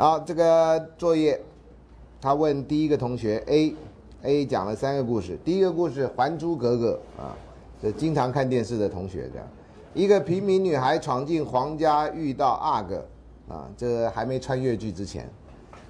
[0.00, 1.40] 好，这个作业，
[2.20, 5.36] 他问第一个同学 A，A 讲了三个故事。
[5.44, 7.34] 第一个故事《还珠格格》啊，
[7.82, 9.48] 这经常看电视的同学这样，
[9.94, 13.04] 一个平民女孩闯进皇家，遇到阿哥
[13.48, 15.28] 啊，这还没穿越剧之前，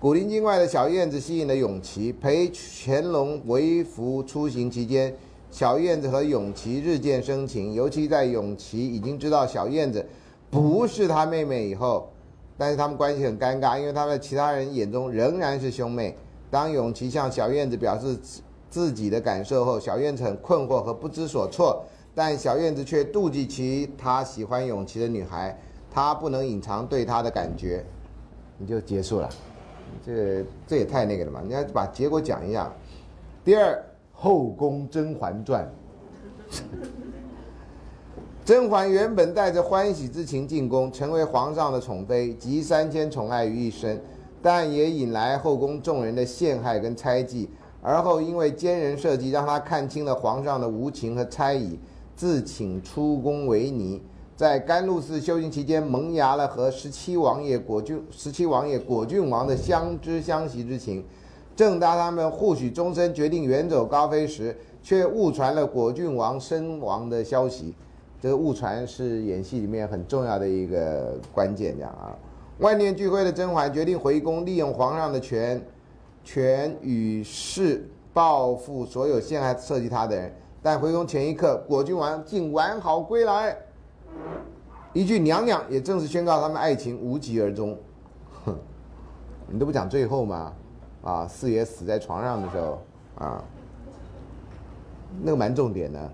[0.01, 5.15] 古灵精怪的小燕子吸引了永琪，陪乾隆为福出行期间，
[5.51, 10.07] 小燕子和永琪日渐生情，尤其在永琪已经知道小燕子
[10.51, 12.09] 不是他妹妹以后。
[12.59, 16.15] 但是他们关系很尴尬，因为他们在其他人眼中仍然是兄妹。
[16.51, 18.19] 当永琪向小燕子表示
[18.69, 25.57] 自己的感受后，小燕子很困惑和不知所措，但小燕子却妒忌其他喜欢永琪的女孩，
[25.91, 27.85] 她不能隐藏对他的感觉，
[28.59, 29.31] 你就结束了。
[30.05, 31.41] 这这也太那个了嘛！
[31.47, 32.71] 你要把结果讲一下。
[33.45, 33.73] 第二，
[34.13, 35.67] 《后宫甄嬛传》。
[38.49, 44.01] 甄嬛原本带着欢喜之情进宫，成为皇上的宠妃，集三千宠爱于一身，
[44.41, 47.47] 但也引来后宫众人的陷害跟猜忌。
[47.83, 51.79] 而后因为奸人设计，让她看清了皇上的无情和猜疑，
[52.17, 54.01] 自请出宫为尼，
[54.35, 61.05] 在甘露寺修行期间，萌芽了和十七王爷果郡十七王爷果郡王的相知相惜之情。
[61.55, 67.75] 正当他们互许终身，决定远走高飞时，却误传了果郡王身亡的消息。
[68.21, 72.17] 这个误传是演戏里面很重要的一个关键，这样啊。
[72.59, 75.63] 万念俱灰的甄嬛决定回宫，利用皇上的权
[76.25, 80.35] 权与势报复所有陷害设计她的人。
[80.61, 83.57] 但回宫前一刻，果郡王竟完好归来，
[84.93, 87.79] 一句“娘娘”也正式宣告他们爱情无疾而终。
[88.45, 88.57] 哼，
[89.47, 90.53] 你都不讲最后吗？
[91.05, 92.83] 啊，四爷死在床上的时候
[93.15, 93.45] 啊，
[95.23, 96.11] 那个蛮重点的。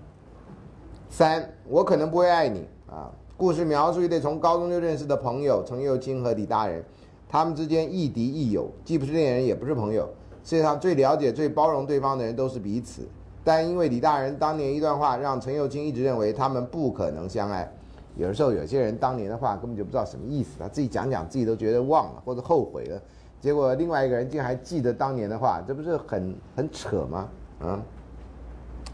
[1.09, 3.11] 三，我可能不会爱你啊。
[3.37, 6.83] 故事描述一对从高中就认识的朋友程又青和李大人，
[7.27, 10.07] 他们之间亦敌亦友，既不是恋人，也不是朋友。
[10.43, 13.01] 世界上最了解、最包容对方的人都是彼此。
[13.43, 17.69] 但因为李大人当年一段话，让程又青一直认为他们不可能相爱。
[18.15, 23.01] 有的时候，有些人当年的话根本就不知道什么意思，他自己讲讲，自己都觉得忘了或者后悔了。
[23.41, 27.29] 结果另外一个人竟还记得当年的话，这不是很很扯吗？
[27.59, 27.81] 啊，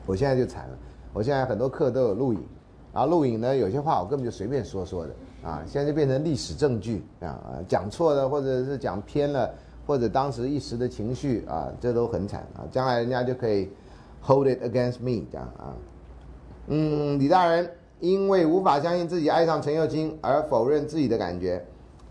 [0.06, 0.78] 我现在就惨了。
[1.14, 2.42] 我现在很多课都有录影，
[2.94, 5.14] 然后录影呢，有些话我根本就随便说说的
[5.44, 9.54] 啊，现在就变成历史证据啊，讲错了或者是讲偏了，
[9.86, 13.70] 或者当时一时的情绪啊，这都很惨啊，将来人家就可以
[14.22, 15.76] hold it against me 这样啊。
[16.68, 21.62] 嗯，李大人因为无法相信自己爱上陈幼清而否认自己的感觉，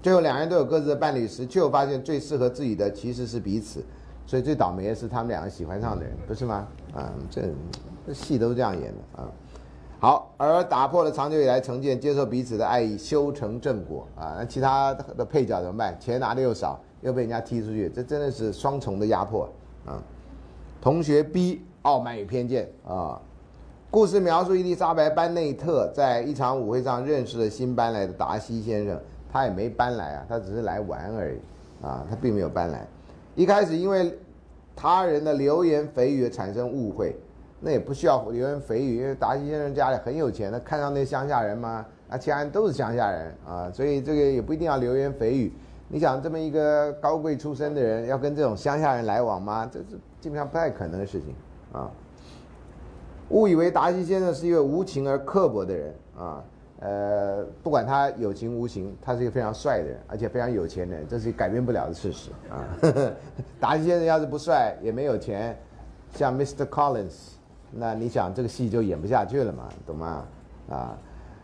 [0.02, 3.82] 最后两人都有各自的伴侣时，却又发现最适合自己的其实是彼此，
[4.26, 6.68] 所以最倒霉的是他们两个喜欢上的人，不是吗？
[6.94, 7.42] 啊，这。
[8.12, 9.28] 戏都是这样演的啊，
[10.00, 14.36] 好，而打破了长久以来成见，接受彼此的爱意，修成正果啊。
[14.38, 15.94] 那其他的配角怎么办？
[16.00, 19.46] 钱拿的又少，又被人家踢出去，这真的是双重的压迫
[19.84, 20.02] 啊。
[20.80, 23.20] 同学 B，傲慢与偏见啊。
[23.90, 28.98] 故事描述伊丽莎白·班内特在一场舞会上认识了新搬来的达西先生，
[29.30, 31.38] 他也没搬来啊，他只是来玩而已
[31.84, 32.86] 啊，他并没有搬来。
[33.34, 34.16] 一开始因为
[34.74, 37.14] 他人的流言蜚语产生误会。
[37.60, 45.52] 那也不需要流言蜚语，因为达西先生家里很有钱，他看上那乡下人嘛，啊，其他人都是乡下人啊，所以这个也不一定要流言蜚语。
[45.88, 49.68] 你想这么一个高贵出身的人，要跟这种乡下人来往吗？
[49.70, 49.86] 这是
[50.20, 51.34] 基本上不太可能的事情
[51.72, 51.90] 啊。
[53.28, 56.42] 误以为达西先生是一位无情而刻薄的人啊，
[56.80, 62.64] 呃，不管他有情无情，他是一个非常帅的人，而且非常有钱的人，这是改变不了的事实啊。
[63.60, 65.54] 达西先生要是不帅也没有钱，
[66.14, 66.64] 像 Mr.
[66.64, 67.39] Collins。
[67.72, 70.24] 那你想这个戏就演不下去了嘛，懂吗？
[70.68, 70.98] 啊，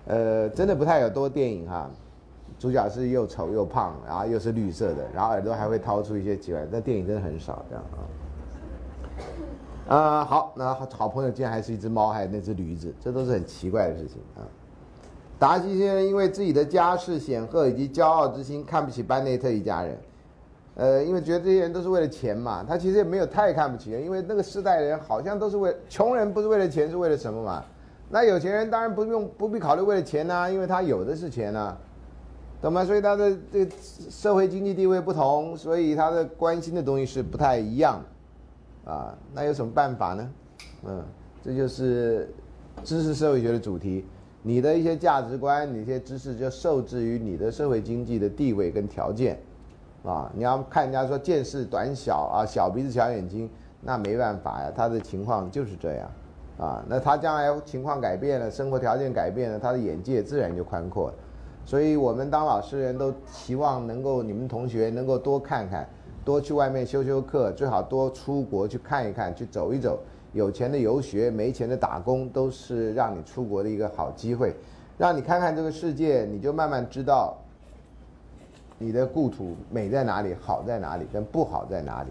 [0.07, 1.91] 呃，真的不太有多电影哈，
[2.59, 7.99] 主角是又丑又胖，然后又是绿色的，然后耳朵还会掏出一些奇怪，那电影真的很少这样啊。
[9.89, 14.43] 啊，好，那好朋友竟然还是一只猫，还有那只驴子，这都是很奇怪的事情啊。
[15.39, 19.97] 达西先生因为自己的家世显赫以及骄傲之心，看不起班内特一家人。
[20.77, 27.65] 呃，因为觉得这些人都是为了钱嘛，他其实也没有太看不起人，因为那个时代的人好像都是为穷人不是为了钱，是为了什么嘛？
[28.11, 31.75] 那有钱人当然不用不必考虑为了钱呐，因为他有的是钱呐，
[32.61, 32.85] 懂吗？
[32.85, 38.05] 所以他的这个社会经济地位不同，所以他的关心的东西是不太一样，
[38.85, 40.31] 啊，那有什么办法呢？
[40.87, 41.03] 嗯，
[41.43, 42.29] 这就是
[42.85, 44.05] 知识社会学的主题，
[44.43, 49.41] 你的一些价值观，你一些知识就受制于你的社会经济的地位跟条件。
[50.07, 53.51] 啊，你要看人家说见识短小啊，小鼻子小眼睛，
[53.81, 56.09] 那没办法呀，他的情况就是这样，
[56.59, 61.15] 啊，那他将来情况改变了，生活条件改变了，他的眼界自然就宽阔了，
[61.65, 65.85] 所以我们当老师人都期望能够你们同学能够多看看，
[66.25, 69.99] 多去外面修修课，最好多出国去看一看，去走一走。
[70.33, 74.55] 有钱的游学，没钱的打工，都是让你出国的一个好机会，
[74.99, 77.35] 让你看看这个世界，你就慢慢知道
[78.79, 82.11] 你的故土美在哪里，好在哪里，跟不好在哪里。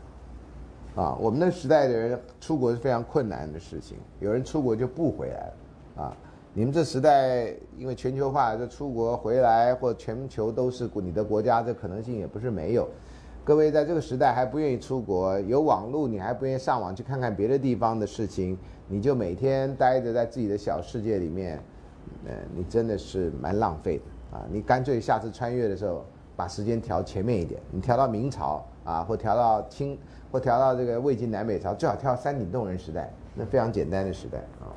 [0.96, 6.04] 啊，我们那时代的人出国是非常困难的事情，有人出国就不回来了。
[6.04, 6.18] 啊，
[6.54, 12.88] 你们这时代因为全球化，这出国回来或全球都是你的国家，这可能性也不是没有。
[13.44, 18.58] 各位在这个时代还不愿意出国，有网络你还不愿意上网去看看别的地方的事情，
[18.88, 21.60] 你就每天待着在自己的小世界里面，
[22.26, 24.48] 呃，你真的是蛮浪费的啊！
[24.50, 26.04] 你干脆下次穿越的时候
[26.36, 29.98] 把时间调前面一点，你调到明朝啊，或调到清，
[30.32, 34.70] 或调到这个魏晋南北朝，最好调三鼎洞人时代，那非常简单的时代啊。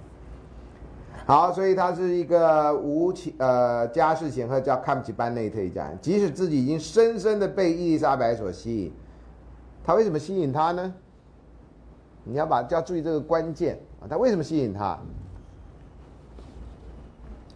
[1.27, 5.91] 好，所以他是一个无情呃家世显赫，叫看不起班内特一家。
[6.01, 8.93] 即使自己已经深深的被伊丽莎白所吸引，
[9.85, 10.95] 他为什么吸引他呢？
[12.25, 14.99] 你要把要注意这个关键啊，他为什么吸引他？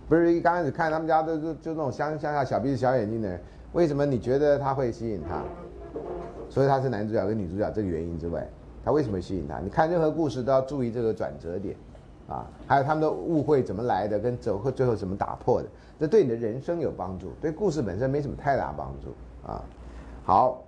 [0.09, 3.41] 不是一刚开始看他们家都就就那种乡乡下小鼻子小眼睛的人，
[3.73, 5.43] 为什么你觉得他会吸引他？
[6.49, 8.49] 所以他是男主角跟女主角这个原因之外，
[8.85, 9.59] 他为什么吸引他？
[9.61, 11.77] 你看任何故事都要注意这个转折点。
[12.29, 19.13] 啊，还有他们的误会怎么来的，跟走后最后怎么打破的，这对你的人生有帮助，对故事本身没什么太大帮助
[19.47, 19.63] 啊。
[20.25, 20.63] 好，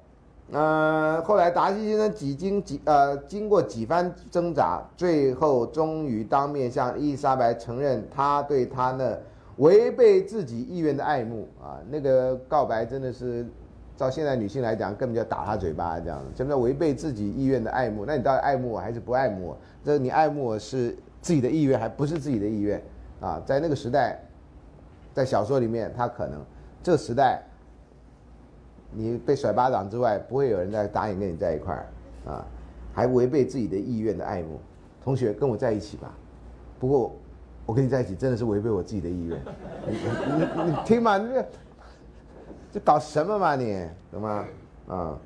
[0.51, 9.17] 呃，后来达西先生几经几呃经过几番挣扎，最后终于当面向伊丽莎白承认他对他那
[9.57, 13.47] 违背自己意愿的爱慕啊，那个告白真的是，
[13.97, 18.05] 照现在女性来讲，根本就打他嘴巴这样，什么叫违背自己意愿的爱慕？
[18.05, 19.59] 那你到底爱慕我还是不爱慕我？
[19.85, 20.97] 这你爱慕我是？
[21.25, 22.83] 自己的意愿还不是自己的意愿，
[23.19, 24.21] 啊，在那个时代，
[25.15, 26.45] 在小说里面，他可能
[26.83, 27.43] 这时代，
[28.91, 31.87] 你被甩巴掌之外，不会有人再答应跟你在一块儿，
[32.31, 32.45] 啊，
[32.93, 34.61] 还违背自己的意愿的爱慕，
[35.03, 36.13] 同学跟我在一起吧，
[36.79, 37.17] 不过
[37.67, 39.41] 我跟你在一起真的是违背我自己的意愿，
[39.87, 39.97] 你
[40.37, 41.47] 你你听嘛，你这
[42.73, 44.45] 这搞什么嘛你，懂吗？
[44.89, 45.19] 啊。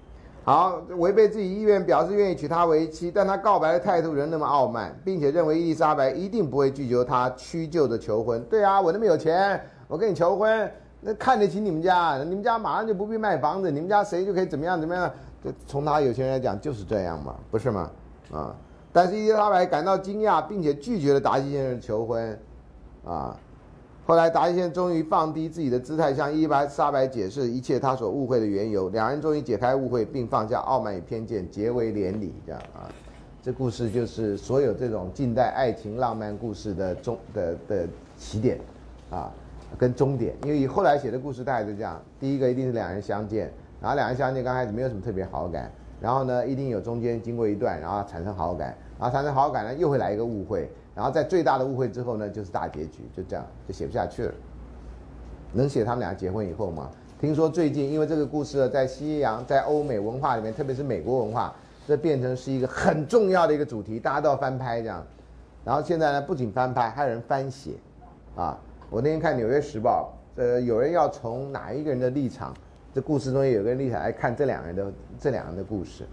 [0.44, 8.42] 好，违背自己意愿，表示愿意娶她为妻，但他告白的态度仍那么傲慢，并且认为伊丽莎白一定不会拒绝他屈就的求婚。
[8.44, 15.12] 对啊，我那么有钱，我跟你求婚，那看得起你们家，你们家马上就不必卖房子，你们家谁就可以怎么样怎么样？
[15.44, 17.90] 就从他有钱人来讲就是这样嘛，不是吗？
[18.32, 18.56] 啊，
[18.92, 22.38] 但是伊丽莎白感到惊讶，并且拒绝了达西先生的求婚，
[23.04, 23.36] 啊。
[24.06, 28.88] 后来，达西先生终于放低自己的姿态，向伊丽莎白解释一切他所误会的缘由。
[28.88, 32.32] 两人终于解开误会，并放下傲慢与偏见，结为连理。
[32.46, 32.88] 这样啊，
[33.42, 37.86] 这故事就是所有这种近代爱情浪漫故事的终的的
[38.16, 38.58] 起点，
[39.10, 39.30] 啊，
[39.76, 40.34] 跟终点。
[40.42, 45.70] 因为以后来写的故事大概是这样：第一个一定是两人相见，然后两人相见刚开始没有什么特别好感，
[46.00, 50.70] 然后呢，一定有中间经过一段，然后产生好感，然后产生好感呢，又会来一个误会。
[50.94, 54.34] 然后在最大的误会之后呢，就是大结局，就这样就写不下去了。
[55.52, 56.90] 能写他们俩结婚以后吗？
[57.20, 61.54] 听说最近因为这个故事呢在西洋、在欧美文化里面，特别是美国文化，
[61.86, 65.04] 这变成是一个很重要的一个主题，大家都要翻拍这样。
[65.64, 67.72] 然后现在呢，不仅翻拍，还有人翻写。
[68.36, 68.56] 啊，
[68.88, 72.54] 我那天看《纽约时报》，呃，有人要从哪一个人的立场，
[73.00, 76.04] 故事中有个人立场来看这两个人的这两个人的故事，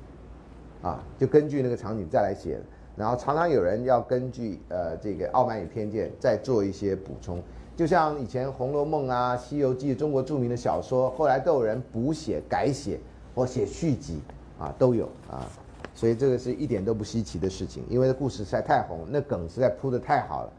[0.82, 2.60] 啊，就根据那个场景再来写。
[2.98, 7.44] 然后常常有人要根据呃这个傲慢与偏见再做一些补充，
[7.76, 12.98] 就像以前《红楼梦》啊、《西游记》中国著名的小说，后来都有人补写、改写
[13.36, 14.22] 或写续集
[14.58, 15.46] 啊，都有啊，
[15.94, 20.52] 所以这个是一点都不稀奇的事情，因为故事实在太红，那梗实在铺的太好了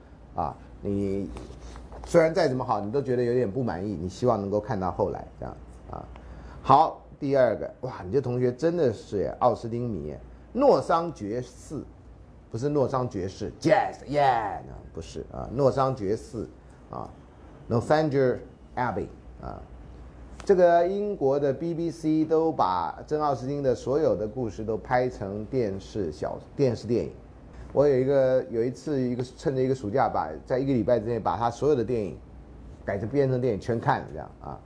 [0.42, 1.30] 啊，你
[2.04, 5.56] 虽然再怎么好，你都觉得有点不满意，你希望能够看到后来这样
[5.90, 6.04] 啊。
[6.66, 10.12] 好，第二个哇，你这同学真的是奥斯汀迷，
[10.52, 11.80] 诺桑爵士。
[12.50, 14.58] 不是诺桑爵士，Jazz，Yeah，
[14.92, 16.49] 不是啊，诺桑爵士
[16.90, 17.08] 啊
[17.70, 18.38] ，Northanger
[18.75, 19.06] Abbey
[19.40, 19.62] 啊，
[20.44, 27.12] 这个英国的 BBC 都把珍奥斯汀的所有的故事都拍成电视小电视电影。
[27.73, 32.18] 我有一个有一次一个趁着一个暑假，把在一个礼拜之内把他所有的电影
[32.85, 34.58] 改成变成电影全看了这样啊，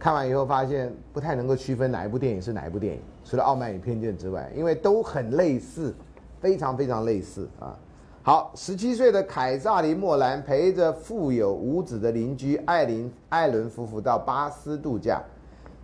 [0.00, 5.94] 看完以后发现不太能够区分哪一部电影是哪一部电影，除了《傲慢与偏见》之外，因为都很类似。
[6.40, 7.76] 非常非常类似啊！
[8.22, 15.22] 好，十七岁的凯撒琳·莫兰陪着富有五子的邻居艾琳·艾伦夫妇到巴斯度假，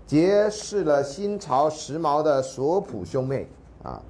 [0.06, 3.46] 结识了新潮时髦的索普兄妹
[3.82, 4.00] 啊，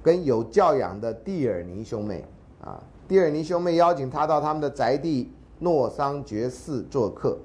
[0.00, 2.24] 跟有教养的蒂尔尼兄妹
[2.62, 2.80] 啊。
[3.08, 7.36] 蒂尔尼兄妹邀请他到他们的宅地诺桑爵寺做客，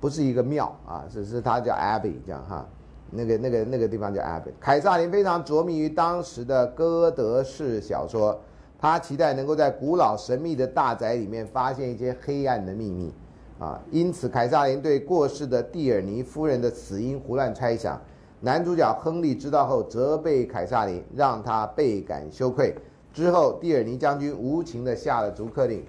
[0.00, 2.66] 不是一个庙啊，只是它叫 Abbey 这样哈，
[3.10, 4.52] 那个那个那个地方叫 Abbey。
[4.60, 8.38] 凯撒林非常着迷于当时的哥德式小说，
[8.78, 13.12] 他期待能够在古老神秘的大宅里面发现一些黑暗的秘密
[13.58, 18.00] 啊，因此凯撒林对过世的蒂尔尼夫人的死因胡乱猜想。
[18.40, 22.76] 男主角亨利知道后责备凯撒林，让他倍感羞愧。
[23.14, 25.82] 之后，蒂尔尼将军无情地下了逐客令。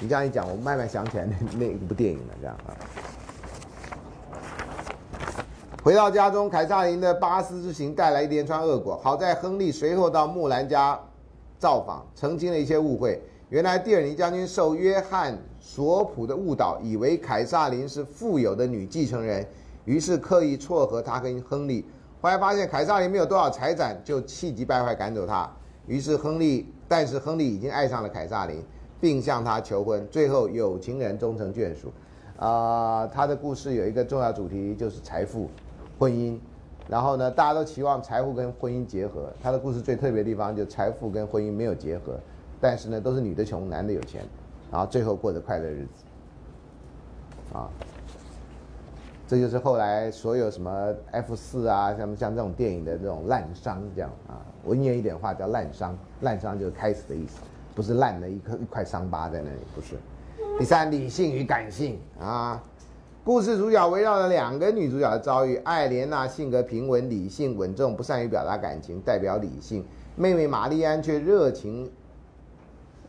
[0.00, 2.72] 你这样一讲，我慢慢想起来那那一部电影了，这样啊。
[5.82, 8.98] 回到家中，凯撒琳的巴斯之行带来一连串恶果。
[9.02, 10.98] 好在亨利随后到木兰家
[11.58, 13.22] 造访，澄清了一些误会。
[13.50, 19.46] 原来蒂尔尼将军受约翰索普的误导，以为凯撒琳是富有的女继承人，
[19.84, 21.84] 于是刻意撮合他跟亨利。
[22.22, 25.50] 后来发现凯撒琳没有多少财产，就气急败坏赶走他。
[25.86, 28.62] 于是亨利，但是亨利已经爱上了凯撒琳，
[29.00, 30.06] 并向她求婚。
[30.08, 31.92] 最后有情人终成眷属。
[32.36, 35.48] 啊，他的故事有一个重要主题就是财富、
[35.98, 36.38] 婚姻。
[36.88, 39.30] 然后呢，大家都期望财富跟婚姻结合。
[39.42, 42.18] 他的故事最特别的地方就财富跟婚姻没有结合，
[42.60, 44.24] 但是呢，都是女的穷，男的有钱，
[44.72, 47.56] 然后最后过着快乐日子。
[47.56, 47.68] 啊。
[49.28, 57.38] 这就是后来所有什么 F 四啊，像像这种电影的这种烂伤这样啊，文言一点话叫烂伤，烂伤就是开始的意思，
[57.74, 59.96] 不是烂的一颗一块伤疤在那里，不是。
[60.58, 62.62] 第三，理性与感性啊，
[63.24, 69.82] 故事主角围绕着两个女主角的遭遇，艾莲娜性格平稳、理性稳重，不善于表达感情，代表理性；
[70.16, 71.90] 妹妹玛丽安却热情、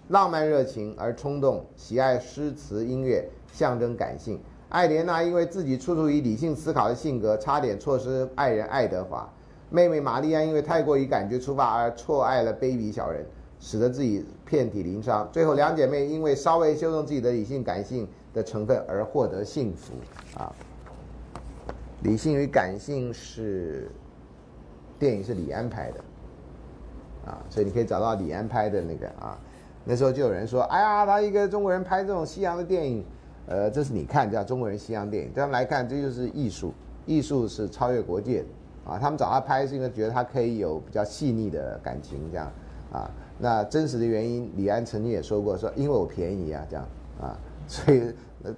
[0.10, 4.40] 浪漫、热情而冲动，喜爱诗词音乐，象征感性。
[4.70, 9.28] 艾莲娜因为自己处处以理性思考的性格，差点错失爱人爱德华；
[9.70, 13.26] 妹妹玛丽安因为太过于感觉出发而错爱了卑鄙小人，
[13.60, 15.28] 使得自己遍体鳞伤。
[15.32, 19.94] 最后，两姐妹因为稍微修正自己的理性感性的成分而获得幸福。
[20.38, 20.54] 啊，
[22.04, 23.90] 理性与感性是
[25.00, 29.40] 电影是李安拍的，啊，所以你可以找到李安拍的那个啊。
[29.86, 33.06] 那时候就有人说：“哎呀，他一个中国人拍这种西洋的电影。”
[33.48, 36.74] 呃，这是你看叫中国人西洋电影，这样来看，这就是艺术，
[37.06, 39.00] 艺术是超越国界的啊。
[39.00, 42.52] 他们找他拍是因为觉得他可以有比较细腻的感情，这样
[42.92, 43.10] 啊。
[43.42, 46.88] 那真实的原因，李安曾经也说过，说因为我便宜啊，这样
[47.20, 47.36] 啊。
[47.68, 48.14] 所以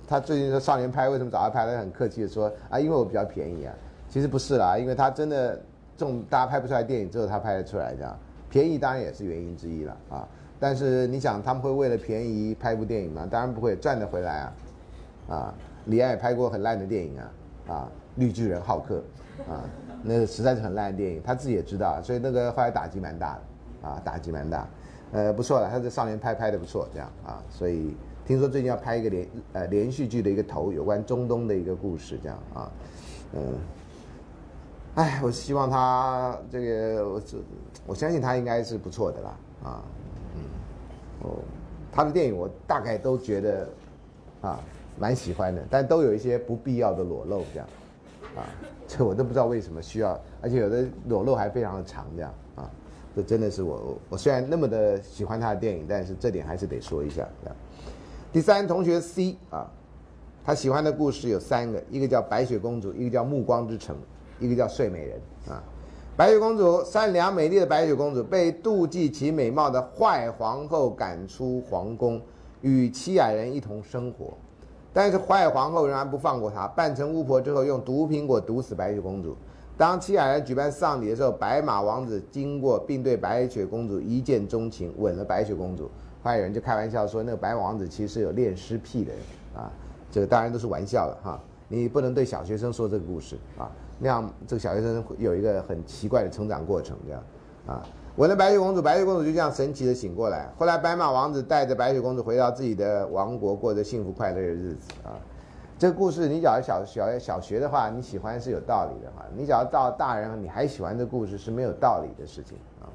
[0.08, 3.74] 他最近说少年拍为什么找他拍，他很客气的说啊，因为我比较便宜啊。
[4.10, 5.56] 其实不是啦，因为他真的
[5.96, 8.16] 这种大家拍不出来电影，只有他拍得出来，这样
[8.50, 10.28] 便宜当然也是原因之一了啊。
[10.60, 13.28] 但是你想他们会为了便宜拍一部电影吗？
[13.30, 14.54] 当然不会，赚得回来啊。
[15.30, 15.54] 啊，
[15.86, 17.32] 李安也拍过很烂的电影啊，
[17.68, 19.02] 啊，绿巨人浩克，
[19.50, 19.64] 啊，
[20.04, 23.42] 那实在是很烂的电影，他自己也知道，所以那个后来打击蛮大的，
[23.84, 24.68] 啊，打击蛮大，
[25.12, 32.72] 呃，不错了，他这少年拍拍的不错，这样啊，所以听说最近要拍一个连呃连续剧的一个头，有关中东的一个故事，这样啊，
[33.34, 33.42] 嗯，
[34.96, 37.22] 哎，我希望他这个，我
[37.88, 39.84] 我相信他应该是不错的啦，啊，
[40.36, 40.42] 嗯，
[41.28, 41.38] 哦，
[41.92, 43.70] 他的电影我大概都觉得，
[44.42, 44.60] 啊。
[44.96, 47.68] 蛮喜欢的，但都有一些不必要的裸露，这样，
[48.36, 48.46] 啊，
[48.88, 52.32] 这我都不知道为什么需要，而且有的裸露还非常的长，这样，
[53.16, 57.56] 这真的是我我虽然那么的喜欢他的电影，但是这点还是得说一下，这样。
[58.32, 59.70] 第三，同学 C 啊，
[60.44, 63.96] 他喜欢的故事有三个，一个叫白雪公主，一个叫暮光之城，
[64.40, 65.62] 一个叫睡美人啊。
[66.16, 72.22] 白雪公主善良美丽的白雪公主被妒忌其美貌的坏皇后赶出皇宫，
[72.62, 74.34] 与七矮人一同生活。
[74.92, 79.36] 但是坏皇后仍然不放过她，扮成巫婆之后，用毒苹果毒死白雪公主。
[79.78, 85.90] 当七矮人举办丧礼的时候，白马王子经过，并对白雪公主一见钟情，吻了白雪公主。
[86.24, 89.22] 坏人就开玩笑说，那个白马王子其实是有恋尸癖的人
[89.56, 89.72] 啊。
[90.12, 97.24] 这个当然都是玩笑的哈，你不能对小学生说这个故事啊，那样这个小学生有一个很奇怪的成长过程，这样
[97.66, 97.84] 啊。
[98.18, 100.48] 吻了白雪公主，白雪公主就这样神奇的醒过来。
[100.56, 105.18] 后来，白马王子带着白雪公主回到自己的王国，过着幸福快乐的日子啊。
[105.78, 109.26] 这个故事，你只要小小小学的话，你喜欢是有道理的哈。
[109.36, 112.88] 你只要到大人，你还喜欢这故事是没有道理的事情啊。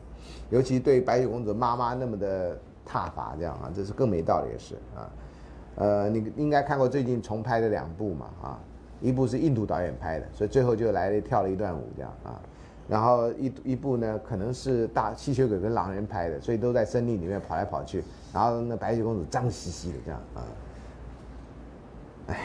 [0.49, 2.57] 尤其对白雪公主妈妈那么的
[2.87, 5.11] 挞伐，这样啊，这是更没道理的事啊。
[5.77, 8.59] 呃，你应该看过最近重拍的两部嘛啊，
[9.01, 12.41] 一部是印度导演拍的，所以最后就来了跳了一段舞这样啊。
[12.89, 18.03] 然后一一部呢，可能是大吸血鬼跟狼人拍的，所以都在森林里面跑来跑去。
[18.33, 20.41] 然后那白雪公主脏兮兮的这样啊，
[22.29, 22.37] 哎，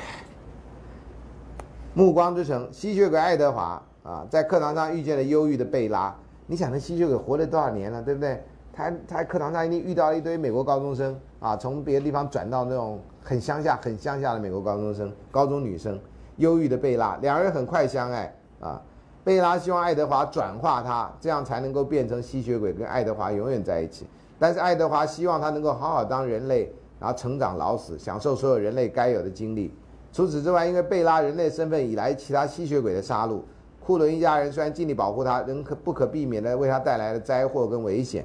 [1.95, 6.15] 暮光之城，吸血鬼爱德华啊，在课堂上遇见了忧郁的贝拉。
[6.47, 8.43] 你想那吸血鬼活了多少年了，对不对？
[8.73, 15.99] 他他在课堂上一定遇到了一堆美国高中生啊，从别的地方转到那种很乡下、很乡下的美国高中生、高中女生，
[16.37, 18.81] 忧郁的贝拉，两人很快相爱啊。
[19.23, 24.07] 贝拉希望爱德华转化他，这样才能够变成吸血鬼，跟爱德华永远在一起。
[24.39, 29.71] 但是爱德华希望他能够好好当人类，然后成长老死，享受所有人类该有的经历。
[30.13, 33.41] 除此之外，因为贝拉人类身份以来其他吸血鬼的杀戮，
[33.83, 38.23] 库伦一家人虽然尽力保护他，仍可不可避免的为他带来了灾祸跟危险。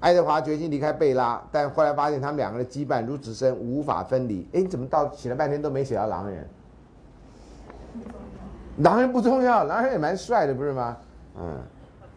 [0.00, 4.46] 爱德华决心离开贝拉，但后来发现他们两个人羁绊如此深，无法分离。
[4.52, 6.46] 哎，你怎么到写了半天都没写到狼人？
[8.78, 10.96] 狼人不重要，狼人也蛮帅的，不是吗？
[11.38, 11.58] 嗯。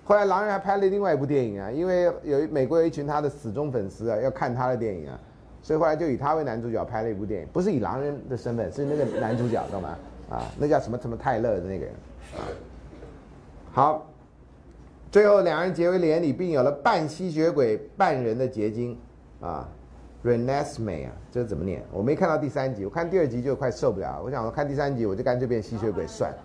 [0.04, 5.20] 后来狼人还拍了另外一部电影啊，因为有美国有一群他的死忠粉丝啊，要看他的电影啊，
[5.62, 9.98] 所以后来就以他为男主角拍了一部电影，不是以狼人的身份，是那个男主角，懂吗？
[10.30, 11.94] 啊，那叫什么什么泰勒的那个人。
[12.36, 12.42] 啊，
[13.72, 14.06] 好，
[15.12, 18.98] 最后两人结为连理，并有了半吸血鬼半人的结晶，
[19.42, 19.68] 啊
[20.24, 21.84] ，Renesme 啊，这怎么念？
[21.92, 26.32] 我没看到第三集，我看第二集就快受不了，我想我看第三集我就干脆变吸血鬼算。
[26.32, 26.38] 了。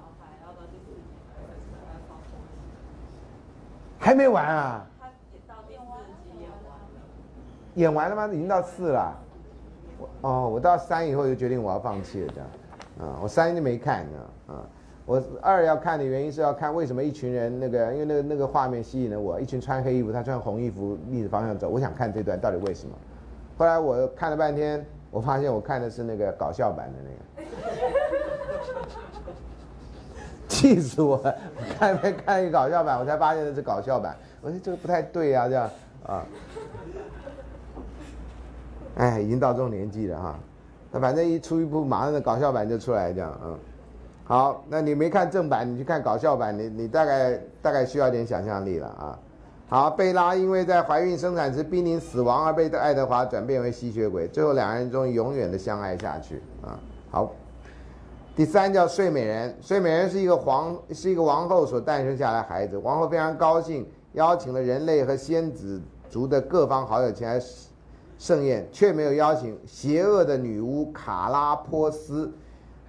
[3.98, 4.86] 还没完啊！
[7.74, 8.26] 演完了，吗？
[8.32, 9.16] 已经到四了。
[10.20, 12.48] 哦，我到三以后就决定我要放弃了，这样。
[13.00, 14.06] 啊，我三就没看，
[14.46, 14.62] 啊，
[15.06, 22.94] 我二要看的原因是要看为什么一群人那个，因为那个那个画面吸引了我，一群穿黑衣服，他穿红衣服逆着方向走，我想看这段到底为什么。
[23.56, 27.14] 后来我看了半天，我发现我看的是那个搞笑版的那个。
[30.46, 31.16] 气死我！
[31.18, 31.34] 了！
[31.78, 34.16] 看没看一个搞笑版，我才发现那是搞笑版。
[34.40, 35.68] 我说这个不太对呀，这样
[36.06, 36.24] 啊。
[38.96, 40.38] 哎，已经到这种年纪了哈。
[40.90, 43.58] 那反正一出一部，马上的搞笑版就出来，这样嗯。
[44.24, 49.18] 好，那你没看正版，你去看搞笑版，你你大概大概需要点想象力了啊。
[49.68, 56.78] 好，贝拉因为在怀孕生产时濒临死亡而被爱德华转变为吸血鬼，最后两人终于永远的相爱下去啊。
[57.10, 57.30] 好。
[58.36, 62.76] 第三叫睡美人，睡美人是一个皇，是一个王后所诞生下来孩子。
[62.76, 65.80] 王后非常高兴，邀请了人类和仙子
[66.10, 67.40] 族的各方好友前来
[68.24, 72.32] 盛宴，却没有邀请邪恶的女巫卡拉波斯。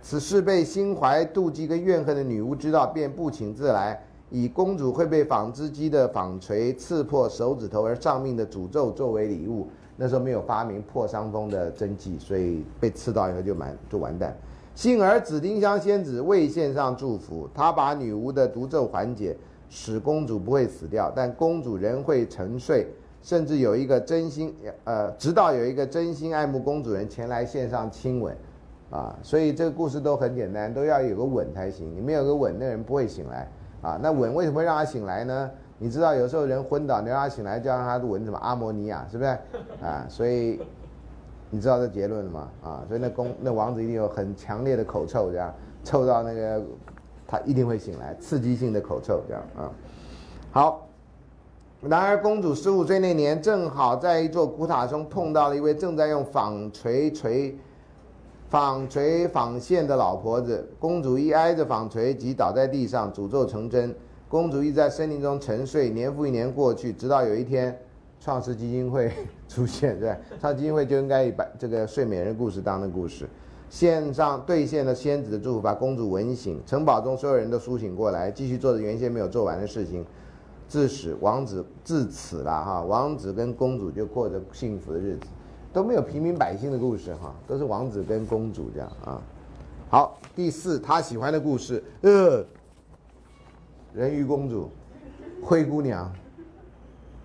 [0.01, 9.67] 此事被心怀妒忌跟怨恨的女巫知道，便不请自来，以公主会被纺织机的纺锤刺破手指头而丧命的诅咒作为礼物。
[9.97, 14.33] 那时候没有发明破伤风的针剂，所以被刺到以后就完就完蛋。
[14.73, 19.35] 幸而紫丁香仙子未献上祝福，她把女巫的毒咒缓解，
[19.69, 22.87] 使公主不会死掉，但公主仍会沉睡，
[23.25, 28.37] 甚至有一个真心呃，直到有一个真心爱慕公主人前来献上亲吻，
[28.91, 33.49] 啊，所以这个故事都很简单，都要有个吻才行，你没有个吻，那人不会醒来，
[33.81, 35.49] 啊，那吻为什么会让他醒来呢？
[35.79, 39.29] 你知道有时候人昏倒，你让他醒来，就让他吻什么阿摩尼亚，是不是？
[39.83, 40.61] 啊，所以。
[41.51, 42.49] 你知道这结论了吗？
[42.63, 45.53] 啊，所以那公那王子一定有很强烈的口臭，这样
[45.85, 46.61] 臭到那个
[47.25, 49.71] 他一定会醒来，刺激性的口臭，这样啊。
[50.51, 50.84] 好，
[51.81, 57.55] 然而公主十五岁那年，正好在一座古塔中碰到了一位正在用纺锤锤
[58.49, 60.67] 纺锤纺线的老婆子。
[60.79, 63.93] 公主一挨着纺锤，即倒在地上，诅咒成真。
[64.27, 67.77] 公主一在森林中沉睡，年复一年过去，直到有一天。
[68.17, 69.11] 创世基金会
[69.47, 73.29] 出现，对，创世基金会就应该把这个睡美人故事当的故事，
[73.69, 80.03] 献上兑现了仙子的祝福，把公主吻醒，城堡中所有人都苏醒过来，继续做着原先没有做完的事情，
[80.67, 85.27] 自始王子至此了哈，王子跟公主就过着幸福的日子，
[85.71, 89.21] 都没有平民百姓的故事哈，都是王子跟公主这样啊。
[89.89, 92.45] 好，第四他喜欢的故事，呃，
[93.93, 94.69] 人鱼公主，
[95.41, 96.11] 灰姑娘。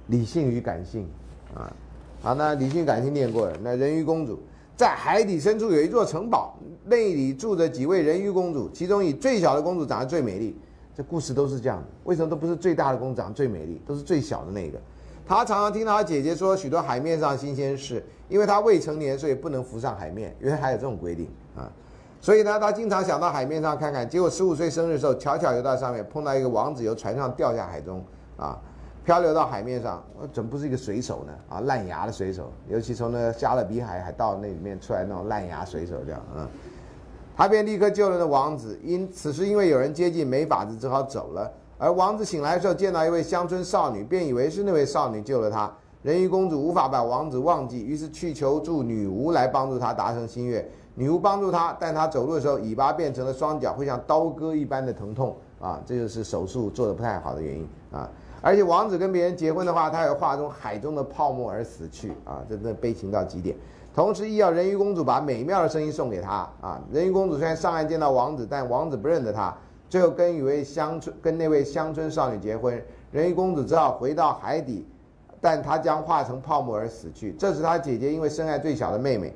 [0.08, 1.08] 理性与感性，
[1.54, 1.72] 啊，
[2.20, 3.56] 好，那理性感性念过了。
[3.62, 4.40] 那人鱼公主
[4.76, 10.56] 在海底深处有一座城堡，内里住着几位人鱼公主，其中以最小的公主长得最美丽。
[11.02, 14.78] 故事都是这样的，为什么都不是最大的公主长最美丽，都是最小的那个？
[15.26, 21.70] 她常常听到她姐姐说许多海面上新鲜事，因为她未成年，所以不能浮上海面，原来还有这种规定啊。
[22.20, 24.08] 所以呢，她经常想到海面上看看。
[24.08, 28.04] 结果十五岁生日的时候，巧巧游到上面，碰到一个王子由船上掉下海中，
[28.36, 28.58] 啊。
[29.02, 31.32] 漂流到海面上，我怎么不是一个水手呢？
[31.48, 36.46] 啊，烂牙的水手，尤其从那加勒比海海盗那里面出来那种烂牙水手这样，嗯，
[37.40, 38.78] 他便立刻救了那王子。
[38.84, 41.50] 因此时因为有人接近，没法子，只好走了。
[41.78, 45.72] 而王子醒来的时候，见到一位乡村少女，便以为是那位少女救了他。
[46.02, 50.68] 人鱼公主无法把王子忘记，于是去求助女巫来帮助他达成心愿。
[50.94, 58.06] 女巫帮助他，但他走路的时候尾巴变成了双脚，会像刀割一般的疼痛啊，这就是手术做的不太好的原因啊。
[58.42, 63.56] 而且王子跟别人结婚的话，他也化中海中的泡沫而死去啊，真的悲情到极点。
[64.00, 66.80] 同时，亦要人鱼公主把美妙的声音送给他啊。
[66.90, 69.54] 人鱼公主虽然上岸见到王子，但王子不认得她，
[69.90, 72.82] 最后跟一位乡村跟那位乡村少女结婚。
[73.12, 74.86] 人鱼公主只好回到海底，
[75.38, 77.32] 但她将化成泡沫而死去。
[77.38, 79.34] 这时，她姐姐因为深爱最小的妹妹，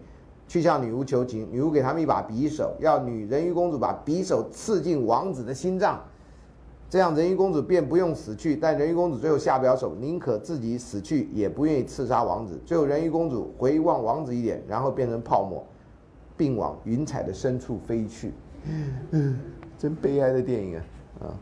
[0.48, 6.00] 去向女巫求情，女巫给他们一把匕首，要女人鱼公主把匕首刺进王子的心脏。
[6.94, 12.56] 这样人鱼公主便不用死去，但人鱼公主最后下不了手，宁可自己死去，也不愿意刺杀王子。
[12.64, 15.66] 最后人鱼公主回望王子一眼，然后变成泡沫，
[16.36, 18.32] 并往云彩的深处飞去。
[19.10, 19.40] 嗯，
[19.76, 20.82] 真悲哀的电影啊！
[21.22, 21.34] 啊，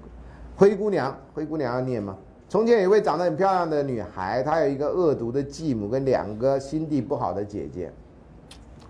[0.56, 2.16] 灰姑娘，灰姑娘要念吗？
[2.48, 7.92] 从前有一位长得很漂亮的女孩，她有一个恶毒的继母跟两个心地不好的姐姐，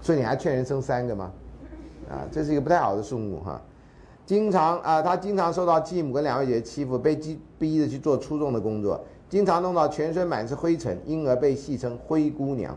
[0.00, 1.32] 所以你还劝人生三个吗？
[2.08, 3.60] 啊，这是一个不太好的数目哈。
[4.24, 12.76] 经常啊，他经常受到继母跟两位姐姐欺负，被逼逼着去做出众的工作，经常弄到全身满是灰尘，因而被戏称灰姑娘。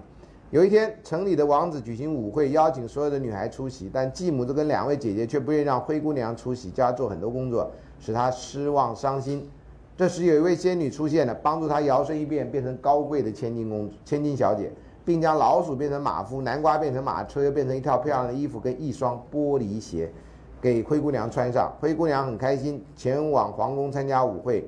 [0.49, 9.47] 有一天，城里的王子举行舞会，邀请所有的女孩出席，但继母这跟两位姐姐却不愿意让灰姑娘出席，叫她做很多工作，使她失望伤心。
[9.97, 14.71] 这时，有一位仙女出现了，帮助她摇身一变，变成高贵的千金公主、千金小姐，
[15.03, 20.11] 并将老鼠变成马夫，南瓜变成马车，又变成一套漂亮的衣服跟一双玻璃鞋。
[20.65, 24.67] 给灰姑娘穿上，灰姑娘很开心，前往皇宫参加舞会。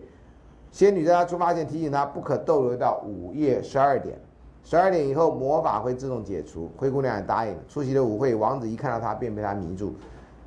[0.71, 4.15] 仙女在她出发前提醒她，不可逗留到午夜十二点。
[4.63, 6.69] 十二点以后，魔法会自动解除。
[6.77, 7.55] 灰姑娘也答应。
[7.67, 9.95] 出席了舞会，王子一看到她便被她迷住，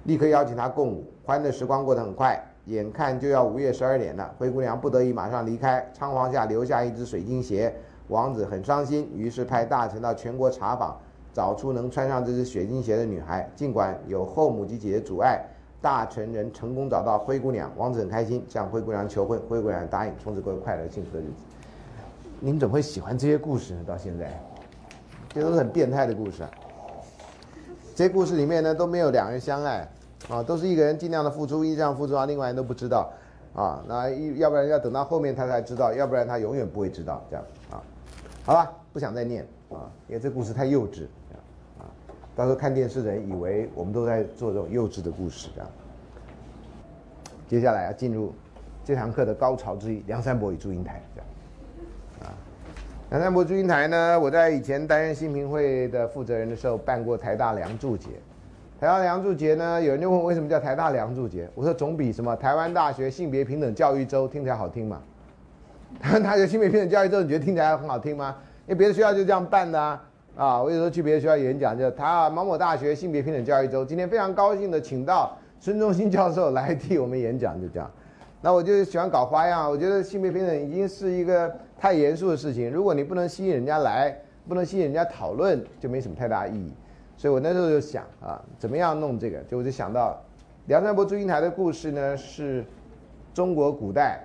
[0.05, 1.05] 立刻邀请她共舞。
[1.25, 5.85] 欢乐时光过得很快，眼看就要午夜十二点了，灰姑娘不得已马上离开。
[5.93, 7.75] 仓皇下留下一只水晶鞋，
[8.07, 10.97] 王子很伤心，于是派大臣到全国查访。
[11.33, 15.41] 找出能穿上这只水晶鞋的女孩，尽管有后母及姐姐阻碍，
[15.81, 17.71] 大臣人成功找到灰姑娘。
[17.77, 21.33] 王子很开心，向灰姑娘求婚，灰姑娘答应，从此过快乐幸福的日子。
[22.41, 23.85] 您怎么会喜欢这些故事呢？
[23.87, 24.41] 到现在，
[25.35, 26.43] 这都是很变态的故事。
[26.43, 26.51] 啊。
[27.95, 29.87] 这些故事里面呢都没有两人相爱，
[30.29, 33.13] 啊，都是一个人尽量的付出，一这样付出啊，另外人都不知道，
[33.55, 37.83] 啊，那要不然要等到后面他才知道，要不然他永远不会知道这样啊。
[38.45, 41.07] 好吧，不想再念啊，因为这故事太幼稚。
[42.41, 45.71] 到时候看电视的人以为我们都在做这种幼稚的故事，这样。
[47.47, 48.33] 接下来要进入
[48.83, 51.29] 这堂课的高潮之一——梁山伯与祝英台，这样。
[52.23, 52.33] 啊，
[53.11, 54.19] 梁山伯祝英台呢？
[54.19, 58.09] 我在以前担任新平会的负责人的时候，办过台大梁祝节。
[58.81, 61.47] 台大梁祝节呢，有人就问为什么叫台大梁祝节？
[61.55, 65.03] 我说总比什么台湾大学性别平等教育周听起来好听嘛。
[66.01, 68.35] 台湾大学性别平等教育周，你觉得听起来很好听吗？
[68.67, 70.03] 因为别的学校就这样办的啊。
[70.41, 77.91] 啊，我有时候去别的学校演讲，就他某某大学性别平等教育周，今天非常高兴的请到孙中兴教授来替我们演讲，就这样。
[78.41, 84.17] 那我就喜欢搞花样，我觉得性别平等已经是一个太严肃的事情，如果你不能吸引人家来，
[84.49, 86.73] 不能吸引人家讨论，就没什么太大意义。
[87.19, 89.41] 所以我那时候就想啊，怎么样弄这个？
[89.41, 90.19] 就我就想到
[90.69, 92.65] 梁山伯祝英台的故事呢，是
[93.35, 94.21] 中国古代，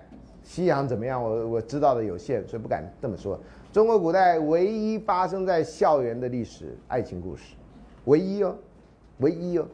[0.45, 1.21] 西洋怎么样？
[1.21, 3.37] 我我知道的有限，所以不敢这么说。
[3.75, 7.55] 中国古代唯一发生在校园的历史爱情故事，
[8.05, 8.55] 唯一哦，
[9.17, 9.67] 唯一哦，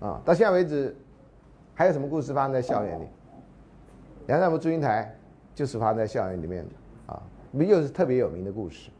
[0.00, 0.94] 啊，到现在为止，
[1.72, 3.06] 还有什么故事发生在校园里？
[4.26, 5.16] 梁山伯祝英台
[5.54, 8.90] 就是发生在校园里面的啊，又是特别有名的故事，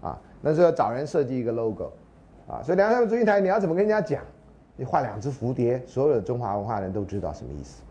[0.00, 1.92] 啊，那时候找人设计一个 logo，
[2.48, 4.24] 啊，所以梁山伯祝英台你要怎么跟人家讲？
[4.76, 7.82] 你画两只蝴蝶，所有的中华文化人都知道什么意思。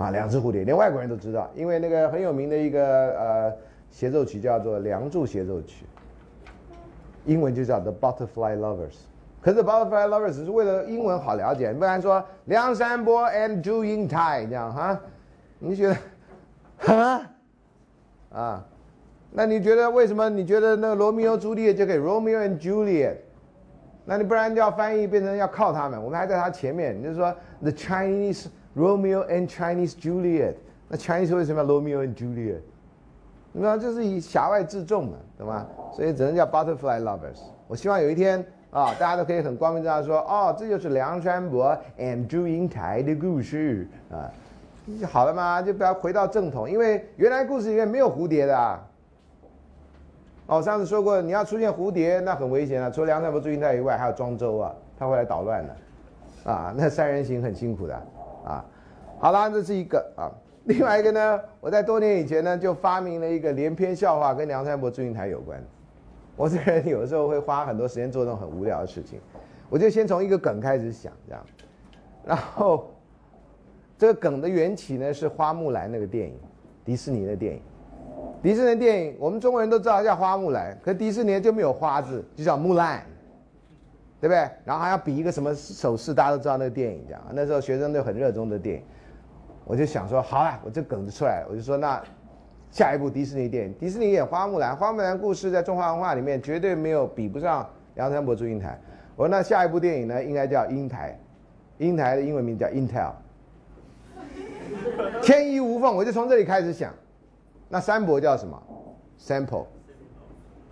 [0.00, 2.80] 啊，两只蝴蝶，连外国人都知道，因为那个很有名的一个
[3.18, 3.52] 呃
[3.90, 5.84] 协奏曲叫做《梁祝协奏曲》，
[7.26, 8.96] 英文就叫 The Butterfly Lovers。
[9.42, 14.98] 可是 Butterfly Lovers 只是为了英文好了解，不然说梁山伯 and 祝英台这样哈，
[15.58, 15.96] 你觉得？
[16.78, 17.22] 哈？
[18.32, 18.64] 啊？
[19.30, 20.30] 那你觉得为什么？
[20.30, 23.16] 你觉得那个罗密欧朱丽叶就可以 Romeo and Juliet？
[24.06, 28.46] 那你不然就要翻译变成要靠他们，我们还在他前面，你就说 The Chinese。
[28.80, 30.54] Romeo and Chinese Juliet，
[30.88, 32.60] 那 Chinese 为什么要 Romeo and Juliet？
[33.52, 35.66] 那就是以狭外自重嘛，懂吗？
[35.92, 37.40] 所以只能叫 Butterfly Lovers。
[37.68, 44.30] 我希望有一天啊，大家都可以很光明正大说，哦，这就是梁山伯 and 祝英台的故事啊，
[45.06, 48.80] 好了嘛，就不要回到正统，因为原来故事里面没有蝴蝶的啊。
[50.46, 52.90] 哦，上次说过，你要出现蝴蝶，那很危险啊！
[52.90, 58.02] 除了梁山伯、祝英台以外，还有庄周啊，他会来捣乱的，啊，那三人行很辛苦的。
[58.44, 58.64] 啊
[59.18, 60.32] 好啦，这是一个啊。
[60.64, 65.60] 另外一个呢，我在多年以前呢就发明了一个连篇笑话，跟梁山伯祝英台有关。
[66.36, 69.18] 我这个人有时候会花很多时间做那种很无聊的事情，
[69.68, 71.44] 我就先从一个梗开始想，这样，
[72.24, 72.90] 然后
[73.98, 76.38] 这个梗的缘起呢是花木兰那个电影，
[76.84, 77.62] 迪士尼的电影。
[78.42, 83.02] 迪士尼电影我们中国人都知道叫花木兰，可迪士尼就没有花字，就叫木兰，
[84.20, 84.48] 对不对？
[84.64, 87.22] 然后还要比一个什么手势，大家都知道那个电影这样。
[87.32, 88.82] 那时候学生都很热衷的电影，
[89.64, 92.02] 我就想说，好了，我这梗就出来了，我就说那
[92.70, 98.78] 下一部迪士尼电影，迪士尼演花木兰，花木兰故事在中华文化里面绝对没有比不上梁山伯祝英台。
[99.16, 101.18] 我说那下一部电影呢，应该叫英台，
[101.78, 103.12] 英台的英文名叫 Intel。
[105.22, 106.92] 天衣无缝，我就从这里开始想。
[107.68, 108.62] 那三伯叫什么
[109.18, 109.66] ？Sample，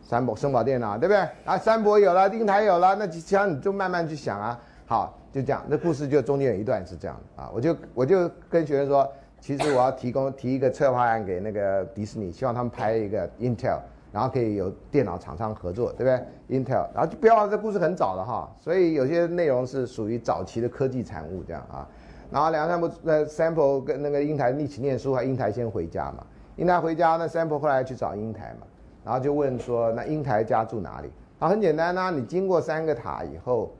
[0.08, 1.20] 三博声宝电脑，对不对？
[1.44, 4.58] 啊，三博有了，英台有了，那其他你就慢慢去想啊。
[4.86, 7.50] 好，就这样，那故事就中间有一段是这样的啊。
[7.52, 9.06] 我就我就跟学生说，
[9.38, 21.86] 其实我要提供提一个策划案给那个迪士尼，希望他们拍一个 Intel，然后可以有电脑厂商合作，对不对？Intel，然后就不要这故事很早了哈，所以有些内容是属于早期的科技产物这样啊。
[22.30, 26.24] 然后梁山伯呃 sample 跟那个英台一起念书，还英台先回家嘛？
[26.56, 28.66] 英台回家，那 sample 后来去找英台嘛？
[29.08, 31.10] 然后就问说，那英台家住哪里？
[31.38, 33.72] 啊，很简单呐，你经过三个塔以后，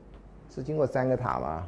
[0.49, 1.67] 是经过三个塔吗？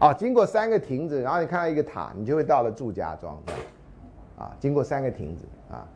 [0.00, 3.34] 哦，经过三个亭子，然后你看到一个塔，你就会到了祝家庄，
[4.36, 5.88] 啊，经过三个亭子啊，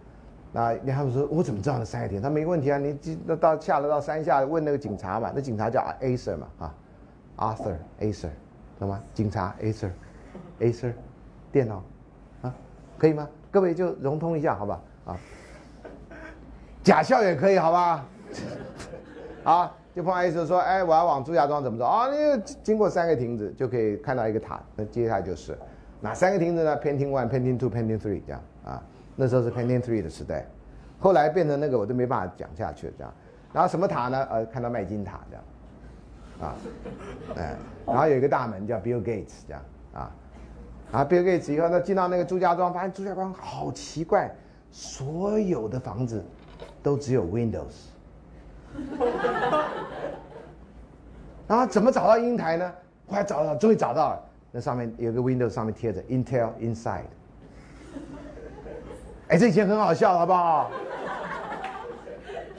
[0.53, 2.22] 那他们说，我怎么知道那三个亭？
[2.22, 6.75] 他没问题啊，你那到下了到山下问那个警察嘛，那警察叫 A sir 嘛，啊
[7.37, 8.31] ，Arthur Acer。
[8.79, 8.99] 懂吗？
[9.12, 10.94] 警察，Acer，Acer，
[11.53, 11.83] 电脑，
[12.40, 12.55] 啊，
[12.96, 13.29] 可以吗？
[13.51, 14.81] 各位就融通一下，好吧？
[15.07, 15.16] 啊，
[16.83, 18.07] 假笑也可以，好吧？
[19.45, 21.85] 啊，就碰到意思说，哎，我要往朱家庄怎么走？
[21.85, 25.57] 啊，你经过三个亭子就可以看到一个塔，那接下来就是
[26.01, 28.83] 哪三个亭子呢？Painting One，Painting Two，Painting Three，这样啊。
[29.14, 30.45] 那时候是 Painting Three 的时代，
[30.99, 33.12] 后来变成那个我都没办法讲下去了，这样。
[33.53, 34.27] 然后什么塔呢？
[34.31, 35.45] 呃，看到麦金塔这样。
[36.38, 36.55] 啊，
[37.35, 39.62] 哎，然后有一个大门叫 Bill Gates 这样
[39.95, 40.11] 啊，
[40.92, 44.31] 啊 Bill Gates 以后呢进到那个朱家庄，发现朱家庄好奇怪，
[44.70, 46.24] 所有的房子
[46.83, 47.90] 都只有 Windows，
[51.46, 52.72] 然后怎么找到英台呢？
[53.09, 57.05] 后来找到，终于找到了，那上面有个 Windows 上面贴着 Intel Inside，
[59.29, 60.70] 哎，这以前很好笑，好不好？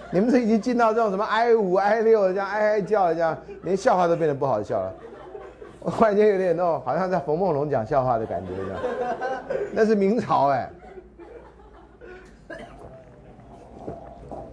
[0.10, 4.94] 你们是已经进到这种什么 i 五 i 六这样哀哀叫这样，连笑话都变得不好笑了。
[5.82, 8.80] 我忽然间有点那种好像在冯梦龙讲笑话的感觉这样。
[9.74, 10.70] 那是明朝哎。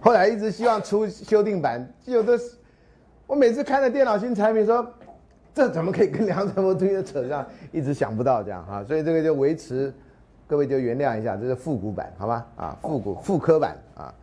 [0.05, 2.39] 后来一直希望出修订版，有的
[3.25, 4.87] 我每次看着电脑新产品说，
[5.51, 7.43] 这怎么可以跟梁山伯推的扯上？
[7.71, 9.91] 一直想不到这样哈，所以这个就维持，
[10.45, 12.45] 各位就原谅一下，这是复古版好吧？
[12.55, 14.13] 啊，复古复刻版啊。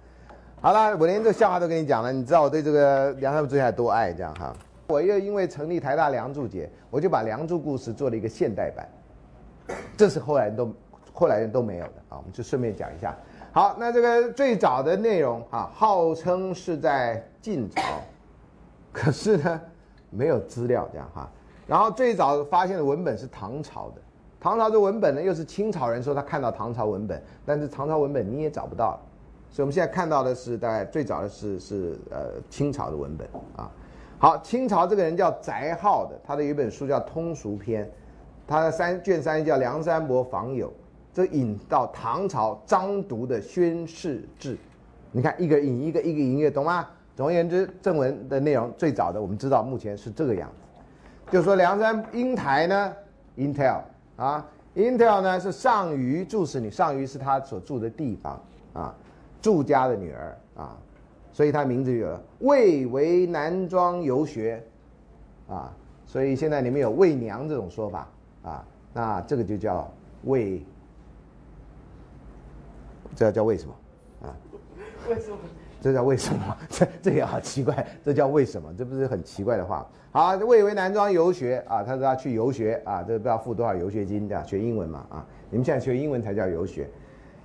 [0.61, 4.55] 好了，我连这个笑话都跟你讲了，你知道我对这个梁山伯最海多爱这样哈。
[4.87, 8.87] 我又因为成立台大梁祝节，我就把梁祝故事做了一个现代版，
[9.97, 10.73] 这是后来都
[11.13, 12.19] 后来人都没有的啊。
[12.19, 13.17] 我们就顺便讲一下。
[13.55, 17.83] 好，那这个最早的内容啊，号称是在晋朝，
[18.91, 19.61] 可是呢
[20.09, 21.29] 没有资料这样哈。
[21.67, 24.01] 然后最早发现的文本是唐朝的，
[24.41, 29.01] 唐朝的文本呢又是清朝人说他看到唐朝文本，但是唐朝文本你也找不到了。
[29.51, 33.71] 所以我们现在看到的是，大概最早的是是呃清朝的文本啊。
[34.19, 37.85] 好，清朝这个人叫翟浩的，他的有一本书叫《通俗篇》，
[38.49, 40.69] 他的三卷三叫《梁山伯访友》，
[41.13, 44.55] 这引到唐朝张读的《宣誓志》。
[45.11, 46.89] 你看一个引一个，一个引一个，懂吗？
[47.15, 52.97] 总而言之，正文的内容最早的我们知道，目前是这个样子，就说梁山英台呢
[53.37, 53.81] ，Intel
[54.17, 58.41] 啊，Intel 呢是上虞住使女，上虞是他所住的地方
[58.73, 58.95] 啊。
[59.43, 60.79] 祝家的女儿啊，
[61.33, 64.65] 所以他名字有魏为男装游学，
[65.49, 65.71] 啊，
[66.07, 68.09] 所以现在你们有魏娘这种说法
[68.45, 69.93] 啊，那这个就叫
[70.25, 70.65] 魏，
[73.15, 73.75] 这叫为什么
[74.23, 74.37] 啊？
[75.09, 75.37] 为什么？
[75.81, 76.57] 这叫为什么？
[76.71, 78.73] 这这也好奇怪，这叫为什么？
[78.79, 79.87] 这不是很奇怪的话？
[80.13, 85.27] 好，魏为男装游学啊，他说他去游学啊，这不知道付多少游学金这样学英文嘛啊？
[85.51, 86.89] 你们现在学英文才叫游学。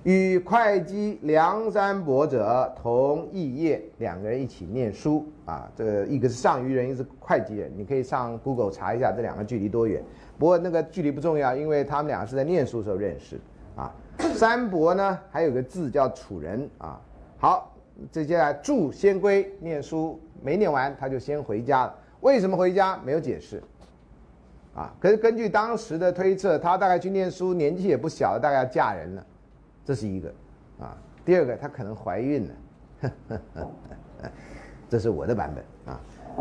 [0.04, 5.68] 与会稽梁山伯者同一业，两个人一起念书啊。
[5.74, 7.70] 这个一个是上虞人，一个是会稽人。
[7.76, 10.02] 你可以上 Google 查一下这两个距离多远。
[10.38, 13.40] 不过那个距离不重要，因为他们俩是在念书时候认识。
[14.34, 17.00] 三伯呢，还有个字叫楚人啊。
[17.38, 17.72] 好，
[18.10, 21.94] 接下来祝先归念书，没念完他就先回家了。
[22.20, 22.98] 为什么回家？
[23.04, 23.62] 没有解释
[24.74, 24.92] 啊。
[25.00, 29.24] 可是根据当时的推测，他大概去念书，年纪也不小了，大概要嫁人了。
[29.84, 30.28] 这是一个，
[30.80, 32.48] 啊，第二个她可能怀孕
[33.00, 33.12] 了，
[34.90, 36.00] 这是我的版本啊。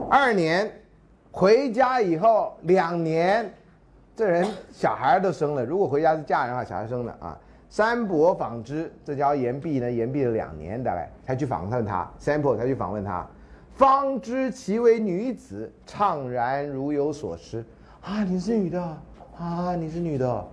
[0.09, 0.71] 二年
[1.31, 3.51] 回家以后两年，
[4.15, 7.39] 这人小孩都生了，如果回家是嫁人的话，小孩生了啊。
[7.69, 12.10] 三伯纺织，这叫言毕呢，言毕了两年，大概才去访问他。
[12.17, 13.27] 三伯才去访问他，
[13.75, 17.63] 方知其为女子，怅然如有所失。
[18.01, 18.82] 啊，你是女的
[19.38, 20.47] 啊，你是女的，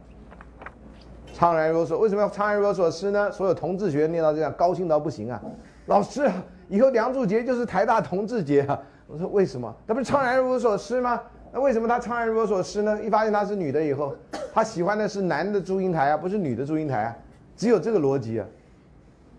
[1.34, 2.00] 怅然若所。
[2.00, 3.30] 为什么要怅然若所失呢？
[3.30, 5.40] 所有同志学念到这样，高兴到不行啊！
[5.86, 6.28] 老师，
[6.68, 8.80] 以后梁祝杰就是台大同志节啊！
[9.06, 9.72] 我说为什么？
[9.86, 11.20] 他不是怅然若有所失吗？
[11.54, 13.00] 那为什么他怅然若所失呢？
[13.00, 14.12] 一发现她是女的以后，
[14.52, 17.16] 他喜欢的是男的祝英台啊，不是女的祝英台啊，
[17.54, 18.46] 只有这个逻辑啊。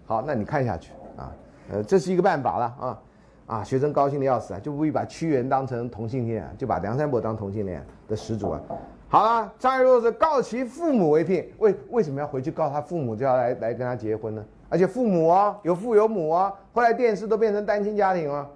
[0.05, 1.29] 好，那你看下去啊，
[1.69, 3.01] 呃，这是一个办法了啊，
[3.47, 8.61] 啊，学生高兴的要死啊，就不必把屈原当成同性恋，就把梁山伯当同性恋的始祖啊。
[9.09, 14.41] 好了，张爱若是告其父母为聘，为为什么要回去告他父母就要来来跟他结婚呢？
[14.69, 18.49] 而且父母啊，有父有母啊，后来电视都变成单亲家庭了，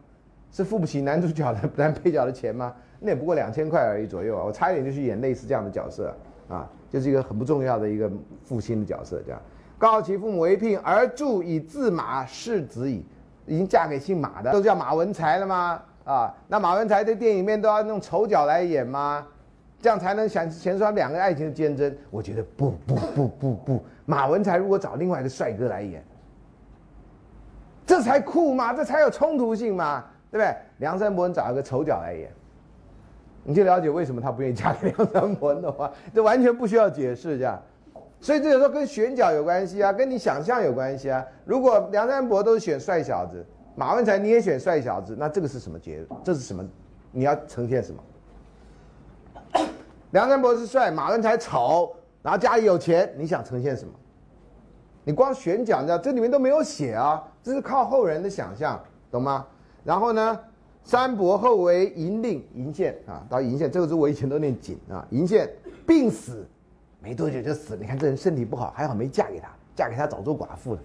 [0.49, 2.73] 是付不起男主角的男配角的钱吗？
[2.99, 4.43] 那也不过两千块而已左右啊！
[4.45, 6.15] 我差一点就去演类似这样的角色
[6.47, 8.11] 啊，就是一个很不重要的一个
[8.43, 9.41] 父亲的角色，这样。
[9.77, 13.05] 告其父母为聘，而助以自马世子矣。
[13.45, 15.81] 已经嫁给姓马的，都叫马文才了吗？
[16.03, 19.25] 啊，那马文才在电影里面都要用丑角来演吗？
[19.81, 21.97] 这样才能显显出他两个爱情的坚贞？
[22.11, 26.03] 我觉得不不不不不，马文才如果找另外一个帅哥来演，
[27.87, 30.55] 这才酷嘛，这才有冲突性嘛，对不对？
[30.77, 32.29] 梁山伯找一个丑角来演。
[33.49, 37.59] 你就了解为什么他不愿意嫁给梁山伯的话， 这完全不需要解释，这样。
[38.21, 41.25] 所以这有时候跟选角有关系啊，跟你想象有关系啊。
[41.45, 46.05] 如果梁山伯都是选帅小子，马文才你也选帅小子，那这个是什么结？
[46.23, 46.63] 这是什么？
[47.11, 48.03] 你要呈现什么？
[50.11, 53.91] 梁山伯是帅，马文才丑，然后家里有钱，你想呈现什么？
[55.03, 59.47] 你光选角，你知道这里面都没有写啊，这是靠后人的想象，懂吗？
[59.83, 60.39] 然后呢？
[60.83, 65.05] 三伯后为银令银县啊，到银县这个字我以前都念锦啊。
[65.11, 65.47] 银县
[65.85, 66.47] 病死，
[66.99, 67.77] 没多久就死。
[67.79, 70.79] 你看这人身体不好，还好没嫁给他，嫁给他早做寡妇了，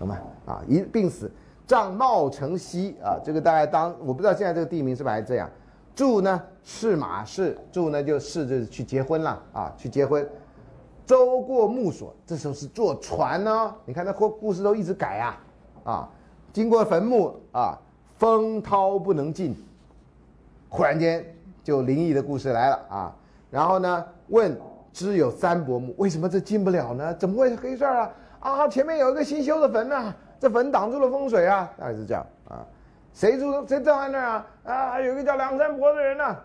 [0.00, 0.18] 懂吗？
[0.46, 1.30] 啊，一病死，
[1.64, 3.20] 葬茂城西啊。
[3.24, 5.48] 这个大概当我不知道现在这个地名是不是还这样。
[5.94, 10.28] 住呢是马氏，住呢就是就是去结婚了啊，去结婚。
[11.06, 13.72] 周过木所，这时候是坐船呢。
[13.84, 15.44] 你看那故故事都一直改啊
[15.84, 16.10] 啊，
[16.52, 17.78] 经过坟墓啊。
[18.18, 19.54] 风涛不能进，
[20.68, 21.24] 忽然间
[21.62, 23.14] 就灵异的故事来了啊！
[23.50, 24.58] 然后呢，问
[24.92, 27.14] 知有三伯墓，为什么这进不了呢？
[27.14, 28.10] 怎么会是黑事儿啊？
[28.40, 32.64] 啊，前面有一个新修的坟呐，这坟挡住了风水啊，大概是这样啊。
[33.12, 34.46] 谁住谁葬在那儿啊？
[34.64, 36.36] 啊，有一个叫梁山伯的人呢，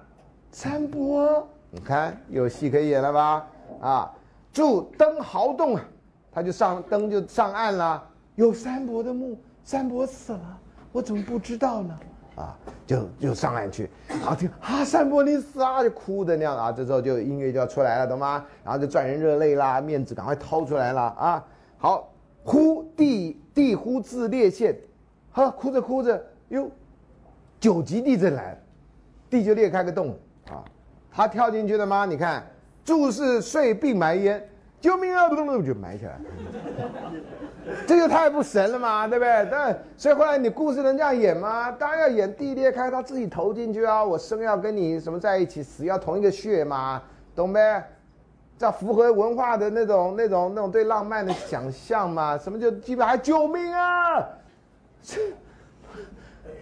[0.52, 3.48] 三伯，你看有戏可以演了吧？
[3.82, 4.14] 啊，
[4.52, 5.82] 住登豪洞啊，
[6.34, 8.04] 他就上登就上岸了，
[8.36, 10.58] 有三伯的墓，三伯死了。
[10.92, 12.00] 我怎么不知道呢？
[12.36, 16.72] 啊，就就上岸去，然后听啊，三伯你死啊，就哭的那样啊。
[16.72, 18.46] 这时候就音乐就要出来了，懂吗？
[18.64, 21.46] 然后就赚人热泪啦，面子赶快掏出来了啊。
[21.78, 22.10] 好，
[22.44, 24.76] 呼地地呼自裂线，
[25.32, 26.72] 哈，哭着哭着，哟，
[27.60, 28.58] 九级地震来了，
[29.30, 30.18] 地就裂开个洞
[30.50, 30.64] 啊。
[31.12, 32.06] 他跳进去了吗？
[32.06, 32.44] 你看，
[32.86, 34.42] 注是睡并埋烟，
[34.80, 35.30] 救命啊！
[35.30, 36.18] 就埋起来。
[37.88, 39.48] 这就太不神了嘛，对不对？
[39.52, 41.72] 但所以后来你故事能这样演吗？
[41.72, 44.04] 当然要演地裂开，他自己投进去啊！
[44.04, 47.02] 我生要跟你什么在一起，死要同一个血嘛，
[47.36, 47.88] 懂呗？
[48.58, 52.38] 这符合文化的那种、那种、那种对浪漫的想象嘛？
[52.38, 54.28] 什么就基本还救命啊？
[55.04, 55.20] 这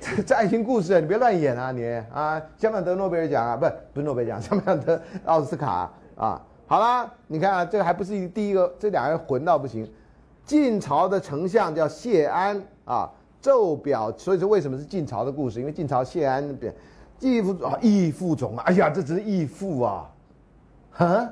[0.23, 1.71] 这爱情故事，你别乱演啊！
[1.71, 6.41] 你啊，香港得诺贝尔奖啊，不不是诺贝尔奖，香港得奥斯卡啊！
[6.67, 9.89] 好啦，你看啊，这个还不是第一个，这两个人混到不行。
[10.49, 13.07] 晋朝的丞相叫谢安啊，
[13.39, 15.59] 奏表，所以说为什么是晋朝的故事？
[15.59, 16.73] 因为晋朝谢安边
[17.19, 20.09] 义父啊，义父总啊，哎呀，这只是义父啊，
[20.91, 21.29] 哈，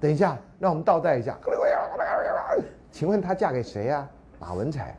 [0.00, 1.38] 等一下，让我们倒带一下，
[2.90, 4.04] 请问她嫁给谁呀？
[4.40, 4.96] 马文才，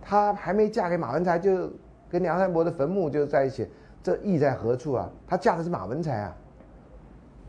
[0.00, 1.68] 她还没嫁给马文才，就
[2.08, 3.68] 跟梁山伯的坟墓就在一起，
[4.04, 5.10] 这义在何处啊？
[5.26, 6.36] 她嫁的是马文才啊，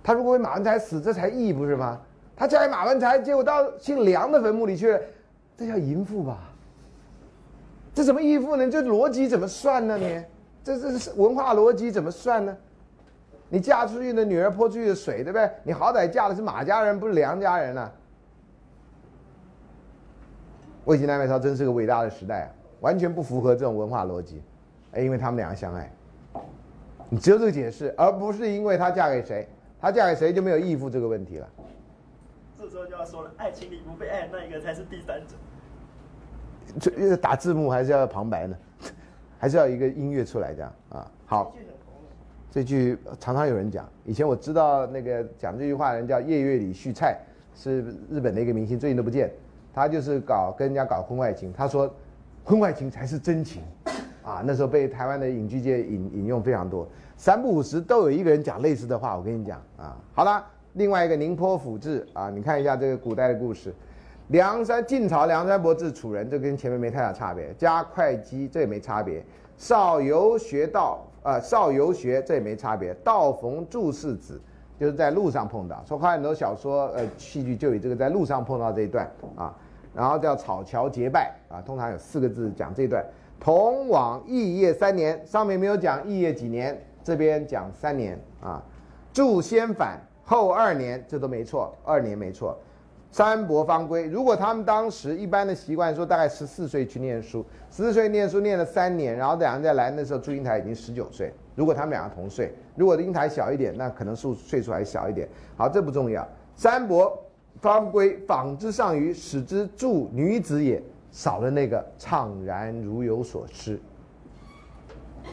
[0.02, 2.02] 她如果为马文才死，这才义不是吗？
[2.40, 5.00] 他嫁给马文才，结果到姓梁的坟墓里去了，
[5.58, 6.50] 这叫淫妇吧？
[7.94, 8.70] 这什么义父呢？
[8.72, 9.98] 这逻辑怎么算呢？
[9.98, 10.24] 你
[10.64, 12.56] 这这是文化逻辑怎么算呢？
[13.50, 15.52] 你嫁出去的女儿泼出去的水，对不对？
[15.64, 17.92] 你好歹嫁的是马家人，不是梁家人呢？
[20.86, 24.42] 魏晋南北朝真是个伟大的时代啊，完全不符合这种文化逻辑，
[24.94, 25.92] 哎，因为他们两个相爱，
[27.10, 29.46] 你只有这个解释，而不是因为她嫁给谁，
[29.82, 31.50] 她嫁给谁就没有义父这个问题了。
[32.60, 35.36] 这时候就要说了，爱情里不被爱那一个才是第三者。
[36.78, 38.58] 这打字幕还是要旁白呢，
[39.40, 41.10] 还是要一个音乐出来这样啊？
[41.26, 41.56] 好，
[42.52, 43.90] 这句常常有人讲。
[44.04, 47.18] 以前我知道那个讲这句话的人叫夜月里旭菜，
[47.56, 49.32] 是日本的一个明星，最近都不见。
[49.74, 51.90] 他就是搞跟人家搞婚外情，他说
[52.44, 53.62] 婚外情才是真情，
[54.22, 56.86] 啊，那时候被台湾的影剧界引引用非常多。
[57.16, 59.96] 三不五时都有一个人讲类似的话，我跟你讲啊。
[60.14, 60.46] 好了，
[60.80, 63.76] 另外一个宁波府志啊，你看一下这个古代的故事。
[64.30, 67.54] 梁山晋朝梁山伯治楚人，这跟前面没太大差别。
[67.58, 69.22] 加会稽这也没差别。
[69.58, 72.94] 少游学道呃，少游学这也没差别。
[73.04, 74.40] 道逢祝世子，
[74.80, 75.84] 就是在路上碰到。
[75.86, 79.06] 说看很多小说呃戏剧就以这个在路上碰到这一段
[79.36, 79.54] 啊。
[79.94, 83.06] 然后叫草桥结拜啊，通常有四个字讲这段。
[83.38, 86.82] 同往异业三年，上面没有讲异业几年。
[87.04, 88.64] 这边讲三年啊，
[89.12, 90.00] 祝先返
[90.30, 92.56] 后二年，这都没错，二年没错。
[93.10, 101.34] 三伯方归，如果他们当时一般的习惯说，大概十四岁去念书，十四岁念书念了三年，然后两人再来，那时候祝英台已经十九岁。
[101.56, 105.28] 如果他们两个同岁，如果英台小一点，那可能数岁数还小一点。
[105.58, 106.28] 好，这不重要。
[106.56, 107.20] 三伯
[107.60, 110.80] 方归，纺之上虞，使之祝女子也，
[111.12, 113.80] 少了那个怅然如有所失。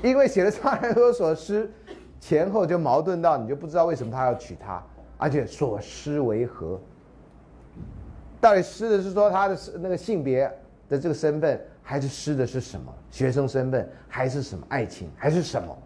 [0.02, 1.70] 因为写了怅然如有所失，
[2.26, 4.82] 前后就矛盾到你就不知道为什么他要娶她，
[5.16, 6.76] 而且所失为何？
[8.40, 10.52] 到底失的是说他的那个性别
[10.88, 12.92] 的这个身份，还是失的是什么？
[13.12, 15.78] 学生身份，还是什么爱情，还是什么？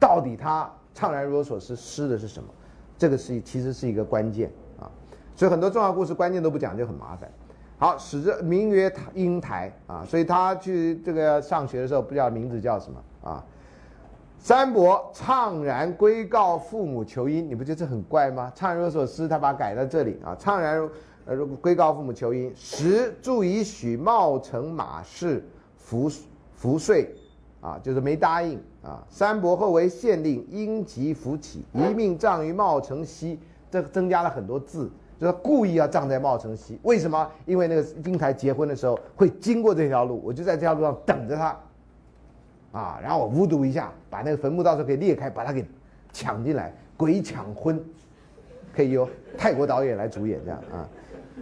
[0.00, 2.48] 到底他怅然若所失，失的是什么？
[2.96, 4.90] 这个是其实是一个关键啊，
[5.36, 7.30] 所以很多重要故事关键都不讲就很麻烦。
[7.76, 13.44] 好，使之名曰英台啊，所以他去这个上学的时候，不知道名字叫什么啊。
[14.44, 18.52] 三伯怅然归告父母求姻，你不觉得这很怪吗？
[18.54, 20.36] 怅然若所思，他把它改在这里啊。
[20.38, 20.86] 怅然
[21.24, 25.42] 呃如归告父母求姻，十祝以许茂成马氏
[25.78, 26.10] 服
[26.52, 27.14] 服税
[27.62, 29.02] 啊，就是没答应啊。
[29.08, 33.40] 三伯后为县令，因疾扶起，一命葬于茂成西，
[33.70, 34.90] 这增加了很多字。
[35.18, 37.26] 就是故意要葬在茂城西，为什么？
[37.46, 41.58] 因为那个英台结婚的时候会经过这条路，我就在这条路上等着他，
[42.74, 45.64] 啊，然后我巫毒一下，把那个坟墓到时候给裂开，把他给
[46.12, 47.82] 抢进来，鬼抢婚，
[48.74, 49.08] 可以由
[49.38, 50.88] 泰国导演来主演这样啊。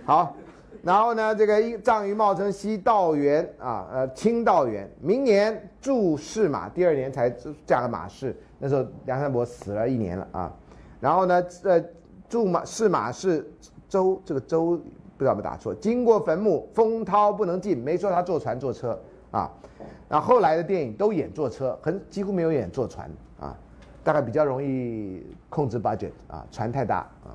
[0.05, 0.37] 好，
[0.83, 7.29] 然后呢，这个葬于茂城西道元啊，呃，清道元，明年祝氏马，第二年才
[7.67, 10.55] 嫁了马氏，那时候梁山伯死了一年了啊，
[11.01, 11.83] 然后呢，呃。
[12.29, 13.47] 驻马是马氏
[13.91, 15.75] 周，这个周不知道有没有打错。
[15.75, 18.99] 经过坟墓，风涛不能进，没说他坐船坐车
[19.31, 19.53] 啊。
[20.13, 23.11] 那后来的电影都演坐车，很几乎没有演坐船
[23.41, 23.57] 啊，
[24.05, 27.33] 大概比较容易控制 budget 啊，船太大啊。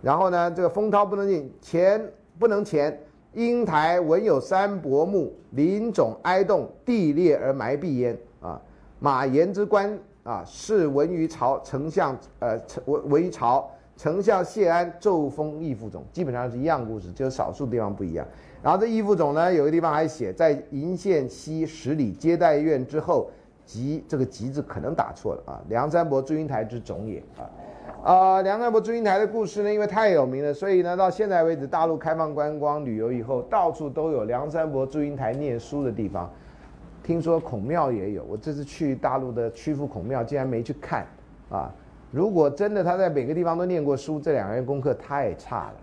[0.00, 2.00] 然后呢，这个风涛不能进，前
[2.38, 2.96] 不能前，
[3.32, 8.62] 英台文有三伯墓，林冢哀动，地裂而埋壁焉啊。
[9.00, 12.56] 马延之官啊，是文于朝丞相，呃，
[12.86, 13.68] 文文于朝。
[13.96, 18.24] 丞相谢安奏封义父总，基本上是一样故事，就少数地方不一样。
[18.62, 23.30] 然后这义父冢呢，有个地方还写在鄞县西十里接待院之后，
[23.64, 25.60] 吉这个吉字可能打错了啊。
[25.68, 27.48] 梁山伯祝英台之冢也啊。
[28.02, 36.30] 啊，梁山伯祝英台的故事呢，因为太有名了，所以呢，到现在为止，大陆开放观光旅游以后，到处都有梁山伯祝英台念书的地方。
[37.02, 41.06] 听说孔庙也有，我这次去大陆的曲阜孔庙，竟然没去看
[41.50, 41.70] 啊。
[42.10, 45.74] 如果真的他在每个地方都念过书，这两个人功课太差了，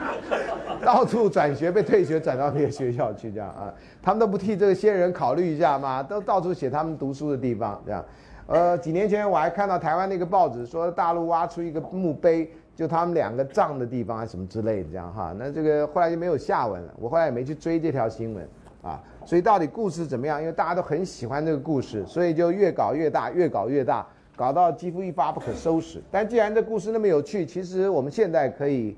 [0.84, 3.72] 到处转学被退学，转到别的学校去这样啊，
[4.02, 6.02] 他们都不替这些人考虑一下吗？
[6.02, 8.04] 都到处写他们读书的地方这样。
[8.46, 15.32] 呃，几年前我还看到台湾那个报纸说大陆挖出一个墓碑，就他们两个葬的地方啊什么之类的这样哈。
[15.38, 18.48] 那这个后来就没有下文了，我后来也没去追这条新闻
[18.82, 19.00] 啊。
[19.24, 20.40] 所以到底故事怎么样？
[20.40, 24.04] 因为大家都很喜欢这个故事，所以就越搞越大，越搞越大。
[24.40, 26.00] 搞到几乎一发不可收拾。
[26.10, 28.96] 但既然这故事那么有趣，其实我们现在可以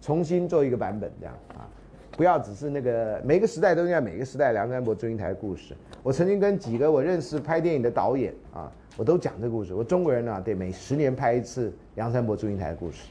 [0.00, 1.66] 重新做一个版本，这样啊，
[2.12, 5.74] 不要只是那个每个时代都应该每个时代梁山伯祝英台的故事。
[6.00, 9.74] 我曾经跟几个我认识拍电影的导演啊，我都讲这故事。
[9.74, 13.08] 我中国人呢，得每十年拍一次梁山伯祝英台的故事。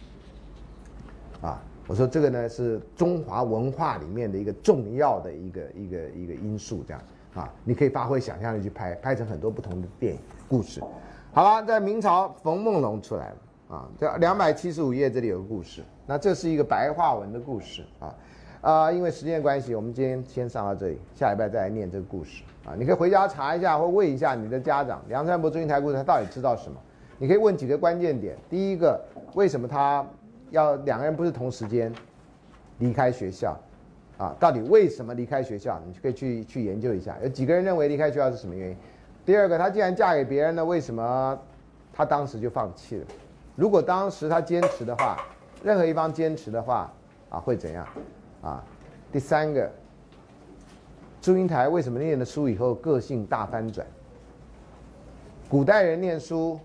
[1.42, 7.04] 啊，我说这个呢是中华文化里面的一个重要的一个一个一个因素，这样
[7.34, 10.80] 啊，你可以发挥想象力去拍，拍成很多不同的电影故事。
[11.36, 18.16] 好了，在明朝冯梦龙出来了啊，这两百七十五页这里有个故事，那这是一个白话文的故事啊，
[18.62, 22.76] 啊，因为时间关系，我们今天先上到这里，下礼拜再来念这个故事啊。
[22.78, 26.78] 你可以回家查一下，或问一下你的家长，梁山伯祝英台故事他到底知道什么？
[27.18, 29.04] 你可以问几个关键点，第一个，
[29.34, 30.06] 为什么他
[30.52, 31.92] 要两个人不是同时间
[32.78, 33.58] 离开学校
[34.20, 34.36] 啊？
[34.40, 35.82] 到底为什么离开学校？
[35.88, 38.78] 你可以去去研究一下，有几个人认为离开学校是什么原因？
[39.26, 41.39] 第二个，她既然嫁给别人了，为什么
[41.93, 43.05] 她当时就放弃了？
[43.55, 45.17] 如果当时她坚持的话，
[45.63, 46.91] 任何一方坚持的话，
[47.30, 47.88] 啊，会怎样？
[48.41, 48.63] 啊，
[49.11, 49.71] 第三个，
[51.21, 53.88] 祝英台为什么念了书以后个性大翻转？
[55.47, 56.59] 古代人念书，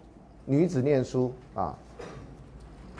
[0.45, 1.77] 女子念书啊，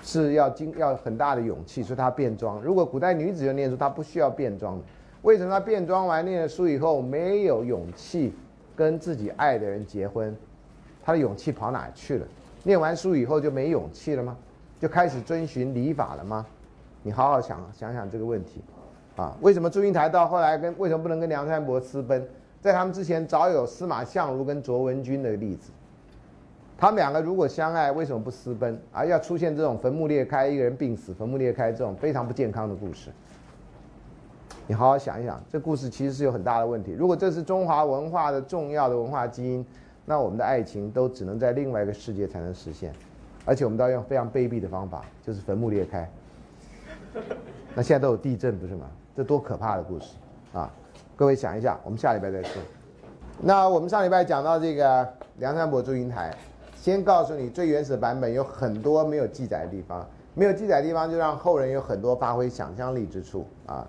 [0.03, 2.61] 是要经要很大的勇气，所以她变装。
[2.63, 4.79] 如果古代女子要念书，她不需要变装。
[5.23, 8.33] 为什么她变装完念了书以后没有勇气
[8.79, 10.35] 跟自己爱的人结婚？
[11.05, 12.27] 他的勇气跑哪去了？
[12.63, 14.37] 念完书以后就没勇气了吗？
[14.79, 16.47] 就开始遵循礼法了吗？
[17.03, 18.63] 你好好想想想这个问题，
[19.17, 22.25] 啊，为什么祝英台到后来跟为什么不能跟梁山伯私奔？
[22.61, 25.73] 在他们之前早有司马相如跟卓文君的例子，
[26.77, 28.81] 他们两个如果相爱，为什么不私奔？
[28.93, 33.11] 而要出现这种坟墓裂开，一个人病死，坟墓裂开这种非常不健康的故事？
[34.69, 36.93] 你好好想一想，这故事其实是有很大的问题。
[36.93, 39.65] 如果这是中华文化的重要的文化基因，
[40.05, 42.93] 那我们的爱情都只能在另外一个世界才能实现，
[43.47, 46.07] 而且我们都要用非常卑鄙的方法，就是坟墓裂开。
[47.75, 48.85] 那现在都有地震不是吗？
[49.17, 50.17] 这多可怕的故事
[50.53, 50.71] 啊！
[51.17, 52.61] 各位想一下，我们下礼拜再说。
[53.41, 55.09] 那我们上礼拜讲到这个
[55.39, 56.37] 梁山伯祝英台，
[56.77, 63.89] 先告诉你最原始的版本有很多没有记载的地方，没有记载的地方就让后人有很多发挥想象力之处啊。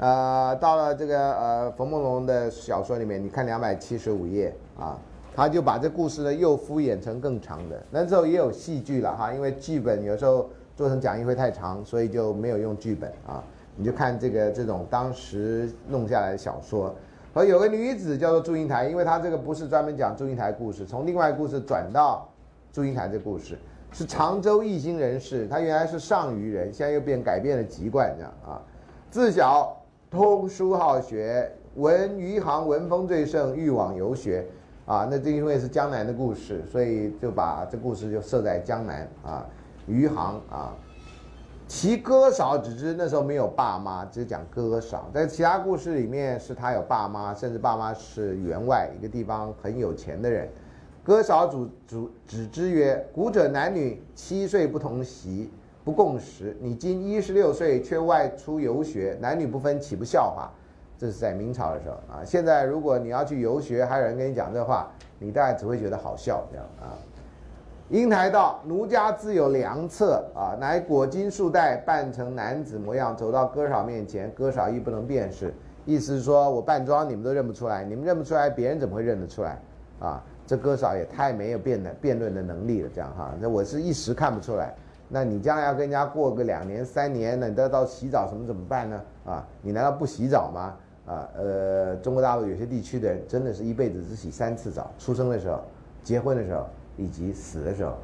[0.00, 4.98] 呃，到了这个呃冯梦龙的小说里面，你看两百七十五页啊，
[5.36, 7.78] 他就把这故事呢又敷衍成更长的。
[7.90, 13.44] 那之后也有戏剧了哈，因为剧本有时候做成讲义会太长，所以就没有用剧本啊。
[13.76, 16.94] 你就看这个这种当时弄下来的小说，
[17.34, 22.26] 和有个女子叫做祝英台，因为她这个不是专门讲祝英台故事，从另外故事转到
[22.72, 23.58] 祝英台这故事，
[23.92, 28.62] 是常州义兴人士，她原来是上虞人，现在又变改变了籍贯这样啊，
[29.10, 29.76] 自小。
[30.10, 34.44] 通书好学，闻余杭文风最盛，欲往游学，
[34.84, 39.46] 啊，那这因为是江南的故事，所以就把这故事就设在江南啊，
[39.86, 40.74] 余杭啊。
[41.68, 45.08] 其哥嫂只知那时候没有爸妈，只讲哥嫂。
[45.14, 50.48] 在其他故事里面是他有爸妈，甚至爸妈是员外，一个地方很有钱的人。
[51.04, 55.48] 哥嫂主主只知曰：古者男女七岁不同席。
[55.82, 60.50] 不共识，你今一十六岁却外出游学，男女不分，岂不笑话？
[60.98, 62.20] 这是在明朝的时候啊。
[62.24, 66.92] 现在如果你要去游学，还有人跟你讲这话，你大概只会觉得好笑这样啊。
[67.88, 75.52] 英台道：奴家自有良策啊，乃裹金束带，扮成男子模样，走到哥嫂面前，哥嫂亦不能辨识。
[75.86, 79.58] 意思是说我扮装你们都认不出来，你们认不出来，别人怎么会认得出来
[79.98, 80.22] 啊？
[80.46, 83.32] 这哥嫂也太没有辩的辩论的能力了，这样哈。
[83.40, 84.74] 那我是一时看不出来。
[85.12, 89.02] 那你将来要跟人家过个两年三年，那你都要到洗澡什么怎么办呢？
[89.26, 90.76] 啊，你难道不洗澡吗？
[91.04, 95.60] 啊，呃，中国大陆有些地区的人真的是一辈子只洗三次澡：出生的时候、
[96.04, 96.64] 结婚的时候
[96.96, 97.94] 以及死的时候。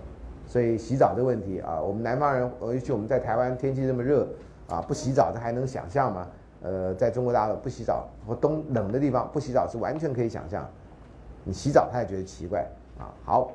[0.49, 4.27] 所以洗澡这个问题啊，我们南方人，尤其我们在台湾天气这么热
[4.69, 6.27] 啊，不洗澡这还能想象吗？
[6.63, 10.69] 呃，在中国大陆不洗澡或冬冷的地方不洗澡是完全可以想象。
[11.45, 12.67] 你洗澡他也觉得奇怪
[12.99, 13.15] 啊。
[13.25, 13.53] 好。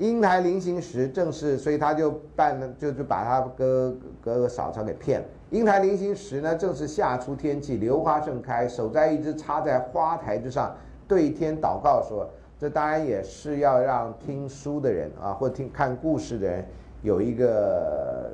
[0.00, 3.94] 英台临行时，正是，所以他就办了，就就把他哥
[4.24, 5.26] 哥哥嫂嫂给骗了。
[5.50, 10.74] 英台临行时呢，正是夏初天气，榴花盛开，手摘一枝插在花台之上，
[11.06, 12.26] 对天祷告说
[12.58, 16.64] ：“这当然也是要让听书的人啊，或听看故事的人
[17.02, 18.30] 有一个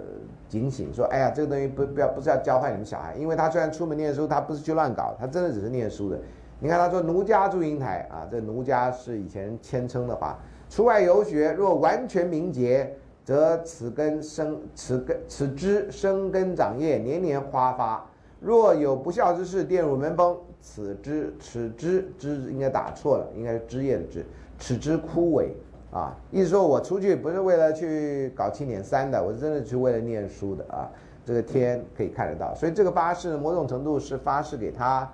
[0.49, 6.21] 警醒，说：哎呀，这个东西不不要不是要教坏你们小孩，因为他虽然出门念书，他不是去乱搞，他真的只是念书的。
[6.61, 10.39] 你看他说奴家祝英台啊，这奴家是以前谦称的话。”
[10.69, 12.95] 出外游学，若完全明节，
[13.25, 18.05] 则此根生，此根此枝生根长叶，年年花发；
[18.41, 24.25] 若有不孝之事，玷辱门风，此枝此枝枝应该打错了，应该是枝叶的枝，
[24.59, 25.49] 此枝枯萎
[25.93, 26.15] 啊！
[26.31, 30.91] 意思说我出去不是为了去搞七捻三的，我是真的去为了念书的啊！
[31.25, 35.11] 这个天可以看得到，所以这个发誓某种程度是发誓给他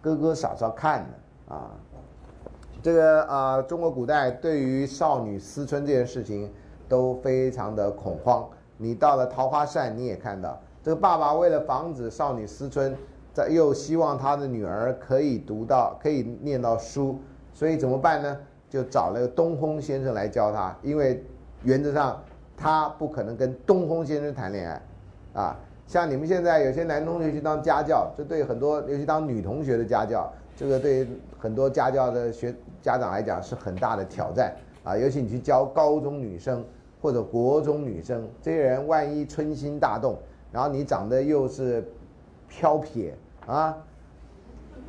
[0.00, 1.70] 哥哥嫂嫂看的啊。
[2.82, 6.50] 这个啊，中国古代对于少女思春这件事情
[6.88, 8.48] 都非常的恐慌。
[8.78, 12.96] 你到了桃花扇，你也看到这个爸爸为了防止少女思春，
[13.34, 17.18] 在又希望他的女儿可以读到、可以念到书，
[17.52, 18.34] 所以怎么办呢？
[18.70, 21.22] 就找了个东烘先生来教他，因为
[21.62, 22.22] 原则上
[22.56, 24.82] 他不可能跟东烘先生谈恋爱，
[25.34, 25.56] 啊，
[25.86, 30.32] 像你们现在有些男同学去当家教，这对很多尤其当女同学的家教。
[30.60, 31.08] 这个对
[31.38, 34.54] 很多家教的学家长来讲是很大的挑战
[34.84, 36.62] 啊，尤其你去教高中女生
[37.00, 40.18] 或者国中女生，这些人万一春心大动，
[40.52, 41.82] 然后你长得又是
[42.46, 43.14] 飘撇
[43.46, 43.74] 啊，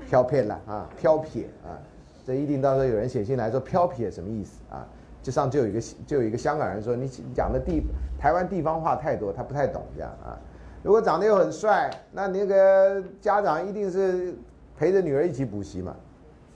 [0.09, 1.79] 飘撇了啊，飘撇啊，
[2.27, 4.85] 这一定到时候有人写信来说飘撇什么意思啊？
[5.23, 7.81] 就上就有一个就有一个香港人说你讲的地
[8.19, 10.37] 台湾地方话太多，他不太懂这样啊。
[10.83, 14.35] 如果长得又很帅，那那个家长一定是
[14.81, 15.95] 陪着女儿一起补习嘛，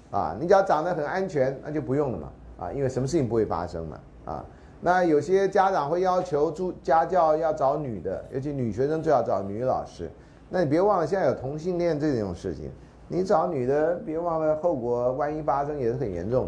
[0.10, 4.46] 啊，你只要长得很安全，那就不用了嘛，啊，因为什么事情不会发生嘛，啊，
[4.82, 10.10] 那有些家长会要求助家教要找女的，尤其女学生最好找女老师，
[10.50, 12.72] 那你别忘了现在有同性恋这种事情，
[13.08, 16.48] 你找女的，别忘了后果万一发生也是很严重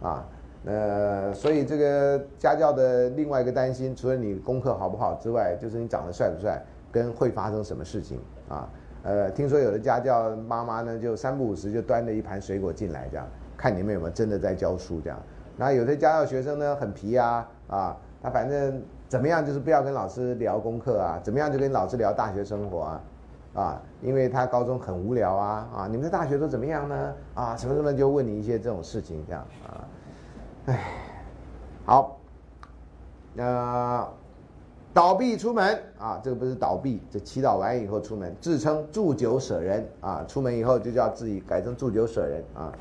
[0.00, 0.26] 的，啊。
[0.64, 6.58] 呃，所以这个家教的另外一个担心，除了你功课好不好之外，就是你长得帅不帅，
[6.90, 8.18] 跟会发生什么事情
[8.48, 8.68] 啊？
[9.08, 15.18] 呃，听说有的家教妈妈呢，就三不五时就端着一盘水果进来，这样看你们有没有真的在教书这样。
[15.56, 23.00] 那有的家教学生呢很皮啊，啊，他反正怎么样就是不要跟老师聊功课啊，怎么样就跟老师聊大学生活啊，
[23.54, 27.14] 啊，因为他高中很无聊啊，啊，你们在大学都怎么样呢？
[27.34, 29.88] 啊，什么什么就问你一些这种事情这样啊。
[30.66, 30.84] 哎，
[31.86, 32.18] 好，
[33.32, 34.06] 那
[34.94, 42.72] 倒闭出门啊，这个不是倒闭，这祈祷完以后出门，自称祝酒舍人啊，出门以后就叫自己改成祝酒舍人啊。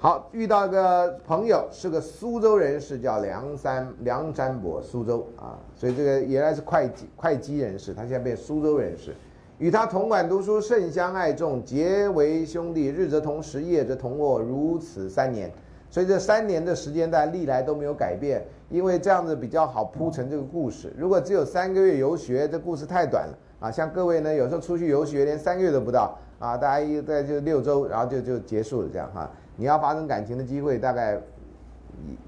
[0.00, 9.14] 好，遇到个朋友是个苏州人士，叫梁山梁山伯，苏州啊，所以这个原来是会计会稽人士，他现在变苏州人士，
[9.58, 15.52] 与他同馆读书，甚相爱重，结为兄弟，日则同食，夜则同卧，如此三年。
[15.90, 20.92] 所以这三年的时间段历来都没有改变，因为这样子比较好铺成这个故事。
[20.96, 23.70] 如果只有三个月游学，这故事太短了啊！
[23.70, 29.30] 像各位呢，有时候出去游学连三个月都不到啊，大家一在就六周，然后就就结束了这样哈。
[29.56, 31.14] 你要发生感情的机会大概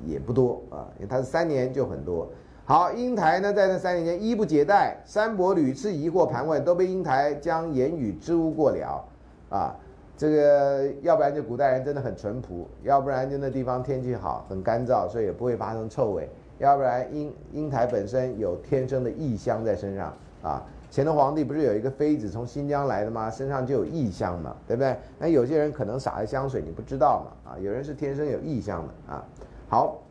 [0.06, 2.28] 也也不多啊，因为他是三年就很多。
[2.64, 9.04] 好，英台呢在这三年间衣不解带，三伯屡次疑惑盘问，都被英台将言语支吾过了
[9.50, 9.76] 啊。
[10.20, 16.28] 这个要不然就古代人真的很淳朴，要不然就那地方天气好，很干燥，所以也不会发生臭味。
[16.58, 20.62] 要不然英英台本身有天生的异香在身上啊。
[20.92, 23.30] 乾隆皇帝不是有一个妃子从新疆来的吗？
[23.30, 24.94] 身上就有异香嘛，对不对？
[25.18, 27.58] 那有些人可能洒了香水，你不知道嘛啊？
[27.58, 29.24] 有人是天生有异香的啊。
[29.70, 30.02] 好。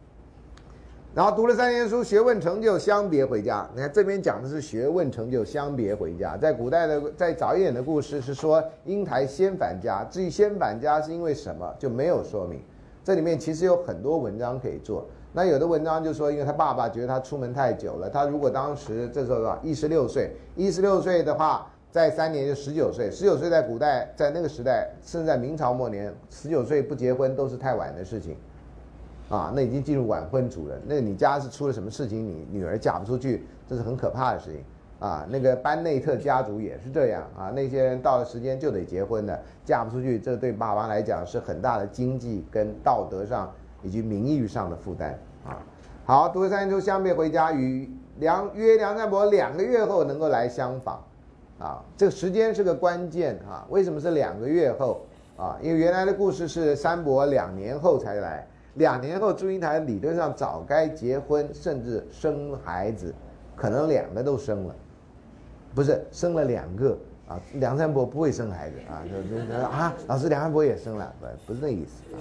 [1.16, 3.68] 然后读了三年书，学问成就，相别回家。
[3.74, 6.38] 你看这边讲的是学问成就，相别回家。
[6.38, 10.06] 在古代的，在早一点的故事是说英台先返家。
[10.12, 12.62] 至于先返家是因为什么，就没有说明。
[13.04, 15.04] 这里面其实有很多文章可以做。
[15.34, 23.10] 那有的文章就说，因为他爸爸觉得他出门太久了，他如果当时这时候啊，一十六岁，一十六岁的话，在三年就十九岁。
[23.10, 28.38] 十九岁在古代，在那个时代，甚至在明朝末年，十九岁不结婚都是太晚的事情。
[29.30, 30.76] 啊，那已经进入晚婚族了。
[30.86, 32.26] 那你家是出了什么事情？
[32.26, 34.64] 你女儿嫁不出去，这是很可怕的事情。
[35.00, 37.50] 啊，那个班内特家族也是这样啊。
[37.56, 43.50] 那些人到了时间就得结婚的，嫁不出去，这对爸妈来讲是很大的经济跟道德上
[43.82, 45.62] 以及名誉上的负担啊。
[46.06, 51.02] 好，读了三年书，相别回家，与梁约梁山伯两个月后能够来相访。
[51.60, 53.66] 啊，这个时间是个关键啊。
[53.70, 55.02] 为什么是两个月后
[55.38, 55.58] 啊？
[55.62, 58.46] 因为原来的故事是山伯两年后才来。
[58.76, 63.14] 两年后，祝英台理论上早该结婚，甚至生孩子，
[63.56, 64.76] 可能两个都生了，
[65.74, 66.98] 不是生了两个
[67.28, 67.40] 啊？
[67.56, 69.04] 梁山伯不会生孩子啊？
[69.06, 72.18] 就就啊，老师梁山伯也生了，不不是那意思啊？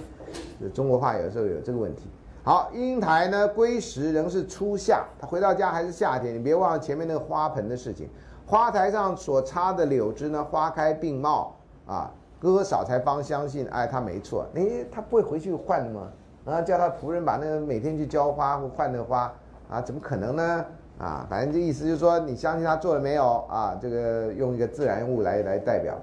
[0.59, 2.07] 就中国话有时候有这个问题。
[2.43, 6.33] 好，英台呢归时仍是初夏，他回到家还是夏天。
[6.33, 8.09] 你别忘了前面那个花盆的事情，
[8.45, 14.47] 花台上所插的柳枝呢，花开并茂啊，哥嫂才方相信，哎，他没错。
[14.55, 16.07] 哎，他不会回去换吗？
[16.49, 19.33] 啊，叫他仆人把那个每天去浇花或换那个花，
[19.69, 20.65] 啊，怎么可能呢？
[20.97, 23.45] 啊，反正这意思就是说，你相信他做了没有？
[23.49, 25.97] 啊，这个用一个自然物来来代表。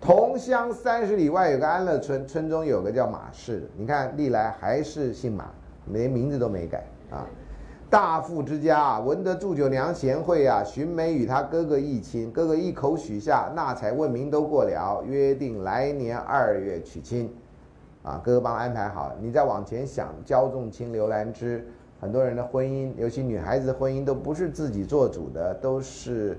[0.00, 5.46] 同乡三十里外有个安乐村，村中有个叫马氏的，你看历来还是姓马，
[5.86, 7.26] 连名字都没改啊。
[7.90, 17.34] 大富之家，闻得祝酒娘贤惠啊，寻梅与他哥哥议亲，哥哥一口许下，纳采问名都过了，约定来年二月娶亲。
[18.08, 21.68] 啊，哥哥帮安排好，你再往前想，焦仲卿、刘兰芝，
[22.00, 26.38] 很多人的婚姻，尤其女孩子的婚姻，都不是自己做主的，都是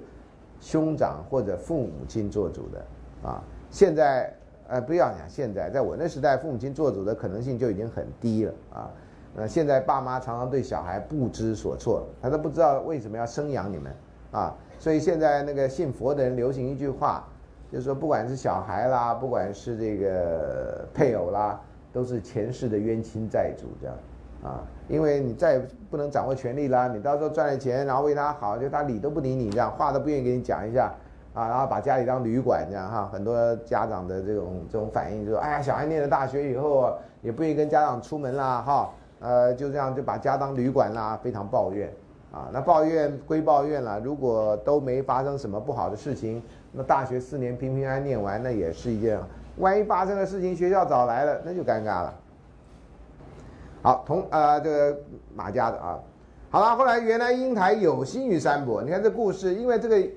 [0.59, 3.29] 兄长或者父母亲做主的。
[3.29, 4.33] 啊，现在，
[4.67, 8.53] 呃，不要讲现在，在我那时代，父母亲做主的可能性就已经很低了。
[8.73, 8.91] 啊，
[9.35, 13.93] 那现在爸妈常常对小孩不知所措，他都不知道为什么要生养你们。
[14.31, 17.28] 啊，所以现在那个信佛的人流行一句话。
[17.71, 21.59] 就是说，不管是小孩啦，不管是这个配偶啦，
[21.93, 23.95] 都是前世的冤亲债主这样，
[24.43, 30.91] 啊，因为你再不能掌握权力啦，你到时候赚了钱，然后为他好，就他理都不理你这样，话都不愿意给你讲一下，
[31.33, 36.91] 啊，然后把家里当旅馆这样哈，很多家长的这种这种反应就是，哎呀，小孩念了大学以后，
[37.21, 38.89] 也不愿意跟家长出门啦哈，
[39.19, 41.91] 呃，就这样就把家当旅馆啦，非常抱怨
[42.31, 42.49] 啊。
[42.51, 46.41] 那抱怨归抱怨啦，如果都没发生什么不好的事情，
[46.71, 49.19] 那大学四年平平安安念完，那也是一件，
[49.57, 52.13] 万一发生的事情学校早来了，那就尴尬了。
[53.81, 54.99] 好，同呃这个
[55.33, 55.99] 马家的啊，
[56.49, 60.09] 好了，后来原来英台有心于三伯，你看这故事，因为这个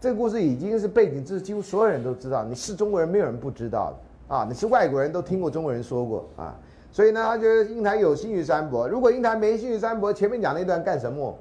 [0.00, 6.56] 这个故事已经是背景，这几乎所有人都知道，你是中国人没有人不知道的啊，你是外国人都听过中国人说过啊，
[6.90, 11.38] 所以呢，他觉得英台有心于三伯，如果英台没心于三伯，前面讲那段干什么？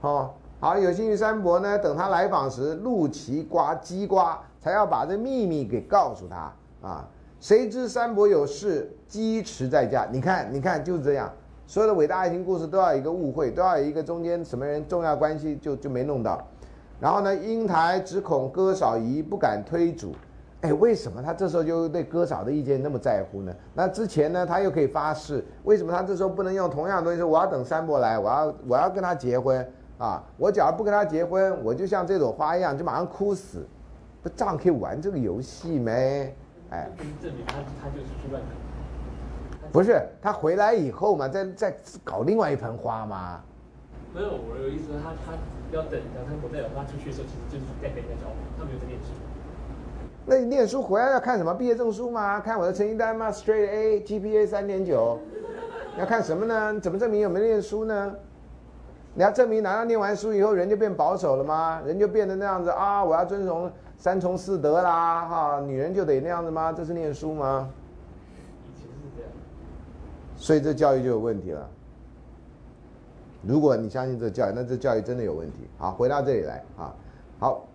[0.00, 6.52] 哦，好，有心于三伯呢，等他来访时，陆奇瓜鸡瓜才要把这秘密给告诉他
[6.82, 7.08] 啊。
[7.38, 10.04] 谁知三伯有事，鸡迟在家。
[10.10, 11.32] 你看，你看，就是这样。
[11.68, 16.44] 所有的伟大爱情故事都要一个误会，都要一个中间什么人重要关系就就没弄到。
[16.98, 20.12] 然后呢，英台只恐哥嫂疑，不敢推主。
[20.62, 23.54] 哎，为什么他这时候就对哥嫂的意见那么在乎呢？
[23.74, 29.64] 那之前呢，他又可以发誓，为什么他这时候不能用同样的东西说我要等三伯来，我要我要跟他结婚
[29.98, 30.22] 啊？
[30.36, 33.66] 我假如不跟他结婚，我就像这朵花一样，就马上枯死。
[34.20, 36.34] 不照样可以玩这个游戏没？
[36.70, 36.90] 哎，
[37.22, 38.42] 证明他他就是去乱
[39.70, 43.40] 不是他回来以后嘛，再再搞另外一盆花吗？
[44.14, 45.38] 没有，我有意思，他他
[45.70, 49.08] 要等等他不代表他出去的时候，其实就是在跟人家交往，他没有在念书。
[50.26, 51.54] 那你念书回来要看什么？
[51.54, 52.40] 毕业证书吗？
[52.40, 55.18] 看我的成绩单吗？Straight A，GPA 三点九，
[55.98, 56.80] 要看什么呢？
[56.80, 58.14] 怎么证明有没有念书呢？
[59.18, 61.82] 你要证明难道念完书以后人就变保守了吗？
[61.84, 63.04] 人就变得那样子啊？
[63.04, 63.68] 我要遵从。
[63.98, 66.72] 三从四德啦，哈，女人就得那样子吗？
[66.72, 67.68] 这是念书吗？
[68.62, 69.30] 以前是这样，
[70.36, 71.68] 所以这教育就有问题了。
[73.42, 75.68] 如果你相信这教育，那这教育真的有问题。
[75.78, 76.94] 好，回到这里来啊，
[77.40, 77.66] 好，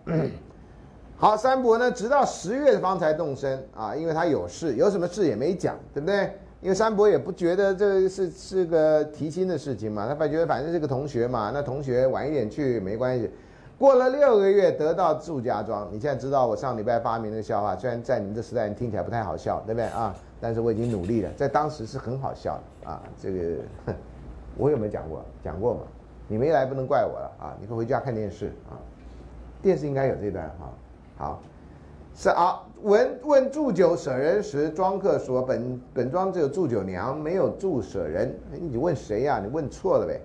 [1.18, 6.38] 好，三伯呢，直到十月方才动身啊，因为他有事，有什么事也没讲，对不对？
[6.64, 13.30] 因为三伯也不觉得这是是个提亲的事情嘛，他反觉得反正是个同学嘛，那同学晚一点去没关系。
[13.76, 15.86] 过了六个月，得到祝家庄。
[15.92, 20.16] 你现在知道我上礼拜发明的笑话，虽然在你们这时代听起来不太好笑，对不对啊？
[20.40, 23.02] 但是我已经努力了，在当时是很好笑的啊。
[23.20, 23.56] 这个
[24.56, 25.22] 我有没有讲过？
[25.44, 25.80] 讲过嘛？
[26.28, 27.54] 你没来不能怪我了啊！
[27.60, 28.80] 你可回家看电视啊，
[29.60, 30.72] 电视应该有这段哈。
[31.18, 31.42] 好，
[32.14, 32.62] 是啊。
[32.84, 38.30] 闻问祝酒舍人时，庄客说：“本本庄只有祝酒娘，没有祝舍人。”
[38.60, 39.40] 你问谁呀？
[39.42, 40.20] 你问错了呗。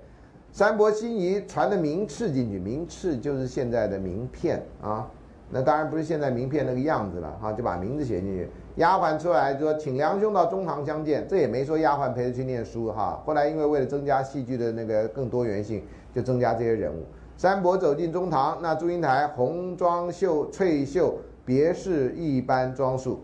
[0.52, 5.10] 三伯心仪传的名次进去，名次就是现在的名片啊，
[5.50, 8.50] 那当然不是现在名片那个样子了哈，就把名字写进去。
[8.76, 13.24] 丫鬟出来说，请梁兄到中堂相见，这也没说丫鬟陪着去念书哈。
[13.26, 15.82] 后来因为为了增加戏剧的那个更多元性，
[16.14, 17.06] 就增加这些人物。
[17.38, 21.18] 三伯走进中堂，那祝英台红装秀翠秀，
[21.50, 23.24] 别是一般装束，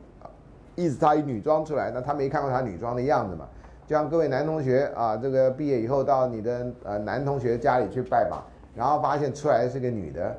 [0.74, 3.48] 意思她以女装出来，那他没看过她女装的样子嘛。
[3.86, 8.44] 就像各位男同学啊，这个毕业以后到你的呃男同学家里去拜访，
[8.76, 10.36] 然后发现出来是个女的。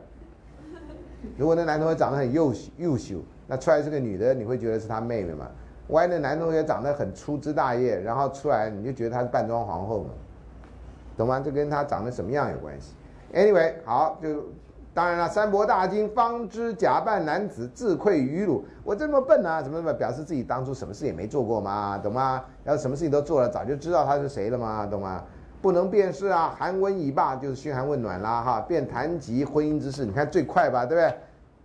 [1.38, 5.46] 如果那男同学长得很优秀优秀，那出来是个女的，你会觉得是他妹妹吗？
[5.86, 10.10] 万一那男同学长得很粗枝大叶，然后出来你就觉得他是扮装皇后嘛？
[11.16, 11.38] 懂吗？
[11.38, 12.96] 这跟他长得什么样有关系
[13.32, 14.42] ？Anyway，好就。
[14.96, 18.64] 当然了，三伯大惊，方知假扮男子，自愧于辱。
[18.82, 19.60] 我这么笨啊？
[19.60, 22.00] 怎么怎么表示自己当初什么事也没做过吗？
[22.02, 22.42] 懂吗？
[22.64, 24.86] 要什么事情都做了，早就知道他是谁了吗？
[24.90, 25.22] 懂吗？
[25.60, 26.54] 不能辨识啊！
[26.56, 30.06] 寒温已罢，就是嘘寒问暖啦，哈，便谈及婚姻之事。
[30.06, 31.14] 你看最快吧，对不对？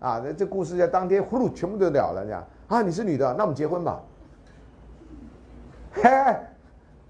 [0.06, 4.02] 啊，这这故事在当天呼噜全部都了了，这样啊，你是女的，那我们结婚吧。
[5.94, 6.36] 嘿，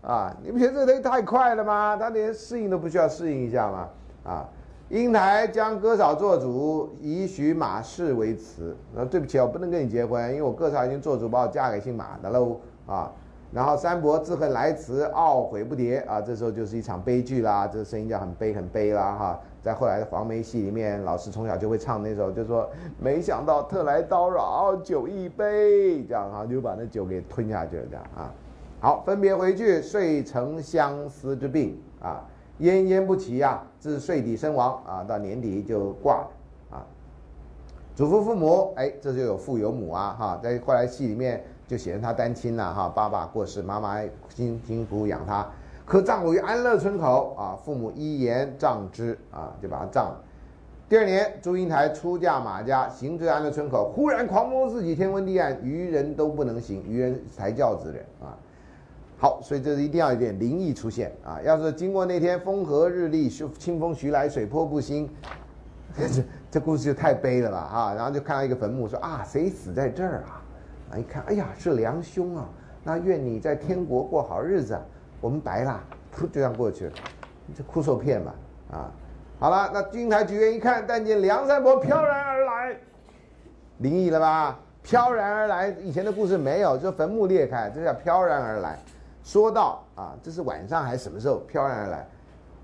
[0.03, 1.97] 啊，你不觉得这东西太快了吗？
[1.99, 3.89] 他连适应都不需要适应一下吗？
[4.24, 4.45] 啊？
[4.92, 8.76] 英台将哥嫂做主，以许马氏为辞。
[8.94, 13.10] 那对不起，我不能跟你结婚，因为我哥嫂已经做主把我嫁给姓马的喽啊。
[13.54, 16.20] 然后三伯自恨来辞，懊悔不迭啊。
[16.20, 19.39] 这时候就是一场悲剧啦，这个声音叫很悲很悲啦哈。
[19.62, 22.70] 在后来的黄梅戏里面，老师从小就会唱那首，就说
[23.00, 28.30] 没想到特来叨扰，酒一杯，这样哈就把那酒给吞下去了这样啊。
[28.82, 32.26] 好，分别回去，遂成相思之病啊。
[32.60, 36.28] 奄奄不起呀，至岁底身亡啊，到年底就挂了
[36.70, 36.86] 啊。
[37.95, 43.99] 祖父父母，哎，这就有父有母啊，哈，在后来戏里面就显得他单亲了哈，爸爸过世，妈妈
[44.30, 45.47] 辛辛苦苦养他，
[45.86, 50.22] 可葬于安乐村口啊，父母依言葬之啊，就把他葬了。
[50.88, 58.38] 第二年，祝英台出嫁马家，行至安乐村口，忽然狂风四起，天昏地暗，愚人都不能行，愚人抬轿子人啊。
[59.22, 61.39] 好，所以这是一定要有点灵异出现啊！
[61.45, 65.07] 要是经过那天风和日丽，清风徐来，水波不兴，
[65.95, 67.93] 这 这故事就太悲了吧啊！
[67.93, 70.41] 然后就看到一个坟墓，说啊，谁死在这儿啊？
[70.93, 72.49] 啊，一看，哎呀，是梁兄啊！
[72.84, 74.76] 那愿你在天国过好日子，
[75.22, 75.80] 我们白了，
[76.17, 76.93] 噗，就这样过去了，
[77.55, 78.34] 这哭受骗吧
[78.72, 78.91] 啊！
[79.38, 82.76] 好了，那金台举员一看，但见梁山伯飘然而来，
[83.78, 84.59] 灵异了吧？
[84.82, 88.80] 飘然而来，以前的故事没有，就坟墓裂开，这叫飘然而来。
[89.24, 92.07] 说到啊，这是晚上还是什么时候飘然而来？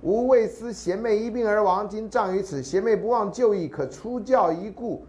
[0.01, 2.61] 吾未思贤妹一病而亡，今葬于此。
[2.61, 5.03] 贤妹不忘旧义，可出教一顾。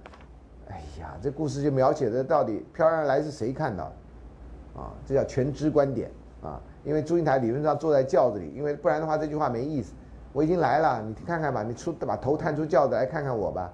[0.68, 4.80] 哎呀，这故事就描写的到底飘然而来是谁看到的？
[4.80, 6.10] 啊，这叫全知观点
[6.42, 6.60] 啊。
[6.84, 9.92] 因为祝英台理论上坐在轿子里，因为不然的话这句话没意思。
[10.32, 13.72] 我已经来了，你看看吧，你出把头探出轿子来看看我吧。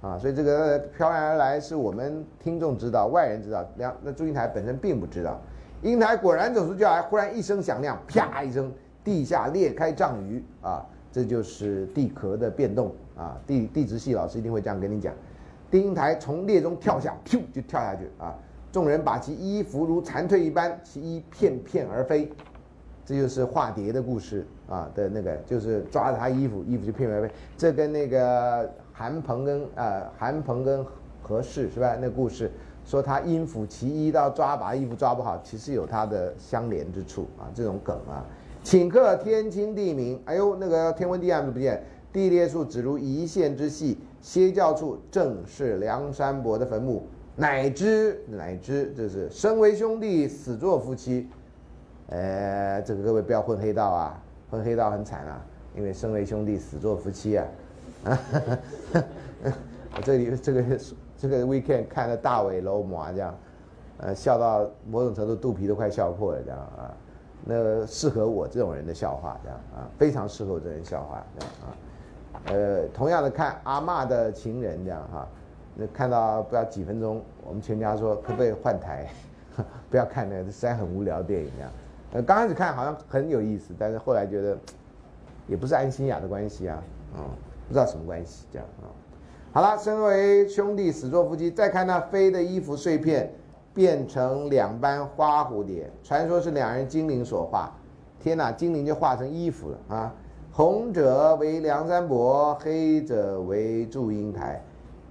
[0.00, 5.40] 啊，所以这个飘然而来是我们听众知道，外人知道，两那祝英台本身并不知道。
[5.82, 8.72] 英台果然走出轿来，忽然一声响亮，啪一声，
[9.02, 13.36] 地下裂开丈余啊，这就是地壳的变动啊。
[13.46, 15.12] 地地质系老师一定会这样跟你讲。
[15.70, 18.34] 丁英台从裂中跳下，噗就跳下去啊！
[18.70, 22.30] 众人把其衣服如蝉蜕一般，其衣片片而飞。
[23.04, 27.34] 这就是化蝶的故事啊的那个，就是抓着他衣服，衣服就片片而飞。
[27.56, 30.86] 这跟那个韩鹏跟呃韩鹏跟
[31.20, 31.96] 何氏是吧？
[32.00, 32.48] 那故事。
[32.84, 38.24] 说他因府其一到抓把衣服抓不好，其实有它的相连之处啊，这种梗啊。
[38.64, 47.04] 顷刻天清地明，哎呦，那个天昏地暗都不见，地裂处只如一线之细，歇教处正是梁山伯的坟墓，
[47.34, 51.28] 乃知乃知这是身为兄弟，死作夫妻。
[52.08, 55.44] 呃，这个各位不要混黑道啊，混黑道很惨啊，
[55.76, 57.46] 因为身为兄弟，死作夫妻啊。
[58.94, 60.62] 我 这里这个。
[61.22, 63.32] 这个 weekend 看了大尾楼麻将，
[63.98, 66.92] 呃，笑到某种程度肚皮都快笑破了，这样啊，
[67.44, 71.66] 那适合我这种人的笑话，这样啊，非常适合我这人笑话，这样啊，
[72.46, 75.28] 呃，同样的看阿嬷的情人这样哈，
[75.76, 79.06] 那看到不知道几分钟，我们全家说可不可以换台，
[79.88, 81.70] 不要看那个实在很无聊电影这样，
[82.14, 84.58] 呃，刚开始看好像很有意思，但是后来觉得
[85.46, 86.82] 也不是安心雅的关系啊，
[87.16, 87.22] 嗯，
[87.68, 88.90] 不知道什么关系这样啊。
[89.54, 91.50] 好了，身为兄弟，死作夫妻。
[91.50, 93.30] 再看那飞的衣服碎片，
[93.74, 97.70] 变成两班花蝴蝶，传说是两人精灵所化。
[98.18, 100.14] 天哪，精灵就化成衣服了啊！
[100.52, 104.58] 红者为梁山伯，黑者为祝英台，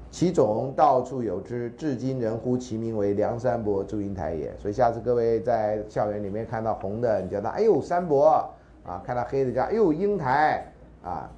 [0.09, 4.51] 其种到处有之，至今人呼其名为梁山伯祝英台也。
[4.57, 8.43] 所以下次各位在校园里面看到红的，你叫他哎呦山伯
[8.83, 10.65] 啊；看到黑的叫哎呦英台
[11.03, 11.29] 啊。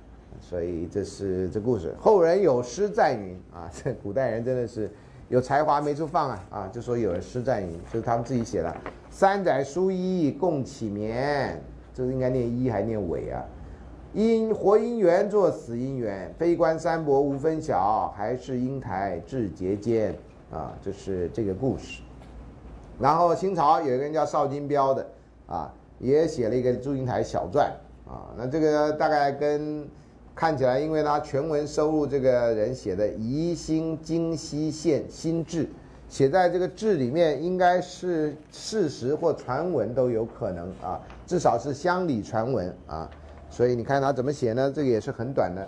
[0.44, 4.92] 所以这是这故事，后人有诗赞云啊，这 古代人真的是
[5.30, 8.76] 有才华没处放啊啊，就说有人诗赞云，就是他们自己写的。
[9.10, 11.60] 三载书衣共起眠，
[11.94, 13.42] 这应该念一还念尾啊？
[14.14, 20.14] 因活姻缘作死姻缘，悲观三伯无分晓，还是英台志节间
[20.52, 22.02] 啊，这是这个故事。
[23.00, 25.08] 然后清朝有一个人叫邵金彪的
[25.48, 27.72] 啊，也写了一个祝英台小传
[28.06, 29.88] 啊，那这个大概跟。
[30.36, 35.66] 看起来，因为他全文收录这个人写的《宜兴京西县新志》，
[36.10, 43.10] 写在这个志里面，应该是事实或传闻都有可能啊，至少是乡里传闻啊。
[43.50, 44.72] 所以你看他怎么写呢？
[44.74, 45.68] 这个也是很短的。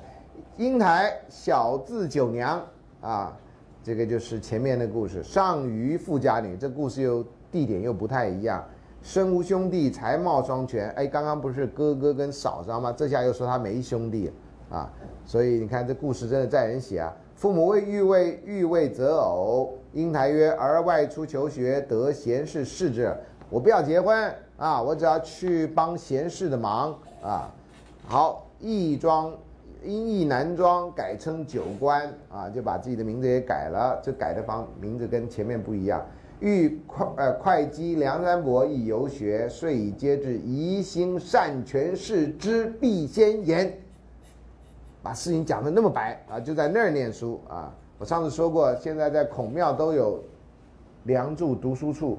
[0.57, 2.65] 英台小字九娘
[3.01, 3.37] 啊，
[3.83, 5.21] 这个就是前面的故事。
[5.21, 8.65] 上虞富家女，这故事又地点又不太一样。
[9.03, 10.89] 身无兄弟，才貌双全。
[10.91, 12.91] 哎，刚刚不是哥哥跟嫂嫂吗？
[12.91, 14.31] 这下又说他没兄弟。
[14.69, 14.91] 啊，
[15.25, 17.15] 所以你看这故事真的在人写啊。
[17.35, 23.13] 父母为欲为欲为择偶，英台曰：“儿外出求学，得贤士侍之。
[23.49, 27.53] 我不要结婚啊，我只要去帮贤士的忙啊。”
[28.07, 29.33] 好，义庄
[29.83, 33.99] 因义男庄改称九官啊，就把自己的名字也改了。
[34.01, 36.03] 这改的方名字跟前面不一样。
[36.39, 43.77] 欲会呃会稽梁山伯亦游学，遂以皆至宜兴善权士之必先言。
[45.05, 47.71] 把事情讲的那么白啊，就在那儿念书啊！
[47.99, 50.19] 我上次说过，现在在孔庙都有
[51.03, 52.17] 梁祝读书处，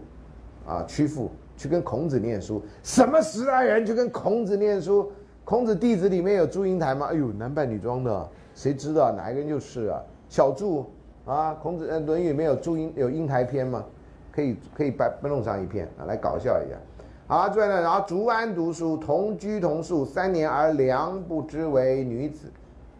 [0.65, 2.63] 啊，曲阜去跟孔子念书。
[2.85, 5.11] 什么时代人去跟孔子念书？
[5.45, 7.09] 孔子弟子里面有祝英台吗？
[7.11, 10.01] 哎呦，男扮女装的，谁知道哪一个人就是啊？
[10.29, 10.89] 小祝
[11.25, 13.85] 啊，孔子《论语》里面有祝英有英台篇吗？
[14.31, 16.77] 可以可以掰弄上一篇啊，来搞笑一下。
[17.27, 22.47] 好，最后呢，然后竹安读书，同居同宿三年，而梁不知为女子。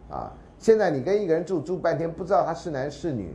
[0.09, 3.33] 啊，现在你跟一个人住住半天，不知道他是男是女，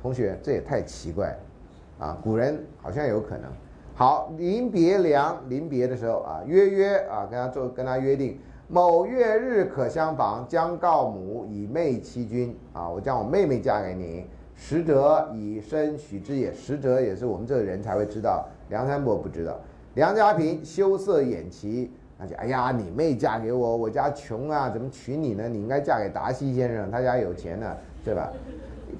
[0.00, 1.36] 同学这也太奇怪，
[1.98, 3.50] 啊，古人好像有可能。
[3.94, 8.38] 好，临别梁临别的时候啊，约约啊，跟他做跟他约定，
[8.68, 14.26] 某月日可相逢，将告母以妹欺君啊，我将我妹妹嫁给你。
[14.54, 19.58] 实者以身许之也，实者也是我们这个人才会知道，梁山伯不知道。
[19.94, 21.90] 梁家平羞涩掩其，
[22.22, 25.48] 他就哎呀，你妹嫁给我，我家穷啊，怎么娶你呢？
[25.48, 28.30] 你应该嫁给达西先生，他家有钱呢，对吧？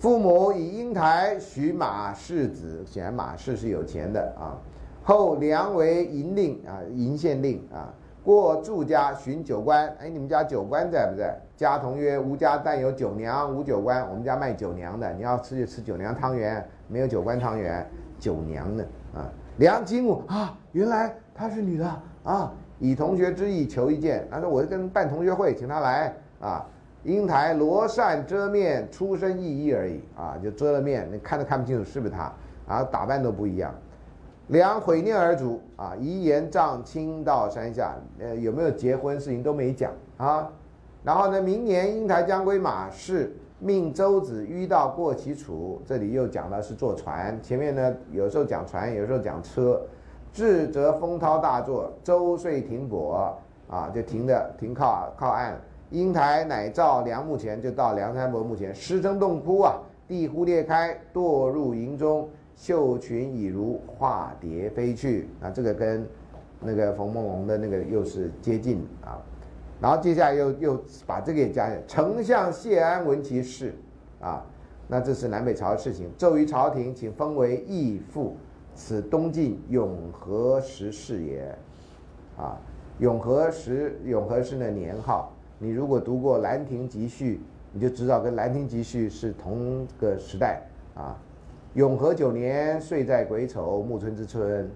[0.00, 4.58] 父母以英台许马氏子，显然马氏是有钱的啊。
[5.04, 7.94] 后梁为银令啊，银县令啊。
[8.24, 11.38] 过祝家寻酒官，哎，你们家酒官在不在？
[11.56, 14.04] 家童曰：吾家但有酒娘，无酒官。
[14.08, 17.86] 我们家卖酒娘的，你要吃就吃酒娘汤圆，没有酒官汤圆，
[18.18, 19.30] 酒娘的啊。
[19.58, 21.86] 梁金武啊，原来她是女的
[22.24, 22.52] 啊。
[22.82, 26.66] 以同学之意求一见，他说我跟办同学会，请他来啊。
[27.04, 32.32] 英台罗扇遮面，出身异异而已啊，就遮了面，你看都看不清楚是不是他，
[32.68, 33.72] 然后打扮都不一样。
[34.48, 35.94] 梁毁念而卒啊！
[35.96, 40.50] 遗言葬亲到山下，呃，有没有结婚事情都没讲啊。
[41.04, 45.80] 然后呢，明年英台将归马氏，命周子迂道过其楚。
[45.86, 49.80] 这里又讲的是坐船，前面呢有时候讲船，有时候讲车。
[50.32, 53.36] 至则风涛大作，舟遂停泊
[53.68, 55.60] 啊，就停的停靠靠岸。
[55.90, 59.74] 英台乃照梁墓前，就到梁山伯墓前，失声洞窟啊，
[60.08, 62.28] 地忽裂开，堕入营中。
[62.54, 66.06] 绣裙已如化蝶飞去啊，这个跟
[66.60, 69.18] 那个冯梦龙的那个又是接近啊。
[69.80, 73.74] 然后接下来又又把这个也加丞相谢安闻其事
[74.20, 74.44] 啊，
[74.86, 78.36] 那这是南北朝的事情，奏于朝廷，请封为义父，
[78.74, 81.58] 此东晋永和时事也
[82.36, 82.58] 啊。
[82.98, 87.36] 永和时，永和是那年号，你如果读过《兰亭集序》，
[87.72, 90.62] 你就知道跟《兰亭集序》是同个时代
[90.94, 91.16] 啊。
[91.74, 94.70] 永和九年，岁在癸丑，暮春之春，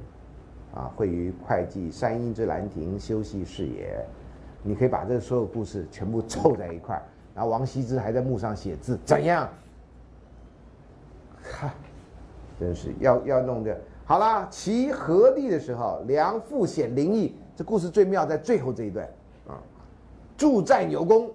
[0.74, 4.04] 啊，会于会稽山阴之兰亭休息是也。
[4.62, 7.02] 你可以把这所有故事全部凑在一块儿，
[7.34, 9.48] 然后王羲之还在墓上写字，怎样？
[11.42, 11.72] 哈，
[12.58, 13.78] 真是要要弄的。
[14.04, 19.06] 好了，齐和帝的时候，梁父显灵异，这故事最妙在最后这一段
[19.48, 19.58] 啊，
[20.36, 21.30] 助战有功，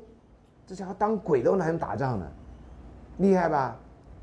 [0.66, 2.26] 这家伙当鬼都能打仗呢，
[3.18, 3.78] 厉害吧？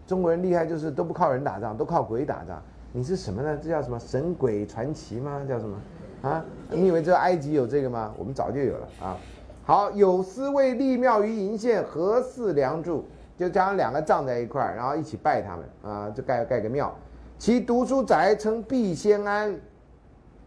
[0.07, 2.63] 中国人厉害就是都不靠人打仗，都靠鬼打仗。
[2.91, 3.59] 你是什么呢？
[3.63, 5.45] 这叫什么神鬼传奇吗？
[5.47, 5.79] 叫什么？
[6.23, 6.43] 啊？
[6.71, 8.15] 你以为这埃及有这个吗？
[8.17, 9.17] 我们早就有了啊。
[9.63, 13.05] 好，有司为立庙于鄞县，何四梁祝，
[13.39, 16.93] 就将两个葬在一块儿，然后一起拜他们啊，就盖盖个庙。
[17.39, 19.55] 其读书宅称必仙庵，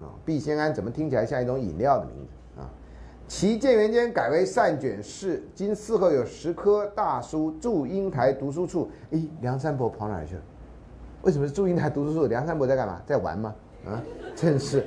[0.01, 2.67] 啊，必仙庵怎么听起来像一种饮料的名字啊？
[3.29, 8.91] 其建元间改为善卷室，今寺后有十棵大书，祝英台读书处。
[9.11, 10.41] 诶，梁山伯跑哪去了？
[11.21, 12.25] 为什么是祝英台读书处？
[12.25, 13.01] 梁山伯在干嘛？
[13.05, 13.55] 在玩吗？
[13.85, 14.03] 啊，
[14.35, 14.85] 真是！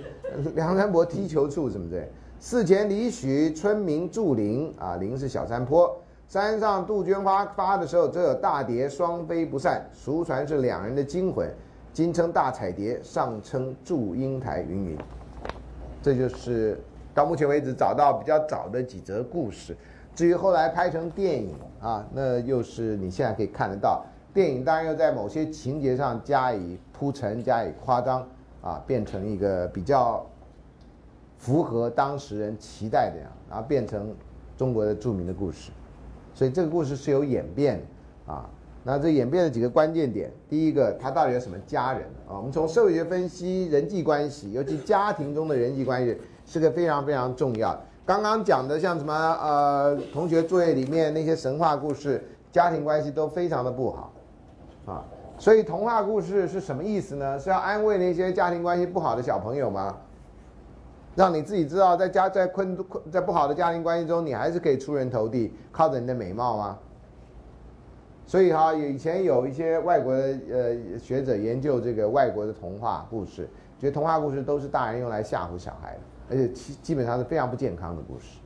[0.54, 2.06] 梁山伯踢球处什么的。
[2.38, 5.96] 寺前李许村民祝陵啊，陵是小山坡。
[6.34, 11.48] 山上杜鹃花发的时候，则有大蝶双飞不散，俗传是两人的精魂。
[11.92, 14.98] 今称大彩蝶，上称祝英台，云云。
[16.02, 16.76] 这就是。
[17.14, 19.76] 到目前为止找到比较早的几则故事，
[20.12, 24.04] 至于后来拍成电影啊，那又是你现在可以看得到。
[24.32, 28.26] 电影当然又在某些情节上加以铺陈、加以夸张
[28.60, 30.26] 啊，变成一个比较
[31.38, 34.12] 符合当时人期待的样，然后变成
[34.56, 35.70] 中国的著名的故事。
[36.34, 37.80] 所以这个故事是有演变
[38.26, 38.44] 啊。
[38.82, 42.36] 那这演变的几个关键点，第一个，他到底有什么家人啊？
[42.36, 46.14] 我们从社会学分析人际关系，尤其家庭中的人际关系。
[46.46, 47.74] 是个非常非常重要。
[48.04, 52.22] 刚刚讲的像什么呃，同学作业里面那些神话故事，
[52.52, 54.12] 家庭关系都非常的不好，
[54.84, 55.02] 啊，
[55.38, 57.38] 所以童话故事是什么意思呢？
[57.38, 59.96] 是要安慰那些家庭关系不好的小朋友吗？
[61.14, 66.78] 让你自己知道，在家在困困在不好的家庭关系中，你还是可以出人头地，靠着你的美貌吗？
[68.26, 73.48] 所以哈，以前有一些外国的呃学者研究这个外国的童话故事，
[73.78, 76.00] 觉得童话故事都是大人用来吓唬小孩的。
[76.30, 78.38] 而且基基本上是非常不健康的故事，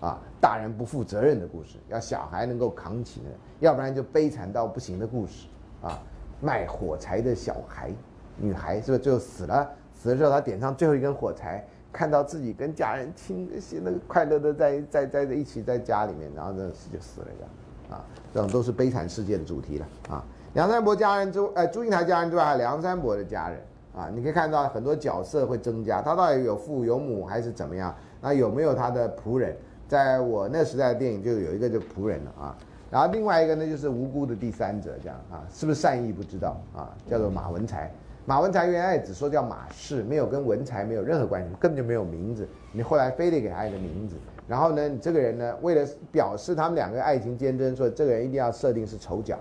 [0.00, 3.26] 啊，大人不负责任的故事，要小孩能够扛起的，
[3.58, 5.48] 要不然就悲惨到不行的故事，
[5.82, 6.00] 啊，
[6.40, 7.90] 卖火柴的小孩，
[8.36, 9.68] 女孩是不是最后死了？
[9.94, 13.48] 死了之后，她点上最后一根火柴，看到自己跟家人亲
[13.82, 20.24] 那个快乐的在在在一起在家里面，然后呢就死了这样，啊，这种都是悲惨世界的主题了啊。
[20.52, 23.58] 梁山伯家人之呃祝英台家人之外，还有梁山伯的家人。
[23.96, 27.94] 啊，你可以看到很多角色会增加，他到底有父有母还是怎么样？
[28.20, 29.56] 那有没有他的仆人？
[29.86, 32.58] 在我那时代的电影就有一个就仆人了啊。
[32.90, 36.90] 然后另外一个呢，就是无辜的第三者，这样啊，是不是善意不知道啊？
[37.08, 37.88] 叫做马文才。
[38.26, 42.48] 马文才原来只说叫马氏，没有跟文才没有任何关系，根本就没有名字。
[42.72, 44.16] 你后来非得给他一个名字，
[44.48, 49.38] 然后呢，你这个人呢，为了表示他们两个爱情坚贞，说这个人一定要设定是丑角，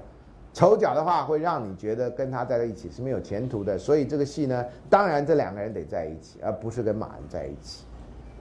[0.52, 3.78] 丑角的话会让你觉得跟他在一起是没有前途的。
[3.78, 7.86] 所以这个戏呢，当然这两个人得在一起，而不是跟马文在一起。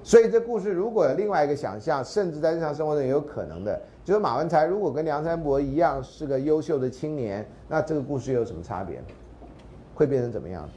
[0.02, 9.04] 所以这故事如果有另外一个想象，甚至在日常生活中也有可能的，就是马文才如果跟梁山伯一样是个优秀的青年，那这个故事又有什么差别呢？
[9.94, 10.68] 会变成怎么样？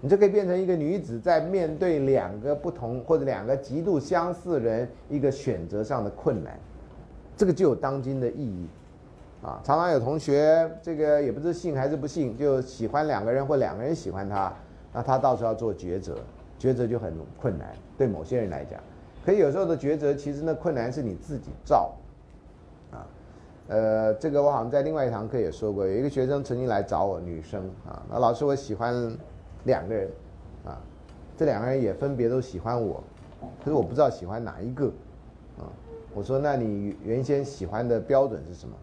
[0.00, 6.58] 你就可以变成一个女子在面对两个不同或者两个极度相似人一个选择上的困难，
[7.36, 8.66] 这个就有当今的意义。
[9.42, 14.52] 啊，常常有同学这个也不知信还是不信，就喜欢两个人或两个人喜欢他，
[14.92, 16.16] 那他到时候要做抉择，
[16.58, 17.68] 抉择就很困难。
[17.96, 18.80] 对某些人来讲，
[19.24, 21.92] 可以有时候的抉择，其实那困难是你自己造。
[23.72, 28.94] 呃，这个我好像在另外一堂课也说过，有一个学生曾经来找我，女生啊，那老师我喜欢
[29.64, 30.10] 两个人，
[30.66, 30.78] 啊，
[31.38, 33.02] 这两个人也分别都喜欢我，
[33.64, 34.88] 可是我不知道喜欢哪一个，
[35.58, 35.64] 啊，
[36.12, 38.74] 我说那你原先喜欢的标准是什么？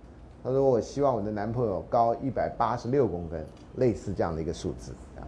[0.43, 5.21] 他说我希望我的男朋友高一百八十六公分，类似这样的一个数字啊。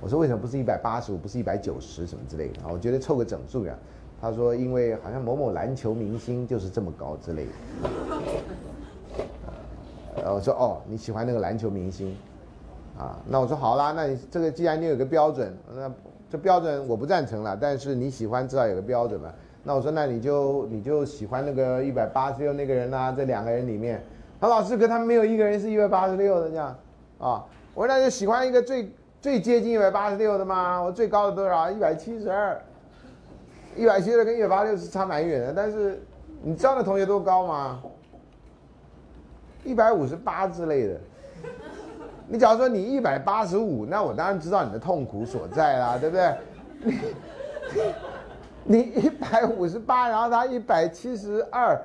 [0.00, 2.62] 我说为什么不是一百八十五，不是一百九十什么之类的？
[2.68, 3.78] 我觉得凑个整数呀。
[4.20, 7.52] 他说因为好像某某篮球明星就是这么高之类的。
[10.24, 12.16] 呃，我说哦，你喜欢那个篮球明星，
[12.98, 15.90] 啊，那我说好啦，那你这个既然你有个标准，那
[16.30, 19.32] 这标准我不赞成了，但是你喜欢至少有个标准嘛。
[19.62, 24.02] 那我说那你就你就喜欢那个一百八十六那个人呐，这两个人里面，
[24.40, 26.76] 他老师可他们没有一个人是一百八十六的这样，
[27.18, 27.44] 啊，
[27.74, 28.90] 我说那就喜欢一个最
[29.20, 31.70] 最接近一百八十六的嘛，我最高的多少？
[31.70, 32.60] 一百七十二，
[33.76, 36.02] 一百七十二跟一百八十六是差蛮远的，但是
[36.42, 37.82] 你知道那同学多高吗？
[39.68, 40.98] 一百五十八之类的，
[42.26, 46.34] 你假如说你一百八十五，那我当然知道你的痛苦所在啦，对不对？
[48.64, 51.78] 你 你一百五十八，然后他一百七十二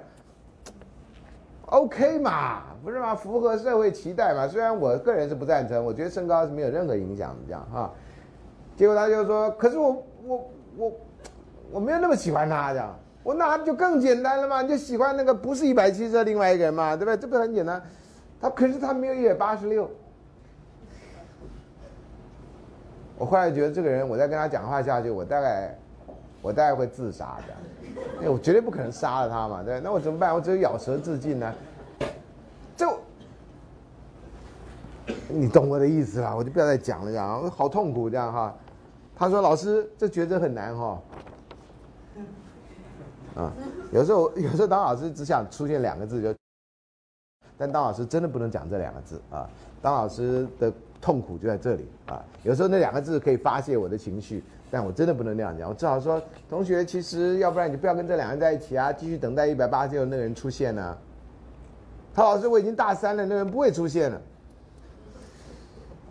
[1.65, 3.13] ，OK 嘛，不是吗？
[3.13, 4.47] 符合社会期待嘛。
[4.47, 7.91] 虽然我个人是不赞成，我觉得身高是没有任何影响的，这样哈。
[8.77, 10.91] 结果他就说，可是我我我
[11.73, 12.95] 我没有那么喜欢他这样。
[13.23, 14.61] 我那不就更简单了吗？
[14.61, 17.17] 你就喜欢那个不是一百七十的另外一个人嘛，对不对？
[17.17, 17.81] 这不很简单？
[18.41, 19.89] 他可是他没有一百八十六。
[23.17, 25.73] 我后来觉得这个人，我再跟他讲话下去，我大概
[26.41, 27.53] 我大概会自杀的，
[28.17, 30.35] 因为我绝对不可能杀了他嘛，对那我怎么办？
[30.35, 31.53] 我只有咬舌自尽呢。
[32.75, 32.99] 就
[35.29, 36.35] 你懂我的意思吧？
[36.35, 38.53] 我就不要再讲了，这样好痛苦这样哈。
[39.15, 40.99] 他说：“老师，这抉择很难哈。”
[43.35, 43.51] 啊，
[43.91, 46.35] 有时候有时候当老师只想出现两个字就，
[47.57, 49.49] 但当老师真的不能讲这两个字啊。
[49.81, 50.71] 当老师的
[51.01, 52.23] 痛苦就在这里啊。
[52.43, 55.67] 有时候那两个字可以发泄我的情绪，但我真的不能那样讲。
[55.67, 60.97] 我只好说，同学，其实要不然你不要跟这两个人在一起啊，继续等待一百八十六那个人出现呢。
[62.13, 64.21] 他老师，我已经大三了，那个人不会出现了。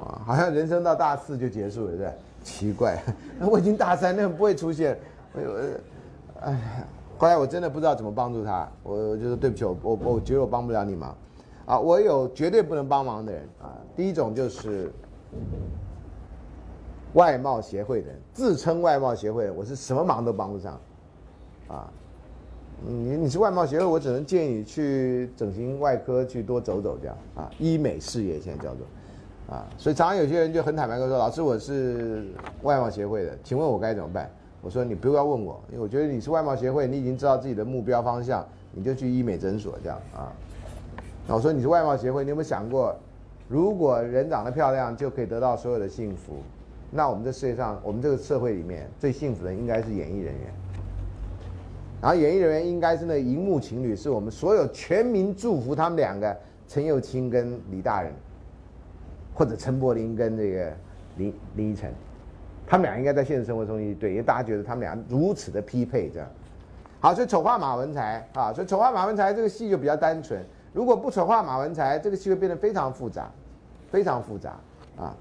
[0.01, 2.13] 啊，好像人生到大四就结束了，对不对？
[2.43, 3.01] 奇怪，
[3.41, 4.99] 我已经大三，那个人不会出现。
[5.33, 5.41] 我，
[6.41, 6.87] 哎呀。
[7.23, 11.17] 后来我真的不知道怎么帮助他，我我就说对不起，我我我觉得我帮不了你忙，
[11.65, 13.79] 啊，我有绝对不能帮忙的人啊。
[13.95, 14.91] 第一种就是
[17.13, 20.81] 外貌协会的人，自称外貌协会的，我是什么忙都帮不上，
[21.69, 21.89] 啊，
[22.85, 28.85] 你你是外貌协会，我只能建议你去整形外科去多走走这样啊，医美事业现在叫做，
[29.55, 32.27] 啊，所以常常有些人就很坦白跟我说，老师我是
[32.63, 34.29] 外貌协会的，请问我该怎么办？
[34.63, 40.33] 我说你不要问我，因为我觉得你是外貌协会，你已经知道自己的目标方向，你就去医美诊所这样啊。
[41.27, 42.97] 那我说你是外貌协会，你有没有想过，
[43.49, 46.37] 如果人长得漂亮就可以得到所有的幸福，
[46.93, 50.55] 那我们这世界上，我们这个社会里面最幸福的应该是演艺人员。
[52.01, 56.37] 然后演艺人员应该是那荧幕情侣，是我们所有全民祝福他们两个，
[56.69, 58.13] 陈幼卿跟李大人，
[59.35, 60.73] 或者陈柏霖跟这个
[61.17, 61.93] 林林依晨。
[62.73, 66.27] 他们俩应该在现实生活中一对，因为大家觉得他们俩如此的匹配，这样。
[67.01, 70.43] 好，所以丑化马文才啊，所以丑化马文才这个戏就比较单纯。
[70.73, 73.31] 如果不丑化马文才，这个戏会变得非常复杂，
[73.91, 74.57] 非常复杂
[74.97, 75.15] 啊。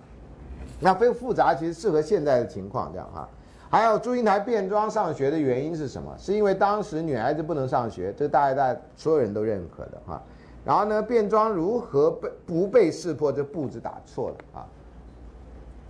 [0.79, 3.27] 那非复杂其实适合现在的情况这样啊。
[3.69, 6.15] 还有祝英台变装上学的原因是什么？
[6.17, 10.23] 是因为当时女孩子不能上学，这个大家所有人都认可的哈。
[10.63, 13.29] 然后呢，变装如何被不被识破？
[13.29, 14.65] 这步子打错了啊。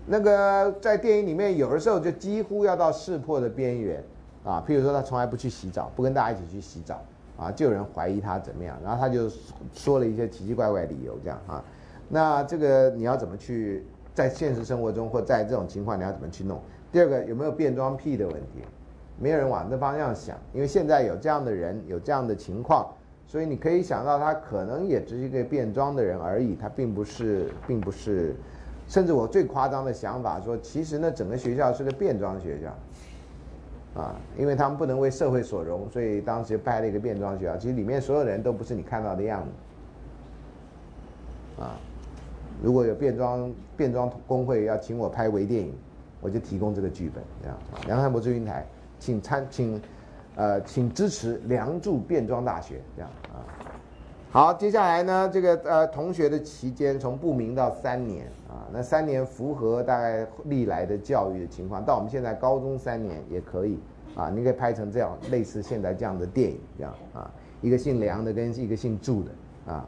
[0.05, 4.03] 那个在电影里面，有的时候就几乎要到识破的边缘，
[4.43, 7.01] 啊，譬如说他从来不去洗澡，不跟大家一起去洗澡，
[7.37, 9.29] 啊，就有人怀疑他怎么样，然后他就
[9.73, 11.63] 说了一些奇奇怪怪理由，这样啊，
[12.09, 16.59] 那这个你要怎么去在现实生活中或在这种情况你要怎么去弄？
[16.91, 18.59] 第二个有没有变装癖的问题？
[19.19, 22.87] 没有人往这方向想，因为现在有这样的人，有这样的情况，
[23.27, 28.35] 所以你可以想到他可能也只是一个变装的人而已，他并不是，并不是，
[28.91, 39.41] 甚至我最夸张的想法说，其实呢，整个学校是个变装学校，啊，因为他们不能为社会所容，所以当时拍了一个变装学校，其实里面所有人都不是你看到的样
[41.57, 41.79] 子，啊，
[42.61, 45.73] 如果有变装变装工会要请我拍微电影，
[46.19, 47.57] 我就提供这个剧本，这样，
[47.87, 48.65] 梁山伯祝英台。
[48.99, 49.81] 请参请，
[50.35, 53.41] 呃，请支持梁祝变装大学这样啊。
[54.29, 58.27] 好，接下来呢，这个呃同学的期间从不明到三年，
[58.73, 63.79] 那三年符合大概历来的教育的情况，到我们现在高中三年也可以
[64.15, 67.31] 啊，你可以拍成这样类似现在这样的电影这样啊，
[67.61, 69.31] 一个姓梁的跟一个姓祝的
[69.73, 69.85] 啊，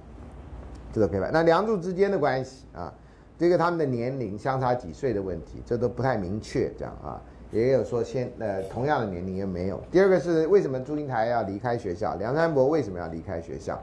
[0.92, 1.30] 这都可以拍。
[1.32, 2.94] 那梁祝之间的关系啊，
[3.38, 7.22] 这个他们的年龄相差几岁的问题，这都不太明确这样啊。
[7.52, 9.80] 也有说先呃同样的年龄也没有。
[9.92, 12.16] 第二个是为什么祝英台要离开学校？
[12.16, 13.80] 梁山伯为什么要离开学校？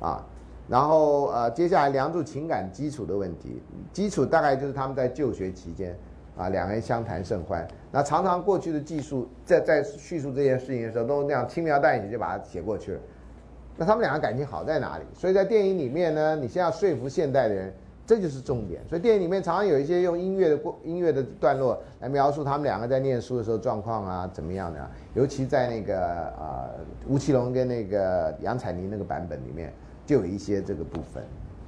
[0.00, 0.22] 啊，
[0.68, 3.62] 然后呃接下来梁祝情感基础的问题，
[3.92, 5.96] 基础大概就是他们在就学期间
[6.36, 7.66] 啊两个人相谈甚欢。
[7.90, 13.00] 那常常过去的技术在在叙述这件事情的时候都那样轻描淡写就把它写过去了。
[13.76, 15.04] 那他们两个感情好在哪里？
[15.12, 17.72] 所以在电影里面呢，你先要说服现代的人。
[18.06, 24.90] 这就是重点，所以电影里面常常有一些用音乐的过音乐的段落来描述他们两个在念书的时候状况啊，怎么样的？
[25.14, 25.98] 尤其在那个
[26.38, 26.68] 啊
[27.08, 29.72] 吴奇隆跟那个杨采妮那个版本里面，
[30.06, 31.22] 就有一些这个部分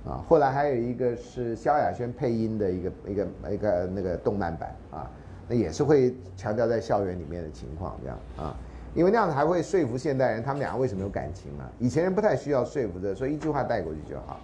[0.04, 0.24] 啊。
[0.28, 5.10] 后来还有一个是萧亚轩配音的一个一个一个那个动漫版啊，
[5.48, 8.56] 那也是会强调在校园里面的情况这样啊，
[8.94, 11.70] 因为那样子还会说服现代人他们俩为什么有感情啊？
[11.78, 14.40] 以前人不太需要说服的，所以一句话带过去就好。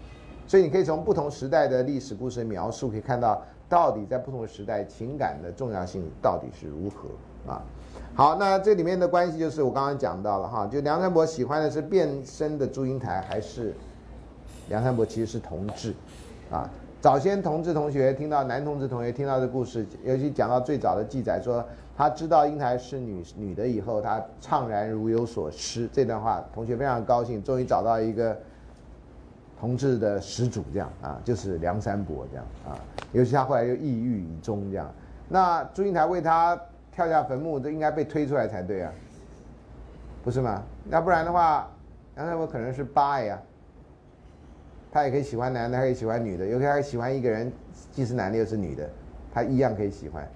[0.47, 7.09] 所以你可以从不同时代的历史故事描述，可以看到到底在不同时代情感的重要性到底是如何
[7.51, 7.63] 啊？
[8.15, 13.75] 好，那这里面的关系就是我刚刚讲到了哈，就梁山伯喜欢的是变身的祝英台，还是
[14.69, 15.95] 梁山伯其实是同志
[16.51, 16.69] 啊？
[17.01, 21.65] 早先同志同学听到男同志同学听到这故事，尤其讲到最早的记载，说
[21.97, 25.89] 他知道英台是女女的以后，他怅然如有所失。
[25.93, 28.37] 这段话同学非常高兴，终于找到一个。
[29.61, 32.75] 同志的始祖这样啊，就是梁山伯这样啊，
[33.13, 34.93] 尤其他后来又抑郁以终这样。
[35.29, 36.61] 那祝英台为他
[36.95, 38.93] 跳下坟墓，都应该被推出来才对啊，
[40.23, 40.63] 不是吗？
[40.85, 41.69] 那不然的话，
[42.17, 43.41] 杨太伯可能是八呀，
[44.93, 47.51] 他也可以喜欢男的，他可以喜欢女的，尤其他喜欢一个人，
[47.91, 48.89] 既是男的又是女的，
[49.33, 50.29] 他一样可以喜欢。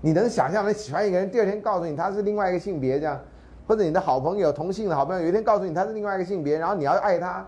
[0.00, 3.20] 你能想象，的喜欢一个人，第二天告诉你他是另外一个性别这样，
[3.66, 7.46] 或者你的好朋友同性的好朋友，有一天告诉你他是另外一个性别，然后你要爱他。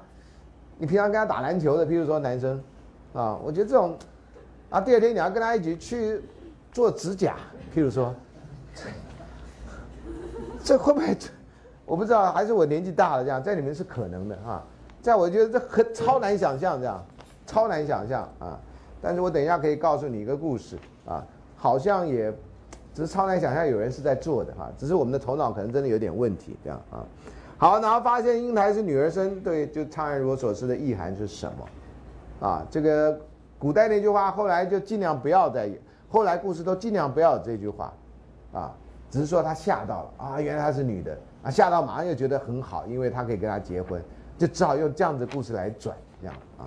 [0.78, 2.58] 你平常跟他打篮球的，譬如说男生，
[3.12, 3.96] 啊，我觉得这种，
[4.70, 6.22] 啊，第二天你要跟他一起去
[6.72, 7.36] 做指甲，
[7.74, 8.14] 譬如说，
[10.62, 11.16] 这会不会？
[11.86, 14.62] 我不知道，还是我年纪大了这样，在里面是可能的啊。
[15.02, 17.04] 在我觉得这很超难想象这样，
[17.46, 18.58] 超难想象啊。
[19.02, 20.76] 但是我等一下可以告诉你一个故事
[21.06, 21.24] 啊，
[21.56, 22.30] 好像也
[22.94, 27.02] 只是超难想象有人是在做的哈，只是我们的头脑可能真的有点问题这样啊。
[27.56, 32.46] 好，然后发现英台是女儿身，对，就怅然如我所示的意涵是什么？
[32.46, 33.18] 啊，这个
[33.58, 35.70] 古代那句话，后来就尽量不要再，
[36.08, 37.92] 后来故事都尽量不要这句话，
[38.52, 38.74] 啊，
[39.10, 44.02] 只是说他吓到了啊，原来她是女的啊，吓到马上又觉得很好，因为他可以跟她结婚，
[44.38, 46.66] 就只好用这样子故事来转这样啊。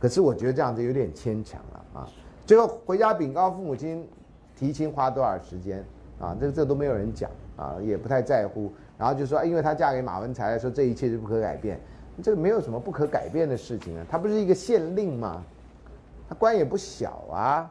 [0.00, 2.08] 可是我觉得这样子有点牵强了啊。
[2.46, 4.08] 最后回家禀告父母亲，
[4.56, 5.84] 提亲花多少时间
[6.20, 6.36] 啊？
[6.40, 8.72] 这这都没有人讲啊，也不太在乎。
[8.96, 11.80] 然后就说，因为她嫁给马文才，说这一切是不可改变，
[12.22, 14.04] 这个没有什么不可改变的事情啊。
[14.10, 15.42] 他不是一个县令吗？
[16.28, 17.70] 他官也不小啊，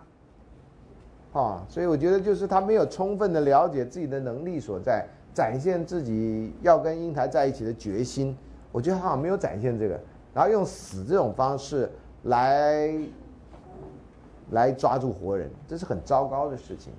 [1.39, 8.35] 啊，所以我觉得就是他没有充分的了解自己的能力所在，展现自己要跟英台在一起的决心。
[8.72, 9.99] 我觉得他好像没有展现这个，
[10.34, 11.89] 然后用死这种方式
[12.23, 12.91] 来
[14.51, 16.91] 来抓住活人，这是很糟糕的事情。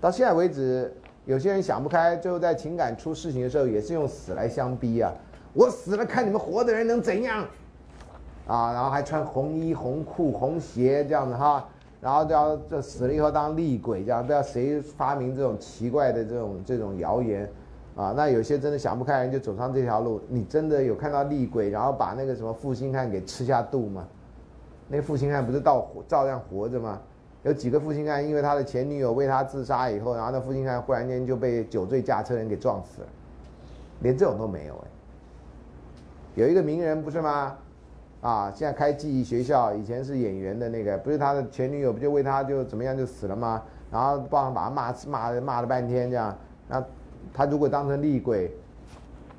[0.00, 0.92] 到现在为止。
[1.24, 5.12] 有些人想不开，最后在情感出事情的时候，也是用死来相逼啊！
[5.54, 7.46] 我死了，看你们活的人能怎样？
[8.48, 11.68] 啊，然后还穿红衣、红裤、红鞋这样子哈，
[12.02, 17.48] 然后都要就死了以后当厉鬼这样，不知道谁发明这种奇怪的这种这种谣言
[17.94, 18.12] 啊？
[18.16, 20.20] 那有些真的想不开人就走上这条路。
[20.28, 24.04] 你真的有看到厉鬼，然后把那个什么负心汉给吃下肚吗？
[24.88, 27.00] 那负心汉不是到照样活着吗？
[27.44, 33.08] 有几个负心汉，因为他的前女友为他自杀以后，然后那负心汉忽然间就被酒醉驾车人给撞死了，
[34.00, 34.88] 连这种都没有哎。
[36.34, 37.56] 有一个名人不是吗？
[38.22, 43.62] 啊，现在开记忆学校，以前是演员的那个，不是他的前女友不就为他就怎么样就死了吗？
[43.90, 46.34] 然后帮把他骂骂骂了半天这样，
[46.66, 46.82] 那
[47.34, 48.50] 他如果当成厉鬼，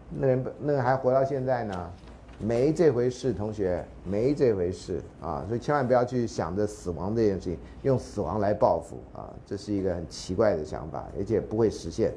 [0.09, 1.89] 那人那个还活到现在呢？
[2.39, 5.45] 没这回事，同学，没这回事啊！
[5.47, 12.11] 所以千万不要去想着死亡这件事情，用死亡来报复啊，这是一个很奇怪的想法，而且不会实现。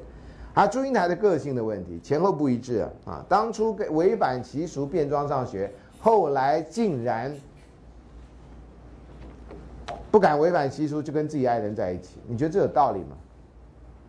[0.53, 3.23] 啊，祝英台的个性的问题，前后不一致啊！
[3.29, 7.33] 当初违反习俗变装上学，后来竟然
[10.11, 13.15] 不敢违反习俗，就跟自己爱人在一起，你觉得这有道理吗？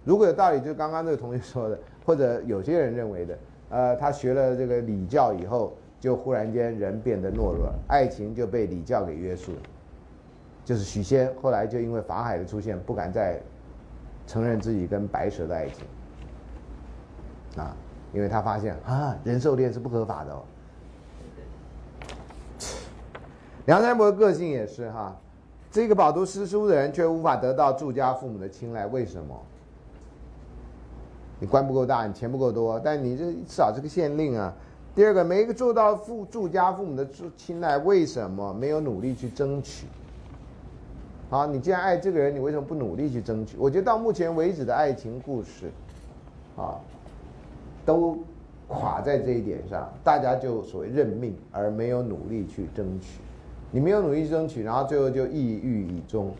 [0.04, 3.38] 如果有道理，就刚刚这个同学说的，或者有些人认为的，
[3.70, 5.72] 呃，他学了这个礼教以后。
[6.00, 9.50] 就忽然间人变得懦弱，爱情就被礼教给约束。
[10.64, 13.40] 就是许仙后来就因为法海的出现，不敢再
[14.24, 15.84] 承认自己跟白蛇的爱情
[17.60, 17.76] 啊，
[18.12, 20.40] 因为他发现啊，人兽恋是不合法的哦。
[23.68, 25.14] 梁山伯的个性也是哈，
[25.70, 29.38] 这个饱读诗书的人却无法得到祝家父母的青睐，为什么？
[31.38, 34.54] 你官不够大，你钱不够多，但你这至少是个县令啊。
[34.94, 39.86] 第二个，没做到父祝家父母的青睐，为什么没有努力去争取？
[41.28, 43.54] 好，你既然爱这个人，你为什么不努力去争取？
[43.58, 45.70] 我觉得到目前为止的爱情故事，
[46.56, 46.80] 啊，
[47.84, 48.16] 都
[48.66, 53.20] 垮在这一点上，大家就所谓认命，而没有努力去争取。
[53.70, 56.34] 你没有努力争取，然后最后就抑郁以终，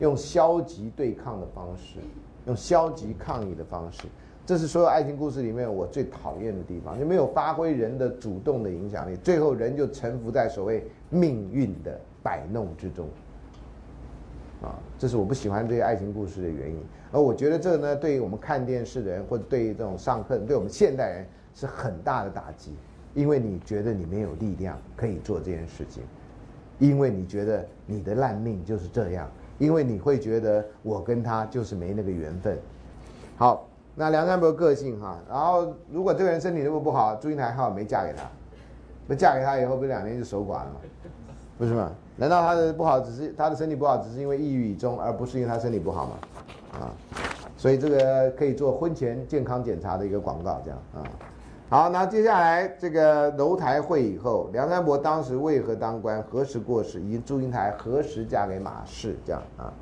[0.00, 1.98] 用消极对抗的方式，
[2.46, 4.02] 用消极抗议的方式。
[4.46, 13.08] 这是所有爱情故事里面我最讨厌的地方，就没有发挥人的主动的影响力，最后人就臣服在所谓命运的摆弄之中。
[14.60, 16.78] 啊，这是我不喜欢这些爱情故事的原因。
[17.10, 22.74] 而我觉得这呢，对于我们看电视的人，或者对于这种上课，对我们现代人是很大的打击，
[23.14, 26.02] 因为你觉得你没有力量可以做这件事情，
[26.78, 32.58] 因为你觉得你的烂命就是这样，因为你会觉得我跟他就是没那个缘分。
[33.36, 33.68] 好。
[33.96, 38.24] 那梁山伯个性哈，然后如果这个人身体如果不好，祝英台还好没嫁给他，
[39.06, 40.80] 不嫁给他以后不是两年就守寡了吗？
[41.56, 41.92] 不是吗？
[42.16, 46.12] 难道他的不好只是他的身体不好，只是因为抑郁中，而不是因为他身体不好吗？
[46.80, 46.90] 啊，
[47.56, 51.06] 所以这个可以做婚前健康检查的一个广告，这样啊。
[51.70, 56.22] 好，那接下来这个楼台会以后，梁山伯当时为何当官？
[56.22, 57.00] 何时过世？
[57.00, 59.16] 以及祝英台何时嫁给马氏？
[59.24, 59.72] 这样啊。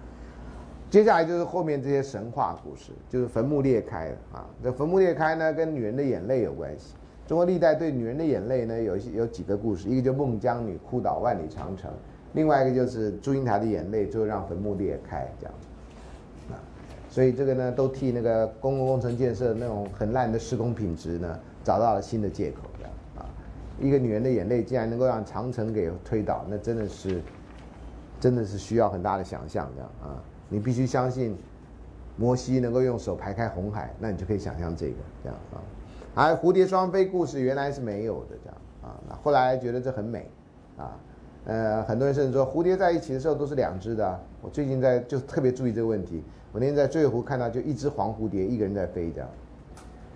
[0.89, 4.47] 接下来就是后面这些神话故事，就是坟墓裂开了啊。
[4.63, 6.95] 这坟墓裂开呢，跟女人的眼泪有关系。
[7.27, 11.91] 中国历代对女人的眼泪呢，有些有几个故事，一个就孟姜女哭倒万里长城，
[12.35, 15.55] 另外一个就是祝英台的眼泪，最后让坟墓裂开这样。
[16.51, 16.55] 啊，
[17.09, 23.27] 所以这个呢，都替那个公共工程建设那种很烂的施工品质呢，找到了新的借口这样啊。
[23.81, 27.21] 一个女人的眼泪竟然能够让长城给推倒，那真的是，
[28.21, 30.23] 真的是需要很大的想象这样啊。
[30.49, 31.37] 你必须相信，
[32.17, 35.61] 摩西能够用手排开红海，那你就可以想象这个这样啊。
[36.15, 40.31] 而蝴蝶双飞故事原来是没有的这样啊，那后来觉得这很美
[40.77, 40.97] 啊。
[41.45, 44.21] 呃，很多人甚至说蝴蝶在一起的时候都是两只的。
[44.41, 46.23] 我最近在就特别注意这个问题。
[46.53, 49.29] 我那天在醉湖看到就一只黄蝴蝶，一个人在飞这样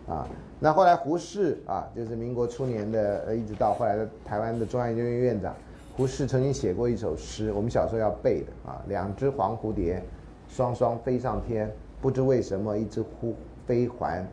[0.09, 0.27] 啊。
[0.59, 5.55] 那后来胡适啊，就是民国初年的呃，一直到后来的台湾的中央研究院院长
[5.97, 10.03] 胡适曾经写过一首诗，我们小时候要背的啊，两只黄蝴蝶。
[10.49, 11.69] 双双飞上天，
[12.01, 13.35] 不知为什么一只忽
[13.67, 14.25] 飞还，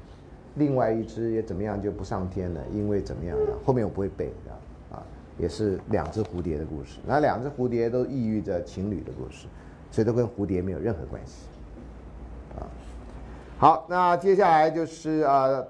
[0.56, 2.62] 另外一只也怎么样就不上天了？
[2.72, 3.36] 因为怎么样？
[3.66, 4.32] 后面我不会背，
[4.92, 5.02] 啊，
[5.40, 7.00] 也是两只蝴蝶的故事。
[7.04, 9.48] 那两只蝴蝶都抑郁着情侣的故事，
[9.90, 11.48] 所以都跟蝴蝶没有任何关系。
[13.58, 15.64] 好，那接下来就是啊，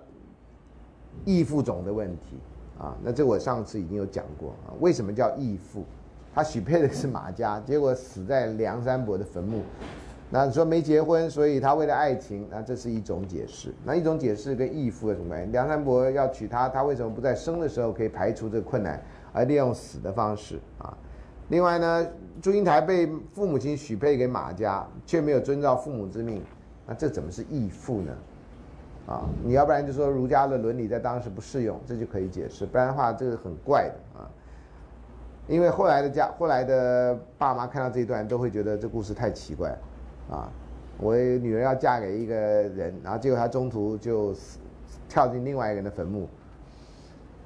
[1.26, 2.40] 义父种的问题
[2.80, 2.96] 啊。
[3.04, 5.84] 那这我上次已经有讲过啊，为什么叫义父？
[6.34, 9.62] 他许配的是马家，结果死在梁山伯的坟墓。
[10.32, 13.72] 那说没结婚，所以他为了爱情，那这是一种解释。
[13.86, 15.52] 那一种解释跟义父有什么关系？
[15.52, 19.00] 梁山伯要娶她，他为什么不在生的时候可以排除这个困难，
[19.32, 20.98] 而利用死的方式啊？
[21.50, 22.08] 另外呢，
[22.42, 26.42] 祝英台被父母亲许配给马家，却没有遵照父母之命，
[26.86, 28.14] 那这怎么是义父呢？
[29.06, 32.66] 啊，你要不然就说儒家的伦理在当时不适用，这就可以解释。
[32.66, 34.24] 不然的话，这个很怪的啊。
[35.48, 39.78] 因为后来的家，后来的爸妈看到这一段，都会觉得这故事太奇怪。
[40.30, 40.50] 啊，
[41.00, 44.34] 我女儿要嫁给一个人，然后结果她中途就，
[45.10, 46.30] 跳进另外一个人的坟墓。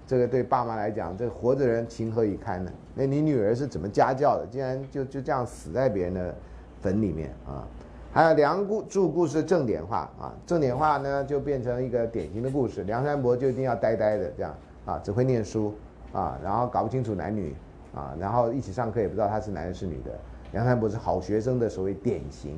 [0.05, 2.71] 这个对爸妈来讲，这活着人情何以堪呢？
[2.93, 4.45] 那你女儿是怎么家教的？
[4.45, 6.35] 竟然就就这样死在别人的
[6.79, 7.67] 坟里面啊？
[8.11, 14.55] 还有梁故注故事正点化啊，正点化呢就变成一个典型的故事，梁山伯就一定要呆呆的这样
[14.85, 15.75] 啊，只会念书
[16.11, 17.55] 啊，然后搞不清楚男女
[17.93, 20.11] 啊，然后一起上课也不知道他是男的是女的。
[20.53, 22.57] 梁山伯是好学生的所谓典型，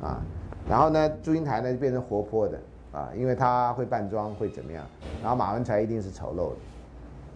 [0.00, 0.22] 啊，
[0.68, 2.58] 然后呢，祝英台呢就变成活泼的，
[2.92, 4.86] 啊，因为他会扮装会怎么样，
[5.20, 6.50] 然后马文才一定是丑陋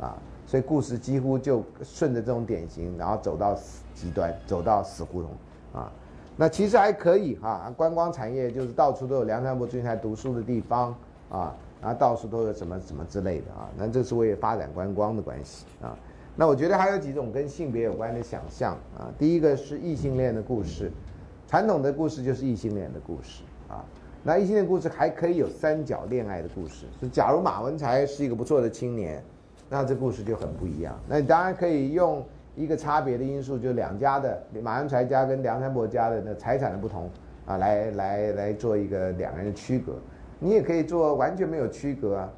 [0.00, 0.16] 的，啊，
[0.46, 5.30] 所以故事几乎就顺着这种典型，然后走到死极端，走到死胡同
[5.74, 5.92] 啊。
[6.40, 10.94] 那其实还可以哈，观光产业就是到处都有梁山伯祝英台读书的地方
[11.28, 11.52] 啊，
[11.82, 15.98] 然后到处都有什么什么之类的啊，那这是为了发展观光的关系啊。
[16.36, 20.92] 那我觉得还有几种跟性别有关的想象啊，第一个是异性恋的故事，
[21.48, 23.84] 传统的故事就是异性恋的故事啊，
[24.22, 29.20] 那异性恋故事还可以有三角恋爱的故事，就假如马文才是一个不错的青年，
[29.68, 30.96] 那这故事就很不一样。
[31.08, 32.24] 那你当然可以用。
[32.58, 37.08] 一个差别的因素，就两家的马文才家跟梁山伯家的那财产的不同
[37.46, 39.92] 啊，来来来做一个两个人的区隔。
[40.40, 42.28] 你也可以做完全没有区隔啊，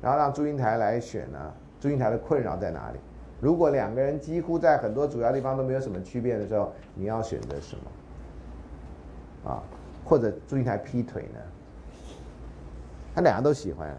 [0.00, 1.38] 然后让祝英台来选呢。
[1.80, 2.98] 祝英台的困扰在哪里？
[3.40, 7.76] 如果两个人几乎在很多主要地方都没有什么区别的时候，你要选择什
[9.44, 9.50] 么？
[9.50, 9.62] 啊，
[10.04, 11.40] 或者祝英台劈腿呢？
[13.14, 13.94] 他两个都喜欢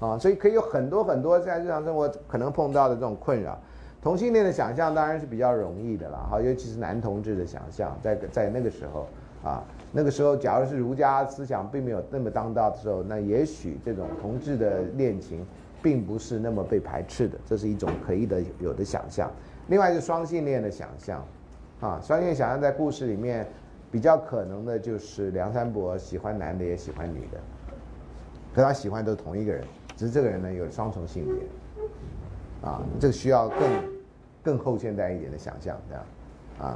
[0.00, 3.58] 啊，所以可以有很多很多在日常生活可能碰到的这种困扰。
[4.00, 9.08] 同性恋的想象当然是比较容易的了，哈，尤其是男同志的想象，在在那个时候，
[9.42, 15.44] 啊，那个时候，假如是儒家思想并没有那么当道的时候，那也许这种同志的恋情，
[15.82, 19.28] 并不是那么被排斥的，这是一种可以的有的想象。
[19.66, 21.24] 另外是双性恋的想象，
[21.80, 23.44] 啊，双性恋想象在故事里面
[23.90, 27.40] 比较可能的就是梁山伯喜欢男的也喜欢女的，
[28.54, 29.64] 可他喜欢都是同一个人，
[29.96, 31.34] 只是这个人呢有双重性别。
[32.62, 33.70] 啊，这个需要更
[34.42, 36.04] 更后现代一点的想象，这样
[36.58, 36.74] 啊，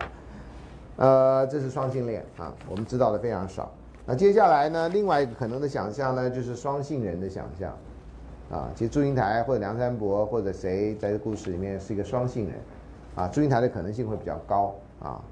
[0.96, 3.70] 呃，这是双性恋啊，我们知道的非常少。
[4.06, 7.72] 那接下来呢，另外一个可能的想象呢，就是双性人的想象
[8.50, 8.70] 啊。
[8.74, 12.56] 其实祝英台或者梁山伯或者谁在这故事里面是一个双性人
[13.16, 15.22] 啊，祝英台的可能性会比较高啊。